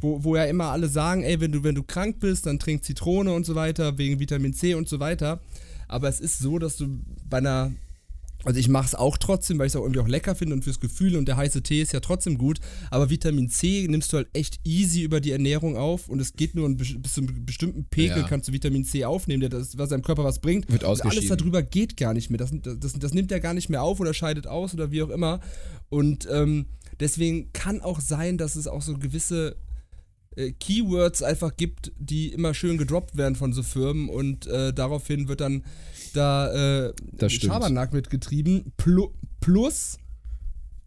wo, 0.00 0.24
wo 0.24 0.34
ja 0.34 0.44
immer 0.44 0.66
alle 0.66 0.88
sagen, 0.88 1.22
ey, 1.22 1.40
wenn 1.40 1.52
du, 1.52 1.62
wenn 1.62 1.74
du 1.74 1.84
krank 1.84 2.18
bist, 2.18 2.46
dann 2.46 2.58
trink 2.58 2.84
Zitrone 2.84 3.32
und 3.32 3.46
so 3.46 3.54
weiter, 3.54 3.98
wegen 3.98 4.18
Vitamin 4.18 4.52
C 4.52 4.74
und 4.74 4.88
so 4.88 4.98
weiter. 4.98 5.40
Aber 5.88 6.08
es 6.08 6.20
ist 6.20 6.38
so, 6.38 6.58
dass 6.58 6.76
du 6.76 7.00
bei 7.28 7.38
einer 7.38 7.72
also 8.44 8.60
ich 8.60 8.68
mache 8.68 8.86
es 8.86 8.94
auch 8.94 9.18
trotzdem, 9.18 9.58
weil 9.58 9.66
ich 9.66 9.72
es 9.72 9.76
auch 9.76 9.82
irgendwie 9.82 9.98
auch 10.00 10.06
lecker 10.06 10.36
finde 10.36 10.54
und 10.54 10.62
fürs 10.62 10.78
Gefühl 10.78 11.16
und 11.16 11.26
der 11.26 11.36
heiße 11.36 11.60
Tee 11.62 11.82
ist 11.82 11.92
ja 11.92 11.98
trotzdem 11.98 12.38
gut. 12.38 12.60
Aber 12.88 13.10
Vitamin 13.10 13.50
C 13.50 13.84
nimmst 13.88 14.12
du 14.12 14.18
halt 14.18 14.28
echt 14.32 14.60
easy 14.64 15.02
über 15.02 15.20
die 15.20 15.32
Ernährung 15.32 15.76
auf 15.76 16.08
und 16.08 16.20
es 16.20 16.34
geht 16.34 16.54
nur 16.54 16.72
bis 16.76 16.94
zu 17.12 17.20
einem 17.20 17.44
bestimmten 17.44 17.84
Pegel 17.86 18.18
Ja. 18.18 18.22
kannst 18.28 18.48
du 18.48 18.52
Vitamin 18.52 18.84
C 18.84 19.04
aufnehmen, 19.04 19.40
der 19.40 19.50
das, 19.50 19.76
was 19.76 19.88
deinem 19.88 20.02
Körper 20.02 20.22
was 20.22 20.38
bringt. 20.38 20.70
Wird 20.70 20.84
Und 20.84 20.88
alles 20.88 21.00
ausgeschieden. 21.02 21.36
darüber 21.36 21.62
geht 21.62 21.96
gar 21.96 22.14
nicht 22.14 22.30
mehr. 22.30 22.38
Das, 22.38 22.52
das, 22.62 22.92
das 22.92 23.12
nimmt 23.12 23.32
er 23.32 23.40
gar 23.40 23.54
nicht 23.54 23.70
mehr 23.70 23.82
auf 23.82 23.98
oder 23.98 24.14
scheidet 24.14 24.46
aus 24.46 24.72
oder 24.72 24.92
wie 24.92 25.02
auch 25.02 25.10
immer. 25.10 25.40
Und 25.88 26.28
ähm, 26.30 26.66
deswegen 27.00 27.52
kann 27.52 27.80
auch 27.80 27.98
sein, 28.00 28.38
dass 28.38 28.54
es 28.54 28.68
auch 28.68 28.82
so 28.82 28.96
gewisse 28.96 29.56
äh, 30.38 30.52
Keywords 30.52 31.22
einfach 31.22 31.56
gibt, 31.56 31.92
die 31.98 32.28
immer 32.28 32.54
schön 32.54 32.78
gedroppt 32.78 33.16
werden 33.16 33.34
von 33.34 33.52
so 33.52 33.62
Firmen 33.62 34.08
und 34.08 34.46
äh, 34.46 34.72
daraufhin 34.72 35.28
wird 35.28 35.40
dann 35.40 35.64
da 36.14 36.86
äh. 36.86 36.92
Schabernack 37.28 37.92
mitgetrieben. 37.92 38.72
Plu 38.76 39.10
plus, 39.40 39.98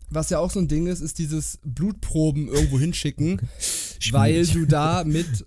was 0.10 0.30
ja 0.30 0.40
auch 0.40 0.52
so 0.52 0.60
ein 0.60 0.68
Ding 0.68 0.88
ist, 0.88 1.02
ist 1.02 1.20
dieses 1.20 1.60
Blutproben 1.64 2.48
irgendwo 2.48 2.80
hinschicken, 2.80 3.42
weil 4.12 4.46
du 4.46 4.66
da 4.66 5.04
mit 5.04 5.46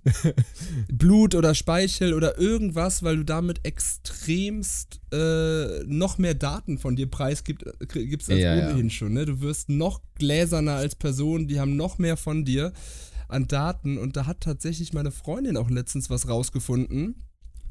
Blut 0.93 1.35
oder 1.35 1.55
Speichel 1.55 2.15
oder 2.15 2.39
irgendwas, 2.39 3.03
weil 3.03 3.17
du 3.17 3.25
damit 3.25 3.65
extremst 3.65 5.01
äh, 5.13 5.83
noch 5.87 6.19
mehr 6.19 6.35
Daten 6.35 6.79
von 6.79 6.97
dir 6.97 7.11
preisgibst 7.11 7.67
äh, 7.67 8.33
als 8.33 8.41
Ja, 8.41 8.55
ja. 8.55 8.69
ohnehin 8.71 8.91
schon. 8.91 9.15
Ne? 9.15 9.25
Du 9.27 9.41
wirst 9.41 9.69
noch 9.71 10.01
gläserner 10.17 10.75
als 10.75 10.95
Person, 10.95 11.49
die 11.49 11.59
haben 11.59 11.77
noch 11.77 11.99
mehr 11.99 12.17
von 12.17 12.45
dir 12.45 12.73
an 13.29 13.47
Daten 13.49 13.99
und 13.99 14.17
da 14.17 14.27
hat 14.27 14.41
tatsächlich 14.41 14.93
meine 14.93 15.11
Freundin 15.11 15.57
auch 15.57 15.71
letztens 15.71 16.11
was 16.11 16.29
rausgefunden. 16.29 17.17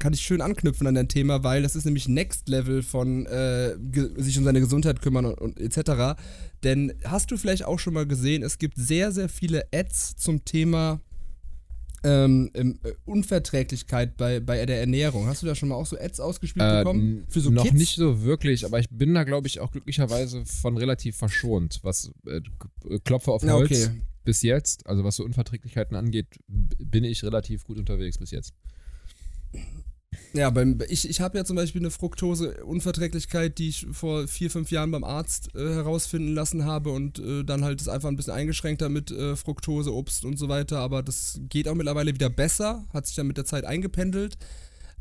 Kann 0.00 0.12
ich 0.12 0.20
schön 0.22 0.40
anknüpfen 0.40 0.86
an 0.88 0.96
dein 0.96 1.08
Thema, 1.08 1.44
weil 1.44 1.62
das 1.62 1.76
ist 1.76 1.84
nämlich 1.84 2.08
Next 2.08 2.48
Level 2.48 2.82
von 2.82 3.26
äh, 3.26 3.76
sich 4.16 4.36
um 4.38 4.44
seine 4.44 4.60
Gesundheit 4.60 5.00
kümmern 5.00 5.24
und, 5.24 5.40
und 5.40 5.60
etc. 5.60 6.20
Denn 6.64 6.92
hast 7.04 7.30
du 7.30 7.36
vielleicht 7.36 7.64
auch 7.64 7.78
schon 7.78 7.94
mal 7.94 8.04
gesehen, 8.06 8.42
es 8.42 8.58
gibt 8.58 8.76
sehr, 8.76 9.12
sehr 9.12 9.28
viele 9.28 9.62
Ads 9.72 10.16
zum 10.16 10.44
Thema 10.44 11.00
ähm, 12.02 12.50
ähm, 12.54 12.78
äh, 12.82 12.92
Unverträglichkeit 13.06 14.16
bei, 14.18 14.40
bei 14.40 14.66
der 14.66 14.80
Ernährung. 14.80 15.26
Hast 15.26 15.42
du 15.42 15.46
da 15.46 15.54
schon 15.54 15.70
mal 15.70 15.76
auch 15.76 15.86
so 15.86 15.96
Ads 15.98 16.20
ausgespielt 16.20 16.66
Äh, 16.66 16.78
bekommen? 16.78 17.24
Für 17.28 17.40
so 17.40 17.50
noch 17.50 17.62
Kids? 17.62 17.74
nicht 17.78 17.96
so 17.96 18.22
wirklich, 18.24 18.66
aber 18.66 18.78
ich 18.78 18.90
bin 18.90 19.14
da, 19.14 19.24
glaube 19.24 19.46
ich, 19.46 19.60
auch 19.60 19.70
glücklicherweise 19.70 20.44
von 20.44 20.76
relativ 20.76 21.16
verschont, 21.16 21.78
was 21.82 22.10
äh, 22.26 22.40
K- 22.58 22.98
Klopfer 23.04 23.32
auf 23.32 23.42
Holz 23.42 23.70
okay. 23.70 23.88
Bis 24.24 24.42
jetzt, 24.42 24.86
also 24.86 25.04
was 25.04 25.16
so 25.16 25.24
Unverträglichkeiten 25.24 25.96
angeht, 25.96 26.26
bin 26.48 27.04
ich 27.04 27.22
relativ 27.22 27.64
gut 27.64 27.78
unterwegs 27.78 28.18
bis 28.18 28.30
jetzt. 28.30 28.54
Ja, 30.32 30.50
beim, 30.50 30.78
ich, 30.88 31.08
ich 31.08 31.20
habe 31.20 31.38
ja 31.38 31.44
zum 31.44 31.56
Beispiel 31.56 31.80
eine 31.80 31.90
Fructose-Unverträglichkeit, 31.90 33.58
die 33.58 33.68
ich 33.68 33.86
vor 33.92 34.26
vier, 34.26 34.50
fünf 34.50 34.70
Jahren 34.70 34.90
beim 34.90 35.04
Arzt 35.04 35.54
äh, 35.54 35.60
herausfinden 35.60 36.34
lassen 36.34 36.64
habe 36.64 36.90
und 36.90 37.18
äh, 37.20 37.44
dann 37.44 37.64
halt 37.64 37.80
ist 37.80 37.88
einfach 37.88 38.08
ein 38.08 38.16
bisschen 38.16 38.32
eingeschränkter 38.32 38.88
mit 38.88 39.10
äh, 39.10 39.36
Fructose, 39.36 39.94
Obst 39.94 40.24
und 40.24 40.36
so 40.36 40.48
weiter. 40.48 40.78
Aber 40.78 41.02
das 41.02 41.40
geht 41.48 41.68
auch 41.68 41.74
mittlerweile 41.74 42.14
wieder 42.14 42.30
besser, 42.30 42.84
hat 42.92 43.06
sich 43.06 43.14
dann 43.16 43.28
mit 43.28 43.36
der 43.36 43.44
Zeit 43.44 43.64
eingependelt. 43.64 44.36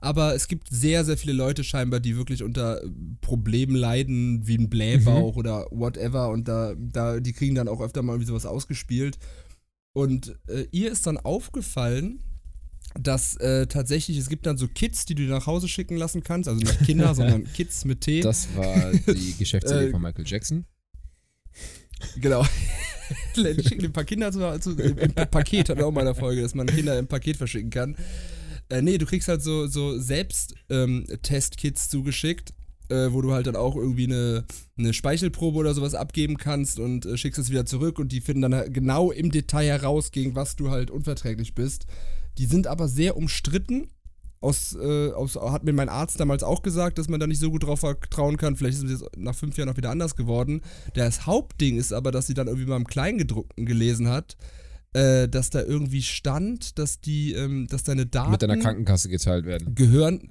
Aber 0.03 0.35
es 0.35 0.49
gibt 0.49 0.67
sehr, 0.69 1.05
sehr 1.05 1.15
viele 1.15 1.31
Leute 1.31 1.63
scheinbar, 1.63 2.01
die 2.01 2.17
wirklich 2.17 2.43
unter 2.43 2.81
Problemen 3.21 3.73
leiden, 3.73 4.45
wie 4.45 4.57
ein 4.57 4.69
Blähbauch 4.69 5.37
oder 5.37 5.65
whatever. 5.71 6.29
Und 6.29 6.49
da, 6.49 6.75
da, 6.77 7.21
die 7.21 7.31
kriegen 7.31 7.55
dann 7.55 7.69
auch 7.69 7.79
öfter 7.79 8.01
mal 8.01 8.11
irgendwie 8.11 8.27
sowas 8.27 8.45
ausgespielt. 8.45 9.17
Und 9.93 10.37
äh, 10.49 10.65
ihr 10.71 10.91
ist 10.91 11.07
dann 11.07 11.17
aufgefallen, 11.17 12.19
dass 12.99 13.37
äh, 13.37 13.65
tatsächlich, 13.67 14.17
es 14.17 14.27
gibt 14.27 14.45
dann 14.45 14.57
so 14.57 14.67
Kits, 14.67 15.05
die 15.05 15.15
du 15.15 15.23
nach 15.23 15.47
Hause 15.47 15.69
schicken 15.69 15.95
lassen 15.95 16.21
kannst. 16.21 16.49
Also 16.49 16.59
nicht 16.59 16.83
Kinder, 16.83 17.15
sondern 17.15 17.45
Kits 17.53 17.85
mit 17.85 18.01
Tee. 18.01 18.19
Das 18.19 18.53
war 18.57 18.91
die 18.91 19.35
Geschäftsidee 19.39 19.85
Äh, 19.85 19.91
von 19.91 20.01
Michael 20.01 20.25
Jackson. 20.27 20.65
Genau. 22.17 22.45
Schicken 23.35 23.85
ein 23.85 23.93
paar 23.93 24.03
Kinder 24.03 24.33
zu, 24.33 24.59
zu, 24.59 24.71
im, 24.71 24.97
im 24.97 25.13
Paket, 25.13 25.69
hat 25.69 25.81
auch 25.81 25.91
mal 25.91 26.01
eine 26.01 26.13
Folge, 26.13 26.41
dass 26.41 26.55
man 26.55 26.67
Kinder 26.67 26.99
im 26.99 27.07
Paket 27.07 27.37
verschicken 27.37 27.69
kann. 27.69 27.95
Äh, 28.73 28.81
nee, 28.81 28.97
du 28.97 29.05
kriegst 29.05 29.27
halt 29.27 29.43
so, 29.43 29.67
so 29.67 29.99
Selbst-Test-Kits 29.99 31.89
zugeschickt, 31.89 32.55
äh, 32.89 33.09
wo 33.11 33.21
du 33.21 33.31
halt 33.31 33.45
dann 33.45 33.55
auch 33.55 33.75
irgendwie 33.75 34.05
eine, 34.05 34.45
eine 34.79 34.93
Speichelprobe 34.93 35.59
oder 35.59 35.75
sowas 35.75 35.93
abgeben 35.93 36.37
kannst 36.37 36.79
und 36.79 37.05
äh, 37.05 37.15
schickst 37.15 37.39
es 37.39 37.51
wieder 37.51 37.67
zurück 37.67 37.99
und 37.99 38.11
die 38.11 38.19
finden 38.19 38.41
dann 38.41 38.55
halt 38.55 38.73
genau 38.73 39.11
im 39.11 39.29
Detail 39.29 39.67
heraus, 39.67 40.09
gegen 40.09 40.33
was 40.33 40.55
du 40.55 40.71
halt 40.71 40.89
unverträglich 40.89 41.53
bist. 41.53 41.85
Die 42.39 42.47
sind 42.47 42.65
aber 42.65 42.87
sehr 42.87 43.15
umstritten 43.15 43.89
aus, 44.41 44.75
äh, 44.75 45.11
aus, 45.11 45.35
hat 45.35 45.63
mir 45.63 45.73
mein 45.73 45.87
Arzt 45.87 46.19
damals 46.19 46.41
auch 46.41 46.63
gesagt, 46.63 46.97
dass 46.97 47.07
man 47.07 47.19
da 47.19 47.27
nicht 47.27 47.39
so 47.39 47.51
gut 47.51 47.63
drauf 47.63 47.81
vertrauen 47.81 48.37
kann. 48.37 48.55
Vielleicht 48.55 48.79
ist 48.79 48.85
es 48.85 49.01
jetzt 49.01 49.17
nach 49.17 49.35
fünf 49.35 49.55
Jahren 49.55 49.69
auch 49.69 49.77
wieder 49.77 49.91
anders 49.91 50.15
geworden. 50.15 50.61
Das 50.95 51.27
Hauptding 51.27 51.77
ist 51.77 51.93
aber, 51.93 52.11
dass 52.11 52.25
sie 52.25 52.33
dann 52.33 52.47
irgendwie 52.47 52.65
mal 52.65 52.77
im 52.77 52.87
Kleingedruckten 52.87 53.67
gelesen 53.67 54.09
hat, 54.09 54.35
äh, 54.93 55.27
dass 55.27 55.49
da 55.49 55.61
irgendwie 55.63 56.01
stand, 56.01 56.77
dass 56.79 57.01
die, 57.01 57.33
ähm, 57.33 57.67
dass 57.67 57.83
deine 57.83 58.05
Daten 58.05 58.31
Mit 58.31 58.41
deiner 58.41 58.57
Krankenkasse 58.57 59.09
geteilt 59.09 59.45
werden. 59.45 59.75
gehören. 59.75 60.29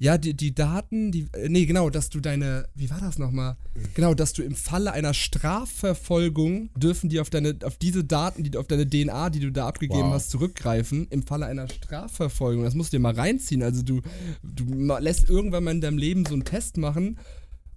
Ja, 0.00 0.16
die, 0.16 0.32
die 0.34 0.54
Daten, 0.54 1.10
die. 1.10 1.26
äh, 1.32 1.48
Nee, 1.48 1.66
genau, 1.66 1.90
dass 1.90 2.08
du 2.08 2.20
deine. 2.20 2.68
Wie 2.76 2.88
war 2.88 3.00
das 3.00 3.18
nochmal? 3.18 3.56
Genau, 3.94 4.14
dass 4.14 4.32
du 4.32 4.42
im 4.44 4.54
Falle 4.54 4.92
einer 4.92 5.12
Strafverfolgung 5.12 6.70
dürfen 6.76 7.08
die 7.08 7.18
auf 7.18 7.30
deine, 7.30 7.56
auf 7.64 7.76
diese 7.78 8.04
Daten, 8.04 8.44
die 8.44 8.56
auf 8.56 8.68
deine 8.68 8.88
DNA, 8.88 9.30
die 9.30 9.40
du 9.40 9.50
da 9.50 9.66
abgegeben 9.66 10.02
Wow. 10.08 10.14
hast, 10.14 10.30
zurückgreifen. 10.30 11.08
Im 11.10 11.24
Falle 11.24 11.46
einer 11.46 11.68
Strafverfolgung. 11.68 12.62
Das 12.62 12.74
musst 12.74 12.92
du 12.92 12.98
dir 12.98 13.00
mal 13.02 13.14
reinziehen. 13.14 13.62
Also 13.62 13.82
du, 13.82 14.00
du 14.44 14.64
lässt 15.00 15.28
irgendwann 15.28 15.64
mal 15.64 15.72
in 15.72 15.80
deinem 15.80 15.98
Leben 15.98 16.24
so 16.26 16.34
einen 16.34 16.44
Test 16.44 16.76
machen. 16.76 17.18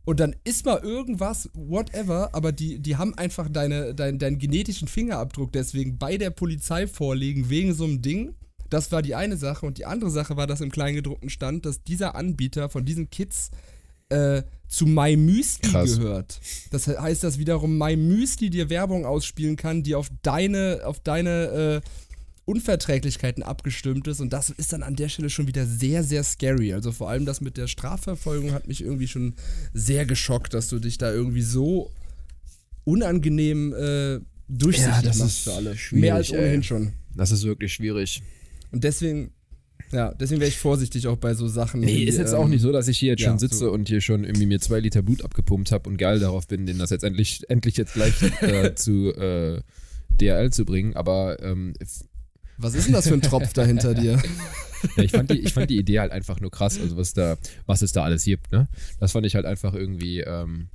Und 0.03 0.19
dann 0.19 0.35
ist 0.43 0.65
mal 0.65 0.79
irgendwas, 0.79 1.49
whatever, 1.53 2.29
aber 2.33 2.51
die, 2.51 2.79
die 2.79 2.95
haben 2.95 3.13
einfach 3.15 3.49
deine, 3.49 3.93
dein, 3.93 4.17
deinen 4.17 4.39
genetischen 4.39 4.87
Fingerabdruck 4.87 5.51
deswegen 5.51 5.97
bei 5.97 6.17
der 6.17 6.31
Polizei 6.31 6.87
vorlegen, 6.87 7.49
wegen 7.49 7.73
so 7.73 7.83
einem 7.83 8.01
Ding. 8.01 8.35
Das 8.69 8.91
war 8.91 9.01
die 9.01 9.15
eine 9.15 9.37
Sache. 9.37 9.65
Und 9.65 9.77
die 9.77 9.85
andere 9.85 10.09
Sache 10.09 10.37
war, 10.37 10.47
dass 10.47 10.61
im 10.61 10.71
Kleingedruckten 10.71 11.29
stand, 11.29 11.65
dass 11.65 11.83
dieser 11.83 12.15
Anbieter 12.15 12.69
von 12.69 12.85
diesen 12.85 13.09
Kids 13.09 13.51
äh, 14.09 14.43
zu 14.67 14.85
MyMüsli 14.85 15.69
Krass. 15.69 15.97
gehört. 15.97 16.39
Das 16.71 16.87
heißt, 16.87 17.23
dass 17.23 17.37
wiederum 17.37 17.77
MyMüsli 17.77 18.49
dir 18.49 18.69
Werbung 18.69 19.05
ausspielen 19.05 19.55
kann, 19.55 19.83
die 19.83 19.95
auf 19.95 20.09
deine, 20.23 20.81
auf 20.85 20.99
deine 20.99 21.81
äh, 21.83 21.87
Unverträglichkeiten 22.45 23.43
abgestimmt 23.43 24.07
ist. 24.07 24.19
Und 24.19 24.33
das 24.33 24.49
ist 24.49 24.73
dann 24.73 24.83
an 24.83 24.95
der 24.95 25.09
Stelle 25.09 25.29
schon 25.29 25.47
wieder 25.47 25.65
sehr, 25.65 26.03
sehr 26.03 26.23
scary. 26.23 26.73
Also 26.73 26.91
vor 26.91 27.09
allem 27.09 27.25
das 27.25 27.41
mit 27.41 27.57
der 27.57 27.67
Strafverfolgung 27.67 28.51
hat 28.51 28.67
mich 28.67 28.83
irgendwie 28.83 29.07
schon 29.07 29.35
sehr 29.73 30.05
geschockt, 30.05 30.53
dass 30.53 30.67
du 30.67 30.79
dich 30.79 30.97
da 30.97 31.11
irgendwie 31.11 31.43
so 31.43 31.91
unangenehm 32.83 33.73
äh, 33.73 34.19
durchsichtig 34.47 34.93
Ja, 34.95 35.01
das 35.01 35.19
machst 35.19 35.37
ist 35.37 35.43
für 35.43 35.53
alle. 35.53 35.77
schwierig, 35.77 36.01
Mehr 36.01 36.15
als 36.15 36.31
ohnehin 36.31 36.61
ey. 36.61 36.63
schon. 36.63 36.93
Das 37.15 37.31
ist 37.31 37.43
wirklich 37.43 37.73
schwierig. 37.73 38.23
Und 38.71 38.83
deswegen, 38.83 39.31
ja, 39.91 40.13
deswegen 40.13 40.39
wäre 40.41 40.49
ich 40.49 40.57
vorsichtig 40.57 41.07
auch 41.07 41.17
bei 41.17 41.33
so 41.33 41.47
Sachen. 41.47 41.81
Nee, 41.81 42.03
ist 42.03 42.17
jetzt 42.17 42.31
ähm, 42.33 42.39
auch 42.39 42.47
nicht 42.47 42.61
so, 42.61 42.71
dass 42.71 42.87
ich 42.87 42.97
hier 42.97 43.11
jetzt 43.11 43.21
ja, 43.21 43.29
schon 43.29 43.39
sitze 43.39 43.57
so. 43.57 43.71
und 43.71 43.87
hier 43.87 44.01
schon 44.01 44.23
irgendwie 44.23 44.45
mir 44.45 44.59
zwei 44.59 44.79
Liter 44.79 45.01
Blut 45.01 45.23
abgepumpt 45.23 45.71
habe 45.71 45.89
und 45.89 45.97
geil 45.97 46.19
darauf 46.19 46.47
bin, 46.47 46.65
den 46.65 46.79
das 46.79 46.89
jetzt 46.89 47.03
endlich, 47.03 47.41
endlich 47.49 47.77
jetzt 47.77 47.93
gleich 47.93 48.13
äh, 48.41 48.73
zu 48.75 49.13
äh, 49.13 49.61
DRL 50.09 50.51
zu 50.51 50.65
bringen. 50.65 50.95
Aber 50.95 51.41
ähm, 51.43 51.73
Was 52.62 52.76
ist 52.76 52.86
denn 52.86 52.93
das 52.93 53.07
für 53.07 53.14
ein 53.14 53.22
Tropf 53.22 53.53
da 53.53 53.64
hinter 53.64 53.93
dir? 53.93 54.22
ja, 54.95 55.03
ich, 55.03 55.12
fand 55.12 55.30
die, 55.32 55.39
ich 55.39 55.53
fand 55.53 55.70
die 55.70 55.78
Idee 55.78 55.99
halt 55.99 56.12
einfach 56.12 56.39
nur 56.39 56.51
krass, 56.51 56.80
also 56.80 56.97
was 56.97 57.14
da, 57.14 57.38
was 57.66 57.82
es 57.82 57.91
da 57.91 58.03
alles 58.03 58.24
gibt, 58.24 58.51
ne? 58.51 58.68
Das 58.99 59.12
fand 59.14 59.26
ich 59.26 59.36
halt 59.36 59.45
einfach 59.45 59.74
irgendwie 59.74 60.22
ähm, 60.22 60.70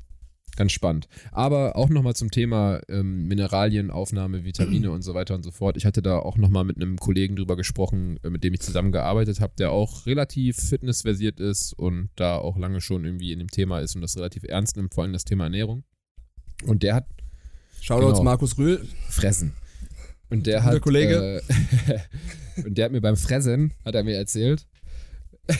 ganz 0.57 0.73
spannend. 0.73 1.09
Aber 1.33 1.77
auch 1.77 1.89
nochmal 1.89 2.15
zum 2.15 2.31
Thema 2.31 2.81
ähm, 2.89 3.27
Mineralien, 3.29 3.91
Aufnahme, 3.91 4.45
Vitamine 4.45 4.91
und 4.91 5.03
so 5.03 5.15
weiter 5.15 5.35
und 5.35 5.43
so 5.43 5.51
fort. 5.51 5.77
Ich 5.77 5.85
hatte 5.87 6.03
da 6.03 6.19
auch 6.19 6.37
nochmal 6.37 6.65
mit 6.65 6.77
einem 6.77 6.97
Kollegen 6.97 7.37
drüber 7.37 7.57
gesprochen, 7.57 8.19
äh, 8.25 8.31
mit 8.31 8.43
dem 8.43 8.55
ich 8.55 8.61
zusammengearbeitet 8.61 9.41
habe, 9.41 9.53
der 9.59 9.71
auch 9.71 10.07
relativ 10.07 10.57
fitnessversiert 10.57 11.39
ist 11.41 11.73
und 11.75 12.09
da 12.17 12.37
auch 12.37 12.57
lange 12.59 12.81
schon 12.81 13.05
irgendwie 13.05 13.33
in 13.33 13.39
dem 13.39 13.51
Thema 13.51 13.81
ist 13.81 13.95
und 13.95 14.03
das 14.03 14.17
relativ 14.17 14.45
ernst 14.45 14.77
nimmt, 14.77 14.95
vor 14.95 15.05
allem 15.05 15.13
das 15.13 15.25
Thema 15.25 15.45
Ernährung. 15.45 15.85
Und 16.65 16.83
der 16.83 16.95
hat 16.95 17.07
Shoutouts 17.81 18.19
Genau. 18.19 18.25
Markus 18.25 18.59
Rühl. 18.59 18.87
fressen. 19.11 19.53
Und 20.31 20.47
der 20.47 20.61
Guter 20.61 20.73
hat 20.73 20.83
Kollege. 20.83 21.43
Äh, 21.87 21.99
und 22.65 22.77
der 22.77 22.87
hat 22.87 22.93
mir 22.93 23.01
beim 23.01 23.17
Fressen, 23.17 23.73
hat 23.85 23.95
er 23.95 24.05
mir 24.05 24.17
erzählt, 24.17 24.67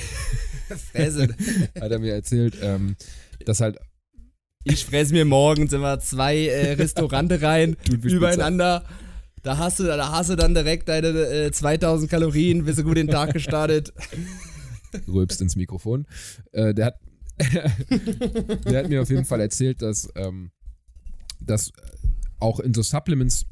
Fresse. 0.93 1.29
hat 1.81 1.91
er 1.91 1.99
mir 1.99 2.15
erzählt, 2.15 2.57
ähm, 2.61 2.97
dass 3.45 3.61
halt 3.61 3.79
Ich 4.65 4.85
fress 4.85 5.13
mir 5.13 5.25
morgens 5.25 5.73
immer 5.73 6.01
zwei 6.01 6.47
äh, 6.47 6.73
Restaurante 6.73 7.41
rein, 7.43 7.77
übereinander. 7.89 8.85
Da 9.43 9.59
hast, 9.59 9.79
du, 9.79 9.85
da 9.85 10.11
hast 10.11 10.31
du 10.31 10.35
dann 10.35 10.55
direkt 10.55 10.89
deine 10.89 11.09
äh, 11.09 11.53
2000 11.53 12.11
Kalorien, 12.11 12.65
bist 12.65 12.81
du 12.81 12.83
gut 12.83 12.99
in 12.99 13.07
den 13.07 13.15
Tag 13.15 13.33
gestartet. 13.33 13.93
rülpst 15.07 15.41
ins 15.41 15.55
Mikrofon. 15.55 16.07
Äh, 16.51 16.75
der, 16.75 16.87
hat, 16.87 17.01
der 18.65 18.79
hat 18.81 18.89
mir 18.89 19.03
auf 19.03 19.11
jeden 19.11 19.25
Fall 19.25 19.41
erzählt, 19.41 19.83
dass, 19.83 20.09
ähm, 20.17 20.51
dass 21.41 21.71
auch 22.41 22.59
in 22.59 22.75
so 22.75 22.83
Supplements 22.83 23.47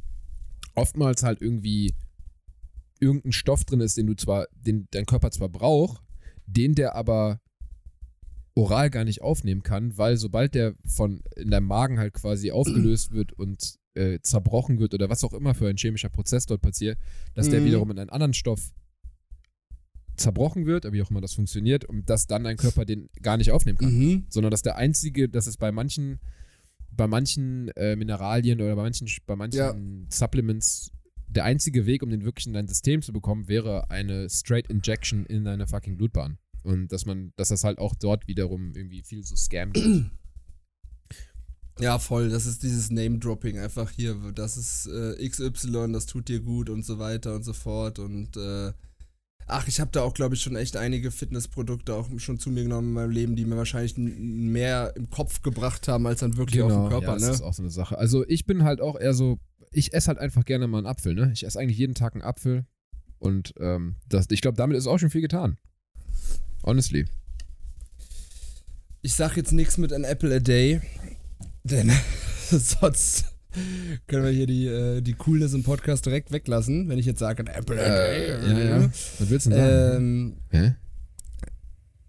oftmals 0.74 1.22
halt 1.22 1.40
irgendwie 1.40 1.94
irgendein 3.00 3.32
Stoff 3.32 3.64
drin 3.64 3.80
ist, 3.80 3.96
den 3.96 4.06
du 4.06 4.14
zwar, 4.14 4.46
den 4.52 4.86
dein 4.90 5.06
Körper 5.06 5.30
zwar 5.30 5.48
braucht, 5.48 6.02
den 6.46 6.74
der 6.74 6.94
aber 6.94 7.40
oral 8.54 8.88
gar 8.90 9.04
nicht 9.04 9.20
aufnehmen 9.20 9.62
kann, 9.62 9.98
weil 9.98 10.16
sobald 10.16 10.54
der 10.54 10.74
von 10.86 11.22
in 11.36 11.50
deinem 11.50 11.66
Magen 11.66 11.98
halt 11.98 12.14
quasi 12.14 12.52
aufgelöst 12.52 13.10
wird 13.12 13.32
und 13.32 13.74
äh, 13.94 14.20
zerbrochen 14.22 14.78
wird 14.78 14.94
oder 14.94 15.10
was 15.10 15.24
auch 15.24 15.32
immer 15.32 15.54
für 15.54 15.68
ein 15.68 15.76
chemischer 15.76 16.08
Prozess 16.08 16.46
dort 16.46 16.62
passiert, 16.62 16.98
dass 17.34 17.48
der 17.48 17.60
Mhm. 17.60 17.64
wiederum 17.66 17.90
in 17.90 17.98
einen 17.98 18.10
anderen 18.10 18.34
Stoff 18.34 18.72
zerbrochen 20.16 20.66
wird, 20.66 20.90
wie 20.92 21.02
auch 21.02 21.10
immer 21.10 21.20
das 21.20 21.34
funktioniert, 21.34 21.84
und 21.84 22.08
dass 22.08 22.26
dann 22.28 22.44
dein 22.44 22.56
Körper 22.56 22.84
den 22.84 23.08
gar 23.20 23.36
nicht 23.36 23.50
aufnehmen 23.50 23.78
kann. 23.78 23.92
Mhm. 23.98 24.26
Sondern 24.28 24.52
dass 24.52 24.62
der 24.62 24.76
einzige, 24.76 25.28
dass 25.28 25.48
es 25.48 25.56
bei 25.56 25.72
manchen, 25.72 26.20
bei 26.96 27.06
manchen 27.06 27.68
äh, 27.76 27.96
Mineralien 27.96 28.60
oder 28.60 28.76
bei 28.76 28.82
manchen, 28.82 29.08
bei 29.26 29.36
manchen 29.36 29.58
Ja. 29.58 29.74
Supplements 30.10 30.90
der 31.26 31.44
einzige 31.44 31.86
Weg, 31.86 32.02
um 32.02 32.10
den 32.10 32.24
wirklich 32.24 32.46
in 32.46 32.52
dein 32.52 32.68
System 32.68 33.02
zu 33.02 33.12
bekommen, 33.12 33.48
wäre 33.48 33.90
eine 33.90 34.28
Straight 34.30 34.68
Injection 34.68 35.26
in 35.26 35.44
deine 35.44 35.66
fucking 35.66 35.96
Blutbahn. 35.96 36.38
Und 36.62 36.92
dass 36.92 37.06
man, 37.06 37.32
dass 37.36 37.48
das 37.48 37.64
halt 37.64 37.78
auch 37.78 37.94
dort 37.94 38.26
wiederum 38.28 38.72
irgendwie 38.74 39.02
viel 39.02 39.24
so 39.24 39.36
Scam 39.36 39.72
gibt. 39.72 40.10
Ja, 41.80 41.98
voll. 41.98 42.28
Das 42.28 42.46
ist 42.46 42.62
dieses 42.62 42.90
Name-Dropping 42.90 43.58
einfach 43.58 43.90
hier. 43.90 44.14
Das 44.32 44.56
ist 44.56 44.86
äh, 44.86 45.28
XY, 45.28 45.92
das 45.92 46.06
tut 46.06 46.28
dir 46.28 46.38
gut 46.38 46.70
und 46.70 46.84
so 46.84 47.00
weiter 47.00 47.34
und 47.34 47.42
so 47.42 47.52
fort. 47.52 47.98
Und 47.98 48.36
äh, 48.36 48.72
ach, 49.46 49.68
ich 49.68 49.80
habe 49.80 49.90
da 49.92 50.02
auch, 50.02 50.14
glaube 50.14 50.34
ich, 50.34 50.40
schon 50.42 50.56
echt 50.56 50.76
einige 50.76 51.10
Fitnessprodukte 51.10 51.94
auch 51.94 52.08
schon 52.18 52.38
zu 52.38 52.50
mir 52.50 52.62
genommen 52.62 52.88
in 52.88 52.94
meinem 52.94 53.10
Leben, 53.10 53.36
die 53.36 53.44
mir 53.44 53.56
wahrscheinlich 53.56 53.94
mehr 53.96 54.92
im 54.96 55.10
Kopf 55.10 55.42
gebracht 55.42 55.88
haben, 55.88 56.06
als 56.06 56.20
dann 56.20 56.36
wirklich 56.36 56.62
auf 56.62 56.72
dem 56.72 56.88
Körper, 56.88 57.00
Genau. 57.00 57.12
ja, 57.12 57.18
das 57.18 57.22
ne? 57.28 57.30
ist 57.34 57.42
auch 57.42 57.54
so 57.54 57.62
eine 57.62 57.70
Sache. 57.70 57.98
Also 57.98 58.26
ich 58.28 58.46
bin 58.46 58.64
halt 58.64 58.80
auch 58.80 58.98
eher 58.98 59.14
so, 59.14 59.38
ich 59.70 59.92
esse 59.92 60.08
halt 60.08 60.18
einfach 60.18 60.44
gerne 60.44 60.66
mal 60.66 60.78
einen 60.78 60.86
Apfel, 60.86 61.14
ne? 61.14 61.30
Ich 61.34 61.44
esse 61.44 61.58
eigentlich 61.58 61.78
jeden 61.78 61.94
Tag 61.94 62.14
einen 62.14 62.22
Apfel 62.22 62.64
und 63.18 63.54
ähm, 63.58 63.96
das, 64.08 64.26
ich 64.30 64.40
glaube, 64.40 64.56
damit 64.56 64.76
ist 64.76 64.86
auch 64.86 64.98
schon 64.98 65.10
viel 65.10 65.20
getan. 65.22 65.58
Honestly. 66.62 67.04
Ich 69.02 69.14
sag 69.14 69.36
jetzt 69.36 69.52
nichts 69.52 69.76
mit 69.76 69.92
an 69.92 70.04
Apple 70.04 70.34
a 70.34 70.38
Day, 70.38 70.80
denn 71.64 71.92
sonst 72.50 73.26
können 74.06 74.24
wir 74.24 74.30
hier 74.30 74.46
die, 74.46 74.66
äh, 74.66 75.00
die 75.00 75.12
Coolness 75.14 75.54
im 75.54 75.62
Podcast 75.62 76.04
direkt 76.06 76.32
weglassen, 76.32 76.88
wenn 76.88 76.98
ich 76.98 77.06
jetzt 77.06 77.18
sage, 77.20 77.44
Apple 77.46 77.80
a 77.80 77.88
Day. 78.06 78.26
Äh, 78.26 78.50
ja, 78.50 78.78
ja. 78.80 78.82
Was 79.18 79.30
willst 79.30 79.46
du 79.46 79.50
denn 79.50 79.58
sagen? 79.60 79.96
Ähm, 79.96 80.36
Hä? 80.50 80.74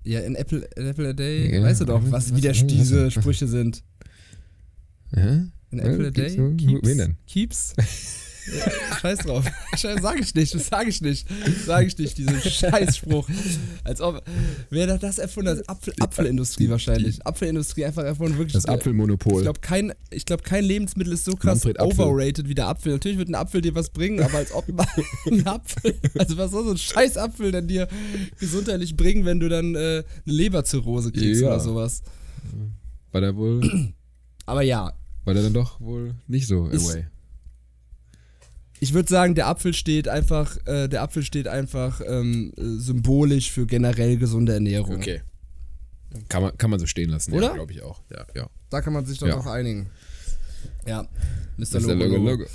ja, 0.04 0.20
in 0.22 0.36
Apple, 0.36 0.68
Apple 0.76 1.10
a 1.10 1.14
Day, 1.14 1.56
Ja, 1.56 1.62
weißt 1.64 1.82
du 1.82 1.86
doch, 1.86 2.02
was- 2.04 2.12
was, 2.12 2.36
wie 2.36 2.42
der, 2.42 2.54
diese 2.54 3.10
Sprüche 3.12 3.48
sind. 3.48 3.84
Hä? 5.16 5.46
In 5.72 5.78
Ja, 5.80 5.84
Apple 5.86 6.08
a 6.08 6.12
Day? 6.12 6.36
Keeps? 6.58 6.88
wen 6.88 6.98
denn? 6.98 7.18
Keeps? 7.28 7.74
Scheiß 9.02 9.20
drauf. 9.20 9.46
Scheiß, 9.76 10.02
sag 10.02 10.20
ich 10.20 10.34
nicht, 10.36 10.54
das 10.54 10.68
sag 10.68 10.88
ich 10.88 11.02
nicht. 11.02 11.28
Sag 11.66 11.86
ich 11.88 11.98
nicht, 11.98 12.18
diesen 12.18 12.40
Scheißspruch. 12.42 13.28
Als 13.84 14.02
ob, 14.02 14.24
wer 14.70 14.92
hat 14.94 15.04
das 15.04 15.18
erfunden 15.18 15.58
hat? 15.58 15.70
Apfel, 15.70 15.94
Apfelindustrie 16.00 16.70
wahrscheinlich. 16.70 17.26
Apfelindustrie 17.26 17.86
einfach 17.86 18.04
erfunden, 18.04 18.38
wirklich. 18.38 18.54
Das 18.54 18.66
Ich 18.66 18.70
Apfelmonopol. 18.70 19.42
glaube, 19.42 19.60
kein, 19.62 19.94
ich 20.12 20.26
glaub, 20.26 20.44
kein 20.44 20.64
Lebensmittel 20.64 21.14
ist 21.14 21.26
so 21.26 21.36
krass 21.36 21.66
overrated 21.66 22.48
wie 22.48 22.56
der 22.56 22.68
Apfel. 22.68 22.94
Natürlich 22.94 23.18
wird 23.18 23.30
ein 23.30 23.36
Apfel 23.36 23.62
dir 23.62 23.76
was 23.76 23.90
bringen, 23.90 24.22
aber 24.22 24.38
als 24.38 24.52
ob 24.54 24.66
ein 25.28 25.48
Apfel, 25.48 25.96
also 26.18 26.38
was 26.38 26.52
soll 26.52 26.66
so 26.66 26.72
ein 26.72 26.78
scheiß 26.78 27.18
Apfel 27.18 27.52
denn 27.52 27.68
dir 27.68 27.88
gesundheitlich 28.40 28.96
bringen, 28.96 29.26
wenn 29.26 29.40
du 29.40 29.50
dann 29.50 29.76
äh, 29.76 29.78
eine 29.78 30.04
Leberzirrhose 30.26 31.12
kriegst 31.12 31.42
Ja. 31.42 31.48
oder 31.48 31.60
sowas. 31.60 32.02
war 33.12 33.22
der 33.22 33.36
wohl, 33.36 33.94
Aber 34.46 34.62
ja, 34.62 34.94
war 35.24 35.34
der 35.34 35.44
dann 35.44 35.54
doch 35.54 35.80
wohl 35.82 36.14
nicht 36.28 36.48
so 36.48 36.66
away. 36.66 37.06
Ich 38.86 38.94
würde 38.94 39.10
sagen, 39.10 39.34
der 39.34 39.48
Apfel 39.48 39.74
steht 39.74 40.08
einfach, 40.08 40.58
äh, 40.68 40.88
der 40.88 41.02
Apfel 41.02 41.24
steht 41.24 41.48
einfach 41.48 42.02
ähm, 42.06 42.54
äh, 42.56 42.62
symbolisch 42.78 43.50
für 43.50 43.66
generell 43.66 44.18
gesunde 44.18 44.54
Ernährung. 44.54 44.98
Okay. 44.98 45.24
Kann 46.30 46.44
man, 46.44 46.56
kann 46.56 46.70
man 46.70 46.80
so 46.80 46.86
stehen 46.86 47.10
lassen, 47.10 47.34
Oder? 47.34 47.48
ja, 47.48 47.54
glaube 47.54 47.72
ich 47.72 47.82
auch. 47.82 48.04
Ja, 48.12 48.28
ja. 48.36 48.48
Da 48.70 48.82
kann 48.82 48.94
man 48.94 49.04
sich 49.04 49.18
doch 49.18 49.26
Ja. 49.28 49.38
noch 49.38 49.48
einigen. 49.48 49.88
Ja, 50.86 51.08
Mr. 51.58 51.80
Logo, 51.80 51.94
Logo, 51.96 52.16
Logo. 52.16 52.26
Logo. 52.30 52.46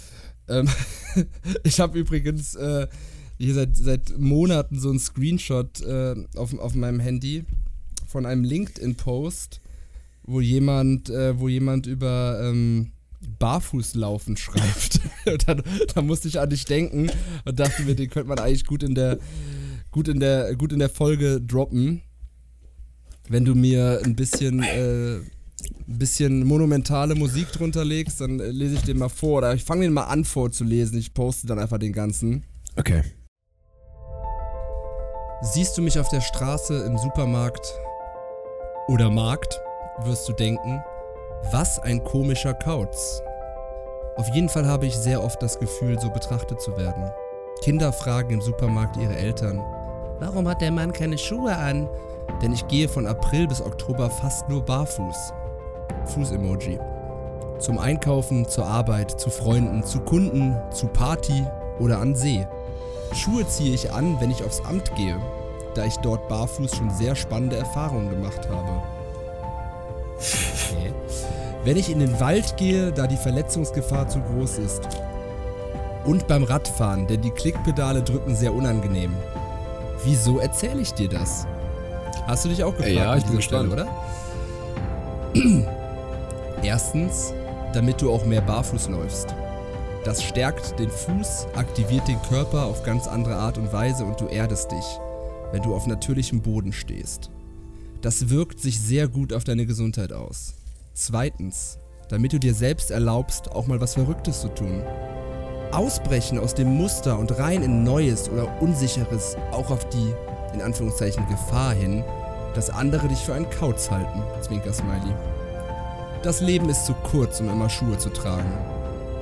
Ähm, 0.47 0.68
ich 1.64 1.81
habe 1.81 1.99
übrigens 1.99 2.55
äh, 2.55 2.87
hier 3.37 3.55
seit, 3.55 3.76
seit 3.76 4.16
Monaten 4.16 4.78
so 4.78 4.89
einen 4.91 5.01
Screenshot 5.01 5.81
äh, 5.81 6.14
auf, 6.37 6.57
auf 6.57 6.74
meinem 6.74 7.01
Handy 7.01 7.45
von 8.07 8.24
einem 8.24 8.45
LinkedIn-Post, 8.45 9.61
wo 10.22 10.41
jemand, 10.41 11.11
äh, 11.11 11.37
wo 11.41 11.49
jemand 11.49 11.89
über 11.89 12.41
ähm, 12.41 12.93
Barfußlaufen 13.39 14.37
schreibt. 14.37 15.01
dann, 15.47 15.62
da 15.95 16.03
musste 16.03 16.29
ich 16.29 16.41
an 16.41 16.51
dich 16.51 16.64
denken 16.64 17.11
und 17.45 17.61
dachte 17.61 17.83
mir, 17.83 17.95
den 17.95 18.11
könnte 18.11 18.29
man 18.29 18.39
eigentlich 18.39 18.66
gut 18.66 18.83
in 18.83 18.95
der 18.95 19.18
gut 19.91 20.09
in 20.09 20.21
der, 20.21 20.55
gut 20.57 20.73
in 20.73 20.79
der 20.79 20.89
Folge 20.89 21.41
droppen, 21.41 22.03
wenn 23.29 23.45
du 23.45 23.55
mir 23.55 24.01
ein 24.05 24.16
bisschen, 24.16 24.62
äh, 24.62 25.16
ein 25.16 25.29
bisschen 25.87 26.45
monumentale 26.45 27.14
Musik 27.14 27.53
drunter 27.53 27.85
legst, 27.85 28.21
dann 28.21 28.41
äh, 28.41 28.51
lese 28.51 28.75
ich 28.75 28.83
den 28.83 28.99
mal 28.99 29.09
vor. 29.09 29.39
Oder 29.39 29.55
ich 29.55 29.64
fange 29.64 29.83
den 29.83 29.93
mal 29.93 30.05
an 30.05 30.25
vorzulesen. 30.25 30.99
Ich 30.99 31.14
poste 31.14 31.47
dann 31.47 31.59
einfach 31.59 31.79
den 31.79 31.93
ganzen. 31.93 32.45
Okay. 32.77 33.03
Siehst 35.43 35.77
du 35.79 35.83
mich 35.83 35.99
auf 35.99 36.09
der 36.09 36.21
Straße, 36.21 36.85
im 36.85 36.99
Supermarkt 36.99 37.66
oder 38.89 39.11
Markt, 39.11 39.59
wirst 40.05 40.29
du 40.29 40.33
denken, 40.33 40.83
was 41.51 41.78
ein 41.78 42.05
komischer 42.05 42.55
Kauz. 42.55 43.22
Auf 44.16 44.28
jeden 44.34 44.49
Fall 44.49 44.66
habe 44.66 44.86
ich 44.86 44.97
sehr 44.97 45.22
oft 45.22 45.43
das 45.43 45.59
Gefühl, 45.59 45.99
so 45.99 46.11
betrachtet 46.11 46.61
zu 46.61 46.76
werden. 46.76 47.11
Kinder 47.62 47.93
fragen 47.93 48.34
im 48.34 48.41
Supermarkt 48.41 48.97
ihre 48.97 49.16
Eltern, 49.16 49.62
warum 50.18 50.47
hat 50.49 50.61
der 50.61 50.70
Mann 50.70 50.93
keine 50.93 51.18
Schuhe 51.18 51.57
an? 51.57 51.88
Denn 52.43 52.53
ich 52.53 52.66
gehe 52.68 52.88
von 52.88 53.07
April 53.07 53.47
bis 53.47 53.61
Oktober 53.61 54.09
fast 54.11 54.49
nur 54.49 54.62
barfuß. 54.62 55.32
Fuß-Emoji. 56.07 56.78
Zum 57.59 57.78
Einkaufen, 57.78 58.47
zur 58.49 58.66
Arbeit, 58.66 59.20
zu 59.20 59.28
Freunden, 59.30 59.82
zu 59.82 60.01
Kunden, 60.01 60.57
zu 60.70 60.86
Party 60.86 61.45
oder 61.78 61.99
an 61.99 62.14
See. 62.14 62.47
Schuhe 63.12 63.47
ziehe 63.47 63.74
ich 63.74 63.93
an, 63.93 64.18
wenn 64.20 64.30
ich 64.30 64.45
aufs 64.45 64.64
Amt 64.64 64.95
gehe, 64.95 65.18
da 65.74 65.84
ich 65.84 65.97
dort 65.97 66.28
barfuß 66.28 66.76
schon 66.76 66.91
sehr 66.91 67.16
spannende 67.16 67.57
Erfahrungen 67.57 68.11
gemacht 68.11 68.49
habe. 68.49 68.82
Okay. 70.21 70.93
Wenn 71.64 71.77
ich 71.77 71.91
in 71.91 71.99
den 71.99 72.18
Wald 72.21 72.57
gehe, 72.57 72.93
da 72.93 73.07
die 73.07 73.16
Verletzungsgefahr 73.16 74.09
zu 74.09 74.21
groß 74.21 74.59
ist. 74.59 74.83
Und 76.05 76.27
beim 76.27 76.45
Radfahren, 76.45 77.07
denn 77.07 77.21
die 77.21 77.31
Klickpedale 77.31 78.03
drücken 78.03 78.35
sehr 78.35 78.55
unangenehm. 78.55 79.12
Wieso 80.05 80.39
erzähle 80.39 80.81
ich 80.81 80.95
dir 80.95 81.09
das? 81.09 81.47
Hast 82.27 82.45
du 82.45 82.49
dich 82.49 82.64
auch 82.64 82.75
gefragt? 82.75 82.95
Ja, 82.95 83.16
ich 83.16 83.25
bin 83.25 83.33
dieser 83.33 83.43
Stelle, 83.43 83.68
gespannt. 83.68 83.91
oder? 85.35 85.66
Erstens, 86.62 87.35
damit 87.75 88.01
du 88.01 88.11
auch 88.11 88.25
mehr 88.25 88.41
barfuß 88.41 88.89
läufst. 88.89 89.35
Das 90.05 90.23
stärkt 90.23 90.79
den 90.79 90.91
Fuß, 90.91 91.47
aktiviert 91.55 92.09
den 92.09 92.21
Körper 92.23 92.64
auf 92.64 92.83
ganz 92.85 93.07
andere 93.07 93.37
Art 93.37 93.59
und 93.59 93.71
Weise 93.73 94.05
und 94.05 94.18
du 94.21 94.27
erdest 94.27 94.73
dich, 94.73 94.85
wenn 95.53 95.62
du 95.62 95.75
auf 95.75 95.87
natürlichem 95.87 96.41
Boden 96.41 96.73
stehst. 96.73 97.31
Das 98.01 98.30
wirkt 98.30 98.61
sich 98.61 98.80
sehr 98.80 99.09
gut 99.09 99.32
auf 99.34 99.44
deine 99.44 99.66
Gesundheit 99.66 100.12
aus. 100.12 100.55
Zweitens, 100.94 101.78
damit 102.09 102.32
du 102.32 102.38
dir 102.38 102.55
selbst 102.55 102.90
erlaubst, 102.90 103.53
auch 103.53 103.66
mal 103.66 103.80
was 103.80 103.94
Verrücktes 103.94 104.40
zu 104.40 104.48
tun. 104.48 104.82
Ausbrechen 105.70 106.38
aus 106.38 106.55
dem 106.55 106.74
Muster 106.76 107.18
und 107.18 107.38
rein 107.38 107.62
in 107.62 107.84
Neues 107.84 108.28
oder 108.30 108.61
Unsicheres, 108.62 109.36
auch 109.53 109.70
auf 109.70 109.88
die, 109.90 110.12
in 110.55 110.62
Anführungszeichen, 110.62 111.28
Gefahr 111.28 111.74
hin, 111.74 112.03
dass 112.55 112.70
andere 112.70 113.07
dich 113.07 113.18
für 113.18 113.34
einen 113.34 113.51
Kauz 113.51 113.90
halten. 113.90 114.22
Zwinker 114.40 114.72
Smiley. 114.72 115.14
Das 116.22 116.40
Leben 116.40 116.70
ist 116.70 116.86
zu 116.86 116.94
kurz, 116.94 117.38
um 117.40 117.51
immer 117.51 117.68
Schuhe 117.68 117.98
zu 117.98 118.09
tragen. 118.09 118.53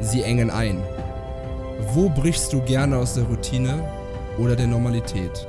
Sie 0.00 0.22
engen 0.22 0.50
ein. 0.50 0.82
Wo 1.94 2.08
brichst 2.08 2.52
du 2.52 2.62
gerne 2.62 2.96
aus 2.96 3.14
der 3.14 3.24
Routine 3.24 3.82
oder 4.38 4.54
der 4.54 4.68
Normalität? 4.68 5.46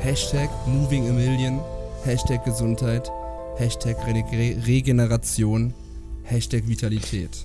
Hashtag 0.00 0.50
Moving 0.66 1.08
a 1.08 1.12
Million, 1.12 1.60
Hashtag 2.06 2.44
Gesundheit, 2.44 3.10
Hashtag 3.56 3.96
Re 4.06 4.22
Re 4.30 4.64
Regeneration, 4.64 5.74
Hashtag 6.22 6.68
Vitalität. 6.68 7.44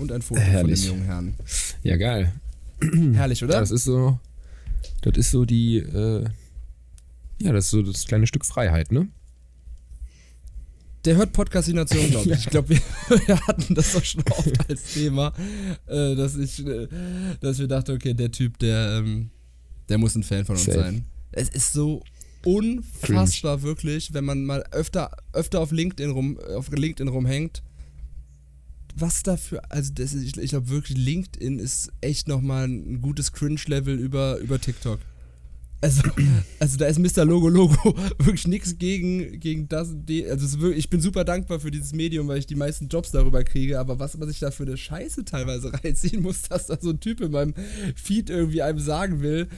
Und 0.00 0.10
ein 0.10 0.22
Foto 0.22 0.40
Herrlich. 0.40 0.80
von 0.80 0.88
dem 0.88 0.96
jungen 0.96 1.06
Herrn. 1.06 1.34
Ja, 1.84 1.96
geil. 1.96 2.32
Herrlich, 3.14 3.44
oder? 3.44 3.60
Das 3.60 3.70
ist 3.70 3.84
so. 3.84 4.18
Das 5.02 5.16
ist 5.16 5.30
so 5.30 5.44
die. 5.44 5.76
Äh, 5.76 6.24
ja, 7.38 7.52
das 7.52 7.66
ist 7.66 7.70
so 7.70 7.82
das 7.82 8.06
kleine 8.06 8.26
Stück 8.26 8.44
Freiheit, 8.44 8.90
ne? 8.90 9.06
Der 11.04 11.14
hört 11.14 11.32
Podcastination, 11.32 12.10
glaube 12.10 12.32
ich. 12.32 12.40
Ich 12.40 12.46
glaube, 12.46 12.70
wir, 12.70 12.80
wir 13.28 13.40
hatten 13.46 13.72
das 13.72 13.92
doch 13.92 14.04
schon 14.04 14.24
oft 14.28 14.68
als 14.68 14.94
Thema, 14.94 15.32
äh, 15.86 16.16
dass 16.16 16.36
ich, 16.36 16.66
äh, 16.66 16.88
dass 17.40 17.60
wir 17.60 17.68
dachten, 17.68 17.92
okay, 17.92 18.14
der 18.14 18.32
Typ, 18.32 18.58
der, 18.58 18.98
ähm, 18.98 19.30
der 19.88 19.98
muss 19.98 20.16
ein 20.16 20.24
Fan 20.24 20.44
von 20.44 20.56
uns 20.56 20.64
Safe. 20.64 20.80
sein. 20.80 21.04
Es 21.30 21.50
ist 21.50 21.72
so 21.72 22.02
unfassbar 22.46 23.62
wirklich, 23.62 24.14
wenn 24.14 24.24
man 24.24 24.44
mal 24.44 24.62
öfter, 24.70 25.10
öfter 25.32 25.60
auf 25.60 25.72
LinkedIn 25.72 26.10
rum, 26.10 26.38
auf 26.56 26.70
LinkedIn 26.70 27.08
rumhängt. 27.08 27.62
Was 28.94 29.22
dafür, 29.22 29.60
also 29.68 29.92
das 29.92 30.14
ist, 30.14 30.22
ich, 30.22 30.36
ich 30.38 30.50
glaube 30.50 30.70
wirklich, 30.70 30.96
LinkedIn 30.96 31.58
ist 31.58 31.92
echt 32.00 32.28
nochmal 32.28 32.66
ein 32.66 33.02
gutes 33.02 33.32
Cringe-Level 33.32 33.98
über, 33.98 34.38
über 34.38 34.58
TikTok. 34.58 35.00
Also, 35.80 36.02
also 36.58 36.78
da 36.78 36.86
ist 36.86 36.98
Mr. 36.98 37.24
Logo 37.24 37.48
Logo 37.48 37.94
wirklich 38.18 38.46
nichts 38.46 38.78
gegen, 38.78 39.38
gegen 39.38 39.68
das. 39.68 39.88
Also 40.30 40.60
wirklich, 40.60 40.78
ich 40.78 40.90
bin 40.90 41.00
super 41.00 41.24
dankbar 41.24 41.60
für 41.60 41.70
dieses 41.70 41.92
Medium, 41.92 42.28
weil 42.28 42.38
ich 42.38 42.46
die 42.46 42.54
meisten 42.54 42.88
Jobs 42.88 43.10
darüber 43.10 43.44
kriege. 43.44 43.78
Aber 43.78 43.98
was 43.98 44.16
man 44.16 44.28
sich 44.28 44.38
da 44.38 44.50
für 44.50 44.62
eine 44.62 44.76
Scheiße 44.76 45.24
teilweise 45.24 45.72
reinziehen 45.84 46.22
muss, 46.22 46.42
dass 46.42 46.66
da 46.66 46.78
so 46.80 46.90
ein 46.90 47.00
Typ 47.00 47.20
in 47.20 47.32
meinem 47.32 47.54
Feed 47.94 48.30
irgendwie 48.30 48.62
einem 48.62 48.78
sagen 48.78 49.20
will, 49.20 49.48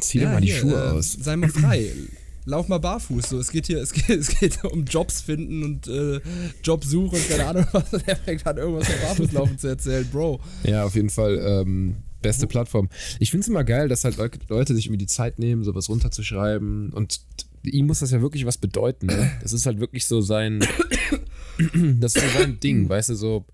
zieh 0.00 0.18
dir 0.18 0.24
ja, 0.24 0.32
mal 0.32 0.40
die 0.40 0.46
hier, 0.46 0.56
Schuhe 0.56 0.74
äh, 0.74 0.90
aus. 0.90 1.12
Sei 1.12 1.36
mal 1.36 1.50
frei. 1.50 1.92
Lauf 2.48 2.66
mal 2.68 2.78
barfuß. 2.78 3.28
So, 3.28 3.38
es 3.38 3.50
geht 3.50 3.66
hier, 3.66 3.78
es 3.82 3.92
geht, 3.92 4.08
es 4.08 4.38
geht 4.40 4.64
um 4.64 4.84
Jobs 4.84 5.20
finden 5.20 5.62
und 5.62 5.86
äh, 5.86 6.20
Jobsuche 6.64 7.14
und 7.16 7.28
keine 7.28 7.46
Ahnung 7.46 7.66
was. 7.72 7.92
Und 7.92 8.08
er 8.08 8.16
fängt 8.16 8.46
an, 8.46 8.56
irgendwas 8.56 8.88
vom 8.88 9.00
Barfußlaufen 9.02 9.58
zu 9.58 9.68
erzählen, 9.68 10.08
Bro. 10.10 10.40
Ja, 10.64 10.84
auf 10.84 10.94
jeden 10.94 11.10
Fall. 11.10 11.38
Ähm, 11.38 11.96
beste 12.22 12.46
Plattform. 12.46 12.88
Ich 13.20 13.30
finde 13.30 13.42
es 13.42 13.48
immer 13.48 13.64
geil, 13.64 13.88
dass 13.88 14.04
halt 14.04 14.16
Leu- 14.16 14.30
Leute 14.48 14.74
sich 14.74 14.86
irgendwie 14.86 14.98
die 14.98 15.06
Zeit 15.06 15.38
nehmen, 15.38 15.62
sowas 15.62 15.88
runterzuschreiben. 15.90 16.90
Und 16.94 17.20
ihm 17.64 17.86
muss 17.86 18.00
das 18.00 18.12
ja 18.12 18.22
wirklich 18.22 18.46
was 18.46 18.56
bedeuten. 18.56 19.06
Ne? 19.06 19.30
Das 19.42 19.52
ist 19.52 19.66
halt 19.66 19.78
wirklich 19.78 20.06
so 20.06 20.20
sein. 20.22 20.60
das 22.00 22.16
ist 22.16 22.22
so 22.22 22.38
sein 22.38 22.58
Ding, 22.60 22.88
weißt 22.88 23.10
du, 23.10 23.14
so. 23.14 23.44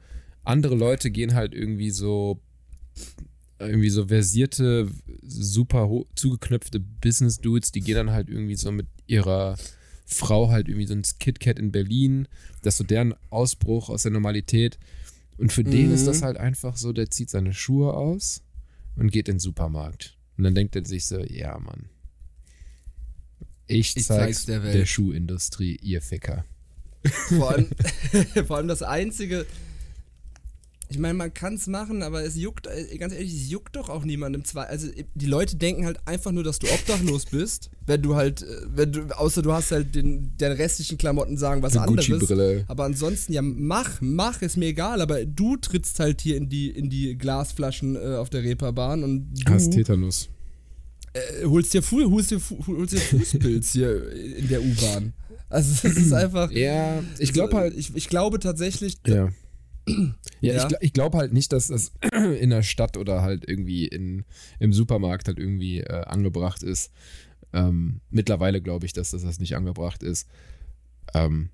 Andere 0.45 0.77
Leute 0.77 1.11
gehen 1.11 1.35
halt 1.35 1.53
irgendwie 1.53 1.91
so. 1.91 2.41
Irgendwie 3.59 3.91
so 3.91 4.09
versierte, 4.09 4.89
super 5.23 5.89
zugeknöpfte 6.17 6.81
Business-Dudes, 6.81 7.73
die 7.73 7.81
gehen 7.81 7.95
dann 7.95 8.11
halt 8.11 8.29
irgendwie 8.29 8.57
so 8.57 8.73
mit 8.73 8.87
ihrer 9.07 9.57
Frau 10.07 10.51
halt 10.51 10.69
irgendwie 10.69 10.87
so 10.87 10.95
ins 10.95 11.19
KitKat 11.19 11.59
in 11.59 11.73
Berlin. 11.73 12.29
Das 12.63 12.75
ist 12.75 12.79
so 12.79 12.85
deren 12.85 13.15
Ausbruch 13.31 13.89
aus 13.89 14.03
der 14.03 14.13
Normalität. 14.13 14.79
Und 15.39 15.53
für 15.53 15.65
den 15.65 15.93
ist 15.93 16.07
das 16.07 16.23
halt 16.23 16.37
einfach 16.37 16.77
so, 16.77 16.93
der 16.93 17.11
zieht 17.11 17.31
seine 17.31 17.53
Schuhe 17.53 17.95
aus 17.95 18.43
und 18.97 19.11
geht 19.11 19.29
in 19.29 19.37
den 19.37 19.41
Supermarkt. 19.41 20.17
Und 20.37 20.45
dann 20.45 20.55
denkt 20.55 20.77
er 20.77 20.85
sich 20.85 21.07
so, 21.07 21.21
ja, 21.21 21.59
Mann. 21.59 21.89
Ich 23.67 23.97
Ich 23.97 24.05
zeig's, 24.05 24.07
zeig's 24.07 24.47
der, 24.47 24.61
der. 24.61 24.87
Schuhindustrie, 24.87 25.77
ihr 25.77 26.03
Ficker. 26.03 26.45
Vor 27.05 27.51
allem, 27.51 27.69
vor 28.47 28.57
allem 28.57 28.69
das 28.69 28.83
Einzige. 28.83 29.47
Ich 30.89 30.99
meine, 30.99 31.15
man 31.15 31.33
kann 31.33 31.55
es 31.55 31.67
machen, 31.67 32.03
aber 32.03 32.25
es 32.25 32.37
juckt, 32.37 32.67
äh, 32.67 32.97
ganz 32.99 33.15
ehrlich, 33.15 33.33
es 33.35 33.51
juckt 33.51 33.75
doch 33.75 33.89
auch 33.89 34.05
niemandem. 34.05 34.45
Zwei, 34.45 34.65
also 34.65 34.89
die 35.15 35.27
Leute 35.27 35.57
denken 35.57 35.87
halt 35.87 35.99
einfach 36.07 36.31
nur, 36.31 36.45
dass 36.45 36.59
du 36.59 36.67
obdachlos 36.69 37.25
bist, 37.31 37.71
wenn 37.87 38.03
du 38.03 38.15
halt, 38.15 38.43
äh, 38.43 38.47
wenn 38.75 38.93
du, 38.93 39.19
außer 39.19 39.43
du 39.43 39.53
hast 39.53 39.71
halt 39.73 39.95
den, 39.95 40.37
den 40.37 40.53
restlichen 40.53 40.99
Klamotten 40.99 41.37
sagen 41.37 41.63
was 41.63 41.77
Eine 41.77 41.87
anderes. 41.89 42.65
Aber 42.69 42.85
ansonsten, 42.85 43.33
ja, 43.33 43.43
mach, 43.43 44.01
mach, 44.01 44.43
ist 44.43 44.57
mir 44.57 44.67
egal, 44.67 45.01
aber 45.01 45.25
du 45.25 45.57
trittst 45.57 45.99
halt 46.01 46.21
hier 46.21 46.37
in 46.37 46.49
die, 46.49 46.71
in 46.71 46.91
die 46.91 47.17
Glasflaschen 47.17 47.97
äh, 47.97 48.17
auf 48.17 48.31
der 48.31 48.43
Reeperbahn 48.43 49.03
und 49.03 49.35
du 49.35 49.53
Hast 49.53 49.73
Tetanus. 49.73 50.29
äh, 51.15 51.45
holst 51.47 51.73
dir, 51.75 51.83
Fu 51.83 52.11
holst 52.11 52.31
dir, 52.31 52.41
Fu 52.41 52.63
holst 52.67 52.93
dir 52.93 53.01
Fußpilz 53.01 53.73
hier 53.73 54.13
in 54.13 54.49
der 54.49 54.63
U-Bahn. 54.63 55.13
Also 55.49 55.89
es 55.89 55.97
ist 55.97 56.13
einfach. 56.13 56.51
Ja, 56.51 57.03
ich 57.19 57.33
glaube 57.33 57.57
halt, 57.57 57.75
Ich, 57.77 57.95
ich 57.95 58.09
glaube 58.09 58.39
tatsächlich, 58.39 58.99
ja. 59.07 59.29
Ja, 60.41 60.55
Ja. 60.55 60.67
ich, 60.69 60.77
ich 60.81 60.93
glaube 60.93 61.19
halt 61.19 61.33
nicht, 61.33 61.53
dass 61.53 61.69
das 61.69 61.93
in 62.41 62.51
der 62.51 62.63
Stadt 62.63 62.97
oder 62.97 63.23
halt 63.23 63.49
irgendwie 63.49 63.87
in, 63.87 64.25
im 64.59 64.73
Supermarkt 64.73 65.29
halt 65.29 65.39
irgendwie 65.39 65.81
äh, 65.81 66.05
angebracht 66.05 66.63
ist. 66.63 66.91
Ähm, 67.53 68.01
mittlerweile 68.11 68.61
glaube 68.61 68.87
ich, 68.87 68.93
dass 68.93 69.11
das, 69.11 69.23
das 69.23 69.39
nicht 69.39 69.57
angebracht 69.57 70.03
ist. 70.03 70.27
Ähm, 71.15 71.51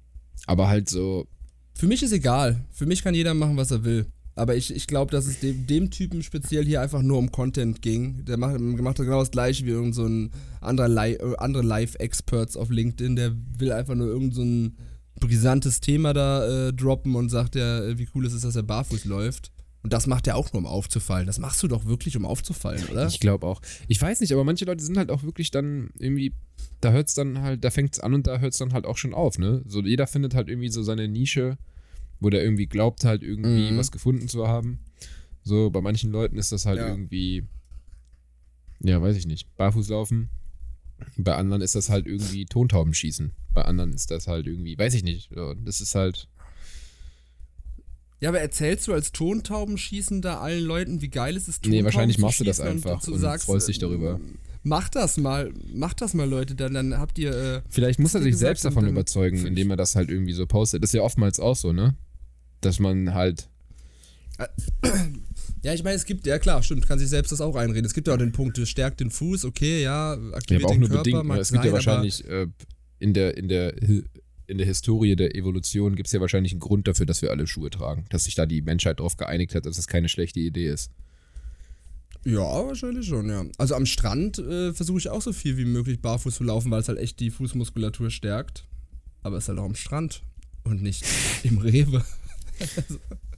aber 0.47 0.69
halt 0.69 0.89
so, 0.89 1.27
Für 1.75 1.87
mich 1.87 2.03
ist 2.03 2.13
egal. 2.13 2.65
Für 2.71 2.87
mich 2.87 3.03
kann 3.03 3.15
jeder 3.15 3.35
machen, 3.35 3.57
was 3.57 3.71
er 3.71 3.85
will. 3.85 4.07
Aber 4.37 4.57
ich, 4.57 4.75
ich 4.75 4.87
glaube, 4.87 5.11
dass 5.11 5.27
es 5.27 5.41
dem, 5.41 5.67
dem 5.67 5.91
Typen 5.91 6.23
speziell 6.23 6.65
hier 6.65 6.81
einfach 6.81 7.03
nur 7.03 7.19
um 7.19 7.31
Content 7.31 7.83
ging. 7.83 8.25
Der 8.25 8.39
macht, 8.39 8.59
macht 8.59 8.97
genau 8.97 9.21
das 9.21 9.31
gleiche 9.33 9.67
wie 9.67 9.71
irgend 9.71 9.95
so 9.95 10.07
ein 10.07 10.31
anderer 10.61 10.89
Li 10.89 11.15
äh, 11.15 11.37
andere 11.37 11.63
Live-Experts 11.63 12.57
auf 12.57 12.71
LinkedIn. 12.71 13.17
Der 13.17 13.33
will 13.59 13.73
einfach 13.73 13.95
nur 13.97 14.07
irgend 14.07 14.35
so 14.35 14.43
ein 14.43 14.77
brisantes 15.21 15.81
Thema 15.81 16.13
da 16.13 16.69
äh, 16.69 16.73
droppen 16.73 17.15
und 17.15 17.29
sagt 17.29 17.55
ja, 17.55 17.85
äh, 17.85 17.99
wie 17.99 18.09
cool 18.15 18.27
es 18.27 18.33
ist, 18.33 18.45
dass 18.45 18.57
er 18.57 18.63
barfuß 18.63 19.05
läuft. 19.05 19.53
Und 19.83 19.95
das 19.95 20.07
macht 20.07 20.27
er 20.27 20.37
auch 20.37 20.53
nur, 20.53 20.61
um 20.61 20.67
aufzufallen. 20.67 21.27
Das 21.27 21.39
machst 21.39 21.63
du 21.63 21.69
doch 21.69 21.87
wirklich, 21.87 22.15
um 22.17 22.27
aufzufallen, 22.27 22.85
oder? 22.91 23.07
Ich 23.07 23.19
glaube 23.19 23.47
auch. 23.47 23.63
Ich 23.89 24.01
weiß 24.01 24.21
nicht, 24.21 24.31
aber 24.33 24.45
manche 24.45 24.67
Leute 24.67 24.85
sind 24.85 24.99
halt 24.99 25.11
auch 25.11 25.23
wirklich 25.23 25.51
dann 25.51 25.89
irgendwie, 25.99 26.35
da 26.83 26.91
hört 26.93 27.09
es 27.09 27.15
dann 27.15 27.41
halt, 27.41 27.65
da 27.65 27.71
fängt 27.71 27.95
es 27.95 28.01
an 28.01 28.13
und 28.13 28.27
da 28.27 28.41
hört 28.41 28.53
es 28.53 28.59
dann 28.59 28.75
halt 28.75 28.85
auch 28.85 28.99
schon 28.99 29.15
auf, 29.15 29.39
ne? 29.39 29.63
So 29.67 29.81
jeder 29.83 30.07
findet 30.07 30.35
halt 30.35 30.49
irgendwie 30.51 30.69
so 30.69 30.83
seine 30.83 31.09
Nische, 31.09 31.57
wo 32.21 32.29
der 32.29 32.43
irgendwie 32.45 32.67
glaubt 32.67 33.05
halt 33.05 33.23
irgendwie 33.23 33.71
Mhm. 33.73 33.79
was 33.79 33.91
gefunden 33.91 34.29
zu 34.29 34.47
haben. 34.47 34.81
So, 35.45 35.71
bei 35.71 35.81
manchen 35.81 36.11
Leuten 36.13 36.37
ist 36.37 36.53
das 36.53 36.67
halt 36.67 36.79
Ja. 36.79 36.89
irgendwie, 36.89 37.45
ja, 38.81 39.01
weiß 39.01 39.17
ich 39.17 39.27
nicht, 39.27 39.55
barfuß 39.57 39.89
laufen. 39.89 40.29
Bei 41.17 41.35
anderen 41.35 41.63
ist 41.63 41.75
das 41.75 41.89
halt 41.89 42.07
irgendwie 42.07 42.45
Tontaubenschießen. 42.47 43.33
Bei 43.53 43.63
anderen 43.63 43.93
ist 43.93 44.11
das 44.11 44.27
halt 44.27 44.47
irgendwie, 44.47 44.79
weiß 44.79 44.95
ich 44.95 45.03
nicht. 45.03 45.31
Das 45.65 45.81
ist 45.81 45.95
halt. 45.95 46.29
Ja, 48.21 48.29
aber 48.29 48.41
erzählst 48.41 48.87
du 48.87 48.93
als 48.93 49.13
Tontaubenschießender 49.13 50.41
allen 50.41 50.65
Leuten, 50.65 51.01
wie 51.01 51.09
geil 51.09 51.37
es 51.37 51.49
ist, 51.49 51.65
Nee, 51.67 51.83
wahrscheinlich 51.85 52.17
Tontauben 52.17 52.29
machst 52.29 52.41
du 52.41 52.45
das 52.45 52.61
einfach 52.61 53.03
du 53.03 53.15
und 53.15 53.41
freust 53.41 53.69
dich 53.69 53.79
darüber. 53.79 54.17
äh, 54.17 54.19
Mach 54.63 54.91
das 54.91 55.17
mal, 55.17 55.55
mach 55.73 55.95
das 55.95 56.13
mal, 56.13 56.29
Leute, 56.29 56.55
dann, 56.55 56.75
dann 56.75 56.99
habt 56.99 57.19
ihr. 57.19 57.35
Äh, 57.35 57.63
Vielleicht 57.71 57.99
muss 57.99 58.15
er 58.15 58.21
sich 58.21 58.37
selbst 58.37 58.65
und 58.67 58.75
davon 58.75 58.89
überzeugen, 58.89 59.47
indem 59.47 59.71
er 59.71 59.77
das 59.77 59.97
halt 59.97 60.11
irgendwie 60.11 60.35
so 60.35 60.47
postet. 60.47 60.83
Das 60.83 60.91
ist 60.91 60.95
ja 60.95 61.03
oftmals 61.03 61.41
auch 61.41 61.57
so, 61.57 61.73
ne? 61.73 61.95
Dass 62.61 62.79
man 62.79 63.15
halt. 63.15 63.49
Ja, 65.63 65.75
ich 65.75 65.83
meine, 65.85 65.97
es 65.97 66.05
gibt, 66.05 66.27
ja 66.27 66.39
klar, 66.39 66.63
stimmt, 66.63 66.87
kann 66.89 66.99
sich 66.99 67.09
selbst 67.09 67.33
das 67.33 67.41
auch 67.41 67.57
einreden. 67.57 67.85
Es 67.85 67.95
gibt 67.95 68.07
ja 68.09 68.15
auch 68.15 68.19
den 68.19 68.33
Punkt, 68.33 68.57
es 68.59 68.69
stärkt 68.71 69.01
den 69.01 69.11
Fuß, 69.11 69.45
okay, 69.45 69.83
ja, 69.83 70.15
Ja, 70.15 70.33
aktiviert 70.33 70.63
aber 70.65 70.71
auch 70.71 70.75
den 70.75 70.81
nur 70.81 70.89
Körper, 70.89 71.03
bedingt. 71.05 71.25
mag 71.27 71.37
Ne? 71.37 71.41
Es 71.43 71.53
gibt 71.53 71.65
ja 71.65 71.71
aber- 71.71 71.77
wahrscheinlich 71.77 72.25
äh, 72.29 72.47
in 72.99 73.13
der, 73.15 73.37
in 73.37 73.49
der 73.49 73.75
in 74.47 74.59
der 74.59 74.67
Historie 74.67 75.15
der 75.15 75.37
Evolution 75.37 75.95
gibt 75.95 76.09
es 76.09 76.13
ja 76.13 76.21
wahrscheinlich 76.21 76.51
einen 76.53 76.59
Grund 76.61 76.89
dafür, 76.89 77.07
dass 77.07 77.23
wir 77.23 77.31
alle 77.31 77.47
Schuhe 77.47 77.71
tragen. 77.71 78.07
Dass 78.11 78.25
sich 78.25 78.35
da 78.35 78.47
die 78.47 78.63
Menschheit 78.63 78.99
darauf 78.99 79.17
geeinigt 79.17 79.55
hat, 79.55 79.65
dass 79.65 79.77
das 79.77 79.87
keine 79.87 80.09
schlechte 80.09 80.41
Idee 80.41 80.67
ist. 80.67 80.91
Ja, 82.25 82.41
wahrscheinlich 82.41 83.07
schon, 83.07 83.29
ja. 83.29 83.45
Also 83.59 83.77
am 83.77 83.87
Strand 83.87 84.39
äh, 84.41 84.73
versuche 84.75 84.99
ich 84.99 85.09
auch 85.09 85.23
so 85.23 85.33
viel 85.33 85.57
wie 85.57 85.65
möglich 85.67 86.03
barfuß 86.03 86.35
zu 86.35 86.43
laufen, 86.43 86.69
weil 86.73 86.81
es 86.81 86.89
halt 86.89 86.99
echt 86.99 87.21
die 87.21 87.31
Fußmuskulatur 87.31 88.11
stärkt. 88.11 88.67
Aber 89.23 89.37
es 89.37 89.45
ist 89.45 89.49
halt 89.51 89.61
auch 89.61 89.65
am 89.67 89.77
Strand 89.77 90.23
und 90.65 90.83
nicht 90.83 91.05
im 91.45 91.59
Rewe. 91.59 92.05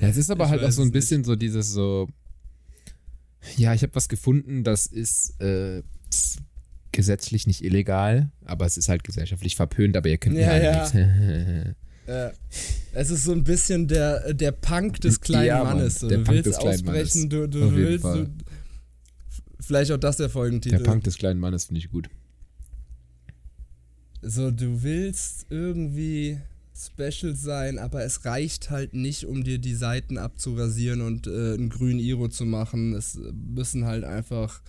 Ja, 0.00 0.08
es 0.08 0.16
ist 0.16 0.30
aber 0.30 0.44
Ich 0.44 0.50
halt 0.50 0.64
auch 0.64 0.70
so 0.70 0.82
ein 0.82 0.90
bisschen 0.92 1.24
so 1.24 1.36
dieses 1.36 1.72
so. 1.72 2.08
Ja, 3.56 3.74
ich 3.74 3.82
habe 3.82 3.94
was 3.94 4.08
gefunden, 4.08 4.64
das 4.64 4.86
ist 4.86 5.38
äh, 5.40 5.82
gesetzlich 6.92 7.46
nicht 7.46 7.62
illegal, 7.62 8.30
aber 8.44 8.64
es 8.66 8.76
ist 8.76 8.88
halt 8.88 9.04
gesellschaftlich 9.04 9.56
verpönt, 9.56 9.96
aber 9.96 10.08
ihr 10.08 10.18
könnt 10.18 10.36
mir 10.36 10.42
Ja, 10.42 10.48
halt 10.48 10.94
ja. 12.06 12.32
es 12.92 13.10
ist 13.10 13.24
so 13.24 13.32
ein 13.32 13.44
bisschen 13.44 13.88
der, 13.88 14.32
der 14.34 14.52
Punk 14.52 15.00
des 15.00 15.20
kleinen 15.20 15.46
Ja, 15.46 15.64
Mann, 15.64 15.78
Mannes. 15.78 16.00
So. 16.00 16.08
der 16.08 16.18
Du 16.18 16.24
Punk 16.24 16.36
willst 16.36 16.46
des 16.46 16.56
ausbrechen, 16.58 17.30
du, 17.30 17.48
du 17.48 17.74
willst. 17.74 18.04
Du, 18.04 18.30
vielleicht 19.60 19.90
auch 19.92 19.98
das 19.98 20.16
der 20.16 20.30
Folgentitel. 20.30 20.76
Der 20.78 20.84
Punk 20.84 21.04
des 21.04 21.16
kleinen 21.16 21.40
Mannes 21.40 21.66
finde 21.66 21.80
ich 21.80 21.90
gut. 21.90 22.08
So, 24.22 24.50
du 24.50 24.82
willst 24.82 25.46
irgendwie 25.50 26.38
special 26.76 27.34
sein, 27.36 27.78
aber 27.78 28.04
es 28.04 28.24
reicht 28.24 28.70
halt 28.70 28.94
nicht, 28.94 29.26
um 29.26 29.44
dir 29.44 29.58
die 29.58 29.74
Seiten 29.74 30.18
abzurasieren 30.18 31.00
und 31.02 31.26
äh, 31.26 31.54
einen 31.54 31.70
grünen 31.70 32.00
Iro 32.00 32.28
zu 32.28 32.44
machen. 32.44 32.94
Es 32.94 33.18
müssen 33.32 33.84
halt 33.84 34.04
einfach 34.04 34.60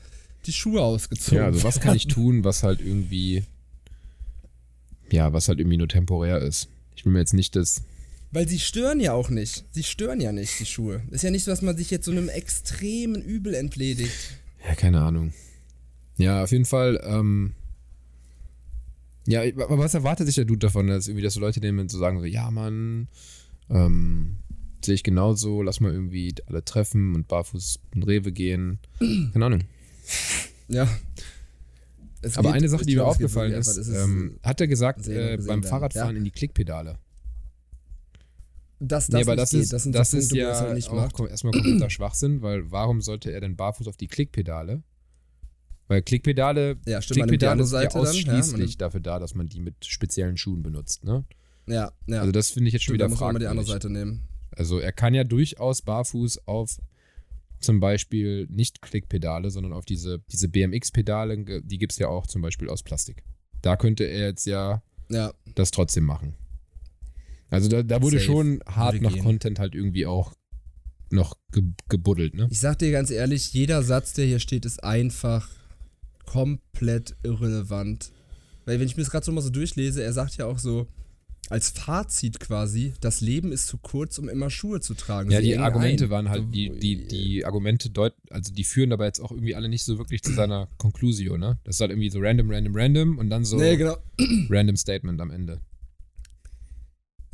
die 0.46 0.54
Schuhe 0.54 0.82
ausgezogen 0.82 1.40
Ja, 1.40 1.46
also 1.46 1.64
was 1.64 1.80
kann 1.80 1.96
ich 1.96 2.08
tun, 2.08 2.44
was 2.44 2.64
halt 2.64 2.80
irgendwie. 2.80 3.44
Ja, 5.12 5.34
was 5.34 5.48
halt 5.48 5.60
irgendwie 5.60 5.78
nur 5.78 5.88
temporär 5.88 6.40
ist. 6.40 6.68
Ich 6.96 7.06
will 7.06 7.14
mir 7.14 7.20
jetzt 7.20 7.34
nicht 7.34 7.56
das. 7.56 7.82
Weil 8.32 8.48
sie 8.48 8.60
stören 8.60 9.00
ja 9.00 9.14
auch 9.14 9.30
nicht. 9.30 9.66
Sie 9.72 9.84
stören 9.84 10.20
ja 10.20 10.32
nicht, 10.32 10.60
die 10.60 10.66
Schuhe. 10.66 11.02
Ist 11.12 11.24
ja 11.24 11.32
nicht 11.32 11.44
so, 11.44 11.52
dass 11.52 11.62
man 11.62 11.78
sich 11.78 11.90
jetzt 11.90 12.06
so 12.06 12.12
einem 12.12 12.30
extremen 12.30 13.22
Übel 13.22 13.54
entledigt. 13.54 14.38
Ja, 14.68 14.76
keine 14.76 15.02
Ahnung. 15.02 15.34
Ja, 16.18 16.44
auf 16.44 16.52
jeden 16.52 16.66
Fall. 16.66 17.02
Ähm, 17.04 17.54
ja, 19.28 19.42
aber 19.42 19.78
was 19.78 19.94
erwartet 19.94 20.26
sich 20.28 20.36
der 20.36 20.46
Dude 20.46 20.60
davon, 20.60 20.88
dass 20.88 21.08
irgendwie, 21.08 21.24
dass 21.24 21.34
so 21.34 21.40
Leute 21.40 21.60
nehmen 21.60 21.80
und 21.80 21.90
so 21.92 21.98
sagen 21.98 22.20
so, 22.20 22.26
ja, 22.26 22.50
Mann, 22.52 23.08
ähm, 23.70 24.38
sehe 24.84 24.94
ich 24.96 25.04
genauso, 25.04 25.62
lass 25.62 25.80
mal 25.80 25.92
irgendwie 25.92 26.34
alle 26.48 26.64
treffen 26.64 27.16
und 27.16 27.28
barfuß 27.28 27.80
in 27.96 28.04
Rewe 28.04 28.32
gehen. 28.32 28.80
Keine 29.34 29.46
Ahnung. 29.46 29.62
Ja. 30.68 30.88
Es 32.22 32.38
Aber 32.38 32.50
geht- 32.50 32.58
eine 32.58 32.70
Sache, 32.70 32.86
die 32.86 32.96
mir 32.96 33.06
aufgefallen 33.06 33.52
ist, 33.54 33.70
einfach, 33.78 33.82
es 33.82 34.04
ähm, 34.04 34.40
hat 34.44 34.62
er 34.62 34.68
gesagt, 34.68 35.08
äh, 35.08 35.38
beim. 35.46 35.64
Fahrradfahren 35.64 36.16
Ja. 36.16 36.18
in 36.20 36.24
die 36.24 36.32
Klickpedale. 36.32 36.98
dass 38.80 39.08
das 39.08 39.14
nee, 39.16 39.22
aber 39.22 39.36
das 39.36 39.52
geht. 39.52 39.62
ist, 39.62 39.74
das 39.74 39.84
sind 39.84 39.96
das 39.96 40.12
so 40.12 40.18
ist 40.18 40.30
Punkte, 40.30 40.46
wo 40.46 40.50
ja 40.50 40.60
halt 40.60 40.74
nicht 40.76 40.90
auch 40.90 40.96
macht. 40.96 41.20
erstmal 41.32 41.54
kompletter 41.54 41.90
Schwachsinn, 41.90 42.42
weil 42.42 42.70
warum 42.72 43.02
sollte 43.02 43.32
er 43.32 43.42
denn 43.42 43.56
barfuß 43.56 43.88
auf 43.88 43.98
die 43.98 44.08
Klickpedale? 44.08 44.84
Weil 45.88 46.02
Klickpedale, 46.02 46.78
Ja, 46.86 47.02
stimmt, 47.02 47.20
Klickpedale 47.28 47.64
sind 47.64 47.84
ja. 47.84 47.90
Ja, 47.90 47.96
ausschließlich 47.96 48.58
nimmt- 48.60 48.82
dafür 48.82 49.00
da, 49.02 49.20
dass 49.20 49.36
man 49.36 49.48
die 49.48 49.60
mit 49.60 49.86
speziellen 49.86 50.38
Schuhen 50.38 50.64
benutzt, 50.64 51.04
ne? 51.04 51.26
ja, 51.68 51.92
ja. 52.08 52.20
Also 52.20 52.32
das 52.32 52.52
finde 52.52 52.68
ich 52.70 52.74
jetzt 52.74 52.84
schon 52.84 52.96
Stimmt, 52.96 53.02
da 53.02 53.06
wieder 53.06 53.10
muss 53.12 53.20
man 53.20 53.34
mal 53.34 53.40
die 53.40 53.48
andere 53.48 53.66
fragwürdig. 53.66 53.84
Seite 53.84 53.94
nehmen. 53.94 54.28
Also 54.52 54.80
er 54.80 54.92
kann 54.92 55.14
ja 55.14 55.24
durchaus 55.24 55.82
barfuß 55.82 56.48
auf 56.48 56.78
zum 57.60 57.80
Beispiel 57.80 58.48
nicht 58.50 58.82
Klickpedale, 58.82 59.50
sondern 59.50 59.74
auf 59.74 59.86
diese, 59.86 60.20
diese 60.32 60.48
BMX-Pedale, 60.50 61.62
die 61.64 61.78
gibt 61.78 61.94
es 61.94 61.98
ja 62.00 62.08
auch 62.08 62.28
zum 62.28 62.42
Beispiel 62.42 62.70
aus 62.70 62.84
Plastik. 62.84 63.24
Da 63.62 63.76
könnte 63.78 64.04
er 64.06 64.28
jetzt 64.28 64.46
ja 64.46 64.82
Ja, 65.10 65.34
das 65.56 65.72
trotzdem 65.72 66.04
machen. 66.04 66.36
Also 67.50 67.70
da, 67.70 67.84
da 67.84 68.02
wurde 68.02 68.18
Safe. 68.18 68.26
schon 68.26 68.60
hart 68.68 69.00
gehen. 69.00 69.20
Content 69.24 69.60
halt 69.60 69.76
irgendwie 69.76 70.06
auch 70.06 70.34
noch 71.12 71.38
ge 71.52 71.64
gebuddelt, 71.90 72.34
ne? 72.34 72.48
ich 72.52 72.60
sag 72.60 72.80
dir 72.80 72.92
ganz 72.92 73.12
ehrlich, 73.12 73.54
jeder 73.54 73.84
Satz, 73.84 74.14
der 74.14 74.26
hier 74.26 74.40
steht, 74.40 74.66
ist 74.66 74.84
einfach 74.84 75.48
komplett 76.26 77.16
irrelevant. 77.24 78.12
Weil 78.66 78.80
wenn 78.80 78.88
ich 78.88 78.98
mir 78.98 79.04
das 79.04 79.12
gerade 79.12 79.26
so 79.26 79.32
mal 79.32 79.42
so 79.42 79.50
durchlese, 79.50 80.04
er 80.04 80.14
sagt 80.14 80.38
ja 80.38 80.46
auch 80.46 80.60
so, 80.60 80.88
als 81.50 81.70
Fazit 81.70 82.40
quasi, 82.40 82.94
das 83.02 83.22
Leben 83.22 83.52
ist 83.52 83.68
zu 83.68 83.78
kurz, 83.78 84.18
um 84.18 84.30
immer 84.30 84.50
Schuhe 84.50 84.82
zu 84.82 84.96
tragen. 84.96 85.30
Ja, 85.30 85.40
Sie 85.40 85.46
die 85.46 85.58
Argumente 85.58 86.06
ein. 86.06 86.10
waren 86.10 86.30
halt, 86.30 86.54
die, 86.54 86.72
die, 86.80 87.06
die 87.08 87.46
Argumente 87.46 87.90
deut 87.92 88.14
also 88.32 88.52
die 88.52 88.64
führen 88.64 88.92
aber 88.92 89.06
jetzt 89.06 89.20
auch 89.20 89.32
irgendwie 89.32 89.54
alle 89.56 89.70
nicht 89.70 89.84
so 89.84 89.98
wirklich 90.00 90.24
zu 90.24 90.34
seiner 90.34 90.68
Conclusio, 90.78 91.38
ne? 91.38 91.60
Das 91.64 91.76
ist 91.76 91.82
halt 91.82 91.92
irgendwie 91.92 92.10
so 92.10 92.20
random, 92.20 92.50
random, 92.50 92.76
random 92.76 93.18
und 93.20 93.30
dann 93.30 93.46
so 93.46 93.58
Nee, 93.58 93.78
genau. 93.78 93.98
random 94.50 94.76
Statement 94.76 95.22
am 95.22 95.30
Ende. 95.30 95.62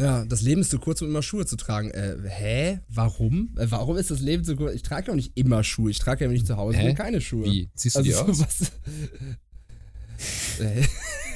Ja, 0.01 0.25
das 0.25 0.41
Leben 0.41 0.61
ist 0.61 0.71
zu 0.71 0.79
kurz, 0.79 1.01
um 1.01 1.07
immer 1.09 1.21
Schuhe 1.21 1.45
zu 1.45 1.55
tragen. 1.55 1.91
Äh, 1.91 2.15
hä? 2.27 2.79
Warum? 2.89 3.55
Äh, 3.57 3.67
warum 3.69 3.97
ist 3.97 4.09
das 4.09 4.19
Leben 4.19 4.43
zu 4.43 4.55
kurz? 4.55 4.73
Ich 4.73 4.81
trage 4.81 5.07
ja 5.07 5.11
auch 5.13 5.15
nicht 5.15 5.31
immer 5.37 5.63
Schuhe. 5.63 5.91
Ich 5.91 5.99
trage 5.99 6.23
ja, 6.25 6.29
wenn 6.29 6.35
ich 6.35 6.45
zu 6.45 6.57
Hause 6.57 6.77
Hä? 6.79 6.87
bin, 6.87 6.95
keine 6.95 7.21
Schuhe. 7.21 7.45
Wie? 7.45 7.69
Ziehst 7.75 7.95
du 7.95 7.99
Also 7.99 8.09
die 8.09 8.15
so 8.15 8.21
aus? 8.23 8.39
was. 8.41 8.71
Äh, 10.59 10.83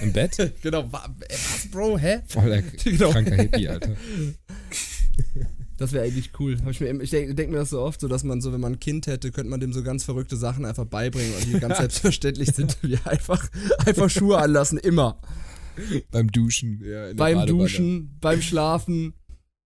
Im 0.03 0.13
Bett? 0.13 0.53
genau, 0.61 0.82
äh, 0.82 0.88
was, 0.91 1.09
Bro, 1.72 1.97
hä? 1.97 2.20
Voll 2.28 2.49
der 2.49 2.61
Genau. 2.84 3.09
kranker 3.11 3.34
Hippie, 3.36 3.68
Alter. 3.68 3.95
Das 5.78 5.91
wäre 5.91 6.05
eigentlich 6.05 6.30
cool. 6.39 6.57
Ich 6.70 6.80
ich 6.82 7.09
denke 7.09 7.34
denk 7.34 7.49
mir 7.49 7.57
das 7.57 7.72
so 7.72 7.82
oft, 7.82 7.99
so 7.99 8.07
dass 8.07 8.24
man 8.24 8.41
so, 8.41 8.53
wenn 8.53 8.61
man 8.61 8.74
ein 8.74 8.80
Kind 8.80 9.07
hätte, 9.07 9.32
könnte 9.32 9.49
man 9.49 9.59
dem 9.59 9.74
so 9.74 9.82
ganz 9.82 10.03
verrückte 10.03 10.38
Sachen 10.38 10.66
einfach 10.66 10.86
beibringen 10.86 11.34
und 11.36 11.45
die 11.47 11.59
ganz 11.59 11.78
selbstverständlich 11.80 12.51
sind, 12.53 12.78
wie 12.84 12.99
einfach, 13.05 13.49
einfach 13.86 14.09
Schuhe 14.09 14.38
anlassen, 14.38 14.78
immer. 14.78 15.20
Beim 16.11 16.32
Duschen. 16.32 16.82
Ja, 16.84 17.13
beim. 17.13 17.45
Duschen, 17.45 18.17
beim 18.19 18.41
Schlafen. 18.41 19.13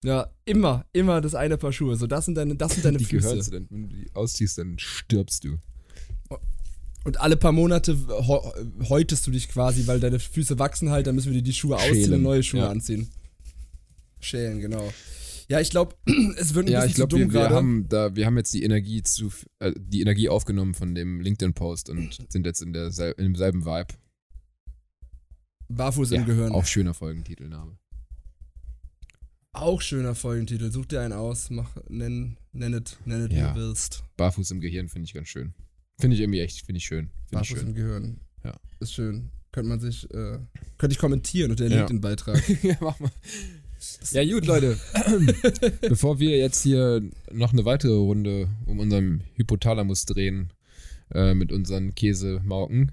Ja, 0.03 0.29
immer, 0.43 0.85
immer 0.91 1.21
das 1.21 1.33
eine 1.33 1.57
Paar 1.57 1.71
Schuhe. 1.71 1.95
So, 1.95 2.07
das 2.07 2.25
sind 2.25 2.35
deine, 2.35 2.55
das 2.55 2.73
sind 2.73 2.83
deine 2.85 2.97
Die 2.99 3.05
Füße. 3.05 3.29
gehörst 3.29 3.47
du 3.47 3.59
dann, 3.59 3.67
wenn 3.69 3.89
du 3.89 3.95
die 3.95 4.13
ausziehst, 4.13 4.57
dann 4.57 4.77
stirbst 4.77 5.45
du. 5.45 5.57
Und 7.05 7.19
alle 7.19 7.35
paar 7.35 7.51
Monate 7.51 7.97
häutest 8.87 9.27
du 9.27 9.31
dich 9.31 9.49
quasi, 9.49 9.87
weil 9.87 9.99
deine 9.99 10.19
Füße 10.19 10.57
wachsen 10.57 10.89
halt, 10.89 11.07
dann 11.07 11.15
müssen 11.15 11.31
wir 11.33 11.37
dir 11.37 11.43
die 11.43 11.53
Schuhe 11.53 11.75
ausziehen 11.75 11.95
Schälen, 11.95 12.13
und 12.13 12.21
neue 12.23 12.43
Schuhe 12.43 12.61
ja. 12.61 12.69
anziehen. 12.69 13.09
Schälen, 14.21 14.59
genau. 14.59 14.91
Ja, 15.49 15.59
ich 15.59 15.69
glaube, 15.69 15.95
es 16.37 16.53
wird 16.53 16.67
ein 16.67 16.71
Ja, 16.71 16.79
bisschen 16.79 16.89
ich 16.89 16.95
glaube, 16.95 17.11
zu 17.15 17.19
dumm 17.19 17.33
wir, 17.33 17.41
wir 17.41 17.49
haben 17.49 17.87
da, 17.89 18.15
wir 18.15 18.25
haben 18.25 18.37
jetzt 18.37 18.53
die 18.53 18.63
Energie 18.63 19.03
zu, 19.03 19.29
äh, 19.59 19.73
die 19.77 20.01
Energie 20.01 20.29
aufgenommen 20.29 20.73
von 20.73 20.95
dem 20.95 21.19
LinkedIn-Post 21.19 21.89
und 21.89 22.17
sind 22.29 22.45
jetzt 22.45 22.61
in, 22.61 22.71
der, 22.71 22.87
in 23.17 23.25
demselben 23.25 23.65
Vibe. 23.65 23.93
Barfuß 25.69 26.11
Ja, 26.11 26.17
im 26.19 26.25
Gehirn. 26.25 26.51
Auch 26.51 26.65
schöner 26.65 26.93
Folgentitelname. 26.93 27.77
Auch 29.51 29.81
schöner 29.81 30.15
Folgentitel. 30.15 30.71
Such 30.71 30.87
dir 30.87 31.01
einen 31.01 31.13
aus, 31.13 31.49
mach, 31.49 31.69
nenn, 31.87 32.37
nenn 32.53 32.73
es, 32.73 32.97
nenn 33.05 33.29
Ja. 33.31 33.53
wie 33.55 33.59
du 33.59 33.67
willst. 33.67 34.03
Barfuß 34.17 34.49
im 34.51 34.61
Gehirn 34.61 34.89
finde 34.89 35.05
ich 35.05 35.13
ganz 35.13 35.27
schön. 35.27 35.53
Finde 35.99 36.15
ich 36.15 36.21
irgendwie 36.21 36.39
echt, 36.39 36.65
finde 36.65 36.77
ich 36.77 36.85
schön. 36.85 37.07
Finde 37.07 37.23
ich 37.25 37.31
Barfuß 37.31 37.59
schön. 37.59 37.67
im 37.67 37.75
Gehirn. 37.75 38.19
Ja. 38.43 38.55
Ist 38.79 38.93
schön. 38.93 39.29
Könnte 39.51 39.69
man 39.69 39.79
sich, 39.79 40.05
äh, 40.11 40.39
könnte 40.79 40.93
ich 40.93 40.97
kommentieren 40.97 41.51
unter 41.51 41.65
den 41.65 41.71
Ja. 41.73 41.77
LinkedIn-Beitrag. 41.79 42.41
ja, 42.63 42.75
mach 42.81 42.99
mal. 42.99 43.11
Ja, 44.11 44.23
gut, 44.25 44.45
Leute. 44.47 44.79
Bevor 45.81 46.19
wir 46.19 46.37
jetzt 46.37 46.63
hier 46.63 47.01
noch 47.31 47.53
eine 47.53 47.63
weitere 47.65 47.93
Runde 47.93 48.49
um 48.65 48.79
unseren 48.79 49.23
Hypothalamus 49.35 50.05
drehen 50.05 50.51
äh, 51.13 51.35
mit 51.35 51.51
unseren 51.51 51.93
Käsemauken, 51.93 52.91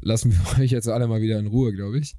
lassen 0.00 0.32
wir 0.32 0.58
euch 0.62 0.70
jetzt 0.70 0.88
alle 0.88 1.06
mal 1.08 1.20
wieder 1.20 1.38
in 1.38 1.46
Ruhe, 1.46 1.72
glaube 1.72 1.98
ich. 1.98 2.16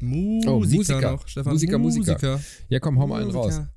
Musiker, 0.00 0.52
Oh, 0.52 0.60
Musiker. 0.60 1.00
noch, 1.12 1.26
Stefan. 1.28 1.52
Musiker, 1.52 1.78
Musiker. 1.78 2.40
Ja, 2.68 2.78
komm, 2.80 2.98
hau 2.98 3.06
mal 3.06 3.20
einen 3.22 3.30
raus. 3.32 3.46
Musiker. 3.56 3.74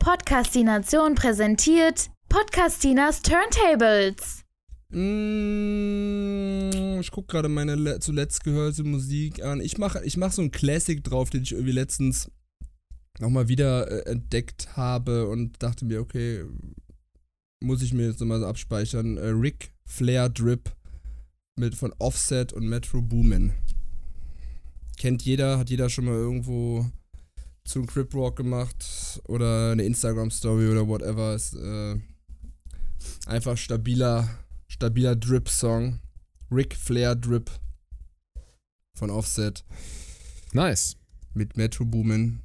Podcastination 0.00 1.14
präsentiert 1.14 2.10
Podcastinas 2.28 3.22
Turntables. 3.22 4.42
Mm, 4.90 6.70
Ich 7.00 7.10
gucke 7.10 7.28
gerade 7.28 7.48
meine 7.48 7.74
le 7.74 7.98
zuletzt 8.00 8.44
gehörte 8.44 8.84
Musik 8.84 9.42
an. 9.42 9.60
Ich 9.60 9.78
mache 9.78 10.04
ich 10.04 10.16
mach 10.16 10.32
so 10.32 10.42
einen 10.42 10.50
Classic 10.50 11.02
drauf, 11.02 11.30
den 11.30 11.42
ich 11.42 11.52
irgendwie 11.52 11.72
letztens 11.72 12.30
nochmal 13.20 13.48
wieder 13.48 13.90
äh, 13.90 14.10
entdeckt 14.10 14.76
habe 14.76 15.28
und 15.28 15.62
dachte 15.62 15.84
mir, 15.84 16.00
okay, 16.00 16.44
muss 17.64 17.82
ich 17.82 17.92
mir 17.92 18.06
jetzt 18.06 18.20
nochmal 18.20 18.40
so 18.40 18.46
abspeichern. 18.46 19.16
Äh, 19.16 19.28
Rick 19.28 19.72
Flair 19.86 20.28
Drip 20.28 20.70
mit 21.56 21.74
von 21.74 21.92
Offset 21.98 22.52
und 22.52 22.68
Metro 22.68 23.00
Boomin. 23.00 23.52
Kennt 24.98 25.22
jeder, 25.22 25.58
hat 25.58 25.70
jeder 25.70 25.88
schon 25.88 26.04
mal 26.04 26.14
irgendwo 26.14 26.86
zu 27.64 27.78
einem 27.78 27.86
Crip 27.86 28.12
Walk 28.14 28.36
gemacht 28.36 29.20
oder 29.26 29.72
eine 29.72 29.84
Instagram 29.84 30.30
Story 30.30 30.68
oder 30.68 30.86
whatever. 30.86 31.34
Ist 31.34 31.54
äh, 31.54 31.96
einfach 33.26 33.56
stabiler, 33.56 34.28
stabiler 34.68 35.16
Drip 35.16 35.48
Song. 35.48 36.00
Rick 36.50 36.76
Flair 36.76 37.16
Drip 37.16 37.50
von 38.96 39.10
Offset 39.10 39.64
Nice. 40.52 40.96
mit 41.32 41.56
Metro 41.56 41.84
Boomin. 41.84 42.40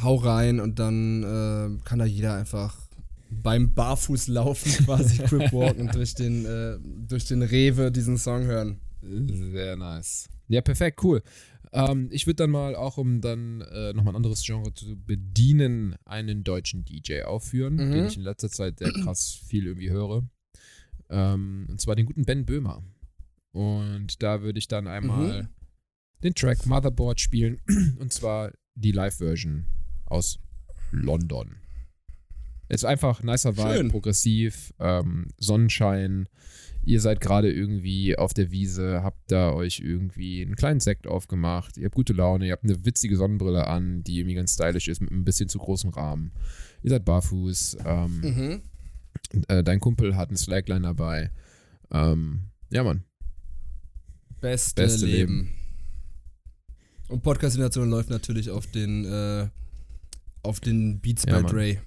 Hau 0.00 0.16
rein 0.16 0.60
und 0.60 0.78
dann 0.78 1.22
äh, 1.24 1.82
kann 1.84 1.98
da 1.98 2.04
jeder 2.04 2.34
einfach 2.34 2.87
beim 3.30 3.74
Barfußlaufen 3.74 4.72
quasi 4.84 5.18
Crip 5.18 5.52
walken 5.52 5.88
durch 5.92 6.14
den, 6.14 6.44
äh, 6.44 6.78
durch 7.06 7.24
den 7.26 7.42
Rewe 7.42 7.90
diesen 7.92 8.18
Song 8.18 8.44
hören. 8.44 8.80
Sehr 9.02 9.76
nice. 9.76 10.28
Ja, 10.48 10.60
perfekt, 10.60 11.02
cool. 11.04 11.22
Ähm, 11.72 12.08
ich 12.10 12.26
würde 12.26 12.36
dann 12.36 12.50
mal, 12.50 12.74
auch 12.74 12.96
um 12.96 13.20
dann 13.20 13.60
äh, 13.60 13.92
nochmal 13.92 14.12
ein 14.14 14.16
anderes 14.16 14.42
Genre 14.42 14.72
zu 14.72 14.96
bedienen, 14.96 15.94
einen 16.06 16.42
deutschen 16.42 16.84
DJ 16.84 17.22
aufführen, 17.22 17.74
Mhm. 17.76 17.92
den 17.92 18.06
ich 18.06 18.16
in 18.16 18.22
letzter 18.22 18.48
Zeit 18.48 18.78
sehr 18.78 18.92
krass 18.92 19.34
viel 19.46 19.66
irgendwie 19.66 19.90
höre. 19.90 20.22
Ähm, 21.10 21.66
und 21.68 21.80
zwar 21.80 21.94
den 21.96 22.06
guten 22.06 22.24
Ben 22.24 22.46
Böhmer. 22.46 22.82
Und 23.52 24.22
da 24.22 24.42
würde 24.42 24.58
ich 24.58 24.68
dann 24.68 24.86
einmal 24.86 25.42
Mhm. 25.42 25.48
den 26.24 26.34
Track 26.34 26.64
Motherboard 26.66 27.20
spielen. 27.20 27.60
Und 27.98 28.12
zwar 28.12 28.52
die 28.74 28.92
Live-Version 28.92 29.64
aus 30.06 30.38
London. 30.90 31.56
Ist 32.68 32.84
einfach 32.84 33.22
nicer 33.22 33.56
Vibe, 33.56 33.74
Schön. 33.74 33.88
progressiv, 33.90 34.72
ähm, 34.78 35.28
Sonnenschein. 35.38 36.28
Ihr 36.84 37.00
seid 37.00 37.20
gerade 37.20 37.52
irgendwie 37.52 38.16
auf 38.16 38.32
der 38.34 38.50
Wiese, 38.50 39.02
habt 39.02 39.30
da 39.30 39.52
euch 39.52 39.80
irgendwie 39.80 40.42
einen 40.42 40.56
kleinen 40.56 40.80
Sekt 40.80 41.06
aufgemacht, 41.06 41.76
ihr 41.76 41.84
habt 41.86 41.94
gute 41.94 42.12
Laune, 42.14 42.46
ihr 42.46 42.52
habt 42.52 42.64
eine 42.64 42.84
witzige 42.84 43.16
Sonnenbrille 43.16 43.66
an, 43.66 44.02
die 44.04 44.18
irgendwie 44.18 44.34
ganz 44.36 44.54
stylisch 44.54 44.88
ist, 44.88 45.00
mit 45.00 45.10
ein 45.10 45.24
bisschen 45.24 45.48
zu 45.48 45.58
großem 45.58 45.90
Rahmen. 45.90 46.32
Ihr 46.82 46.90
seid 46.90 47.04
barfuß, 47.04 47.78
ähm, 47.84 48.20
Mhm. 48.20 48.62
äh, 49.48 49.62
dein 49.64 49.80
Kumpel 49.80 50.16
hat 50.16 50.28
einen 50.28 50.36
Slackline 50.38 50.82
dabei. 50.82 51.30
Ähm, 51.90 52.44
ja, 52.70 52.84
Mann. 52.84 53.02
Beste, 54.40 54.82
Beste 54.82 55.06
Leben. 55.06 55.50
Und 57.08 57.22
Podcast-Nation 57.22 57.88
läuft 57.90 58.10
natürlich 58.10 58.50
auf 58.50 58.66
den, 58.66 59.04
äh, 59.04 59.48
auf 60.42 60.60
den 60.60 61.00
Beats 61.00 61.24
Ja, 61.26 61.34
bei 61.34 61.42
Mann. 61.42 61.50
Dre. 61.52 61.78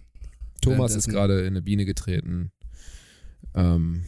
Thomas 0.61 0.95
ist 0.95 1.09
gerade 1.09 1.41
in 1.41 1.47
eine 1.47 1.61
Biene 1.61 1.85
getreten. 1.85 2.51
Ähm, 3.55 4.03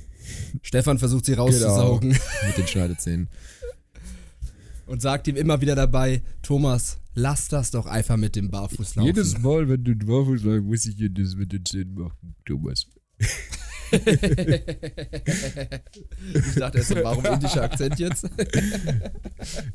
Stefan 0.62 1.00
versucht 1.00 1.26
sie 1.26 1.34
rauszusaugen 1.34 2.10
mit 2.10 2.58
den 2.58 2.68
Schneidezähnen. 2.68 3.30
und 4.86 5.02
sagt 5.02 5.28
ihm 5.28 5.36
immer 5.36 5.62
wieder 5.62 5.76
dabei, 5.76 6.22
Thomas, 6.42 7.00
lass 7.16 7.48
das 7.48 7.72
doch 7.72 7.86
einfach 7.86 8.18
mit 8.18 8.36
dem 8.36 8.50
Barfußlaufen. 8.50 9.08
Jedes 9.08 9.38
Mal, 9.40 9.68
wenn 9.70 9.84
du 9.84 9.96
barfuß 9.96 10.44
läufst, 10.44 10.66
muss 10.66 10.86
ich 10.86 10.96
jedes 10.96 11.36
mit 11.36 11.52
den 11.52 11.66
Zähnen 11.66 11.96
machen, 11.96 12.36
Thomas. 12.46 12.86
ich 13.92 14.00
dachte 16.56 16.80
erst, 16.80 16.90
so, 16.90 16.96
warum 16.96 17.26
indischer 17.26 17.64
Akzent 17.64 18.00
jetzt? 18.00 18.30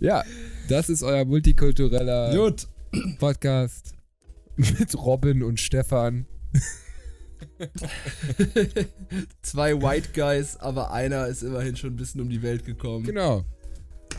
Ja, 0.00 0.24
das 0.68 0.88
ist 0.88 1.02
euer 1.02 1.24
multikultureller 1.24 2.34
Gut. 2.34 2.68
Podcast 3.18 3.94
mit 4.56 4.94
Robin 4.96 5.42
und 5.42 5.60
Stefan. 5.60 6.26
Zwei 9.42 9.80
White 9.80 10.10
Guys, 10.14 10.56
aber 10.56 10.92
einer 10.92 11.26
ist 11.26 11.42
immerhin 11.42 11.76
schon 11.76 11.90
ein 11.90 11.96
bisschen 11.96 12.20
um 12.20 12.28
die 12.28 12.42
Welt 12.42 12.64
gekommen. 12.64 13.04
Genau. 13.04 13.44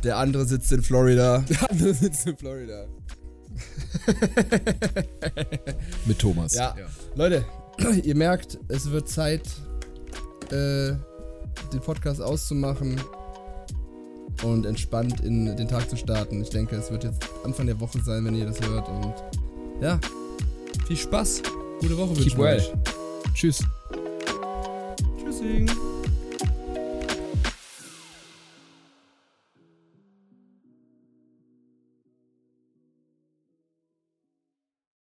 Der 0.03 0.17
andere 0.17 0.45
sitzt 0.45 0.71
in 0.71 0.81
Florida. 0.81 1.39
Der 1.49 1.69
andere 1.69 1.93
sitzt 1.93 2.25
in 2.27 2.37
Florida. 2.37 2.85
mit 6.05 6.19
Thomas. 6.19 6.53
Ja. 6.53 6.75
Leute, 7.15 7.43
ihr 8.03 8.15
merkt, 8.15 8.57
es 8.69 8.89
wird 8.89 9.09
Zeit, 9.09 9.41
äh, 10.51 10.93
den 11.73 11.81
Podcast 11.83 12.21
auszumachen 12.21 12.99
und 14.43 14.65
entspannt 14.65 15.19
in 15.21 15.57
den 15.57 15.67
Tag 15.67 15.89
zu 15.89 15.97
starten. 15.97 16.41
Ich 16.41 16.49
denke, 16.49 16.77
es 16.77 16.89
wird 16.91 17.03
jetzt 17.03 17.21
Anfang 17.43 17.65
der 17.65 17.79
Woche 17.79 17.99
sein, 18.01 18.23
wenn 18.25 18.35
ihr 18.35 18.45
das 18.45 18.61
hört. 18.61 18.87
Und 18.87 19.13
ja, 19.81 19.99
viel 20.87 20.97
Spaß. 20.97 21.41
Gute 21.79 21.97
Woche 21.97 22.17
wünschen 22.17 22.37
wir 22.37 22.45
well. 22.45 22.73
Tschüss. 23.33 23.63
Tschüssing. 25.23 25.69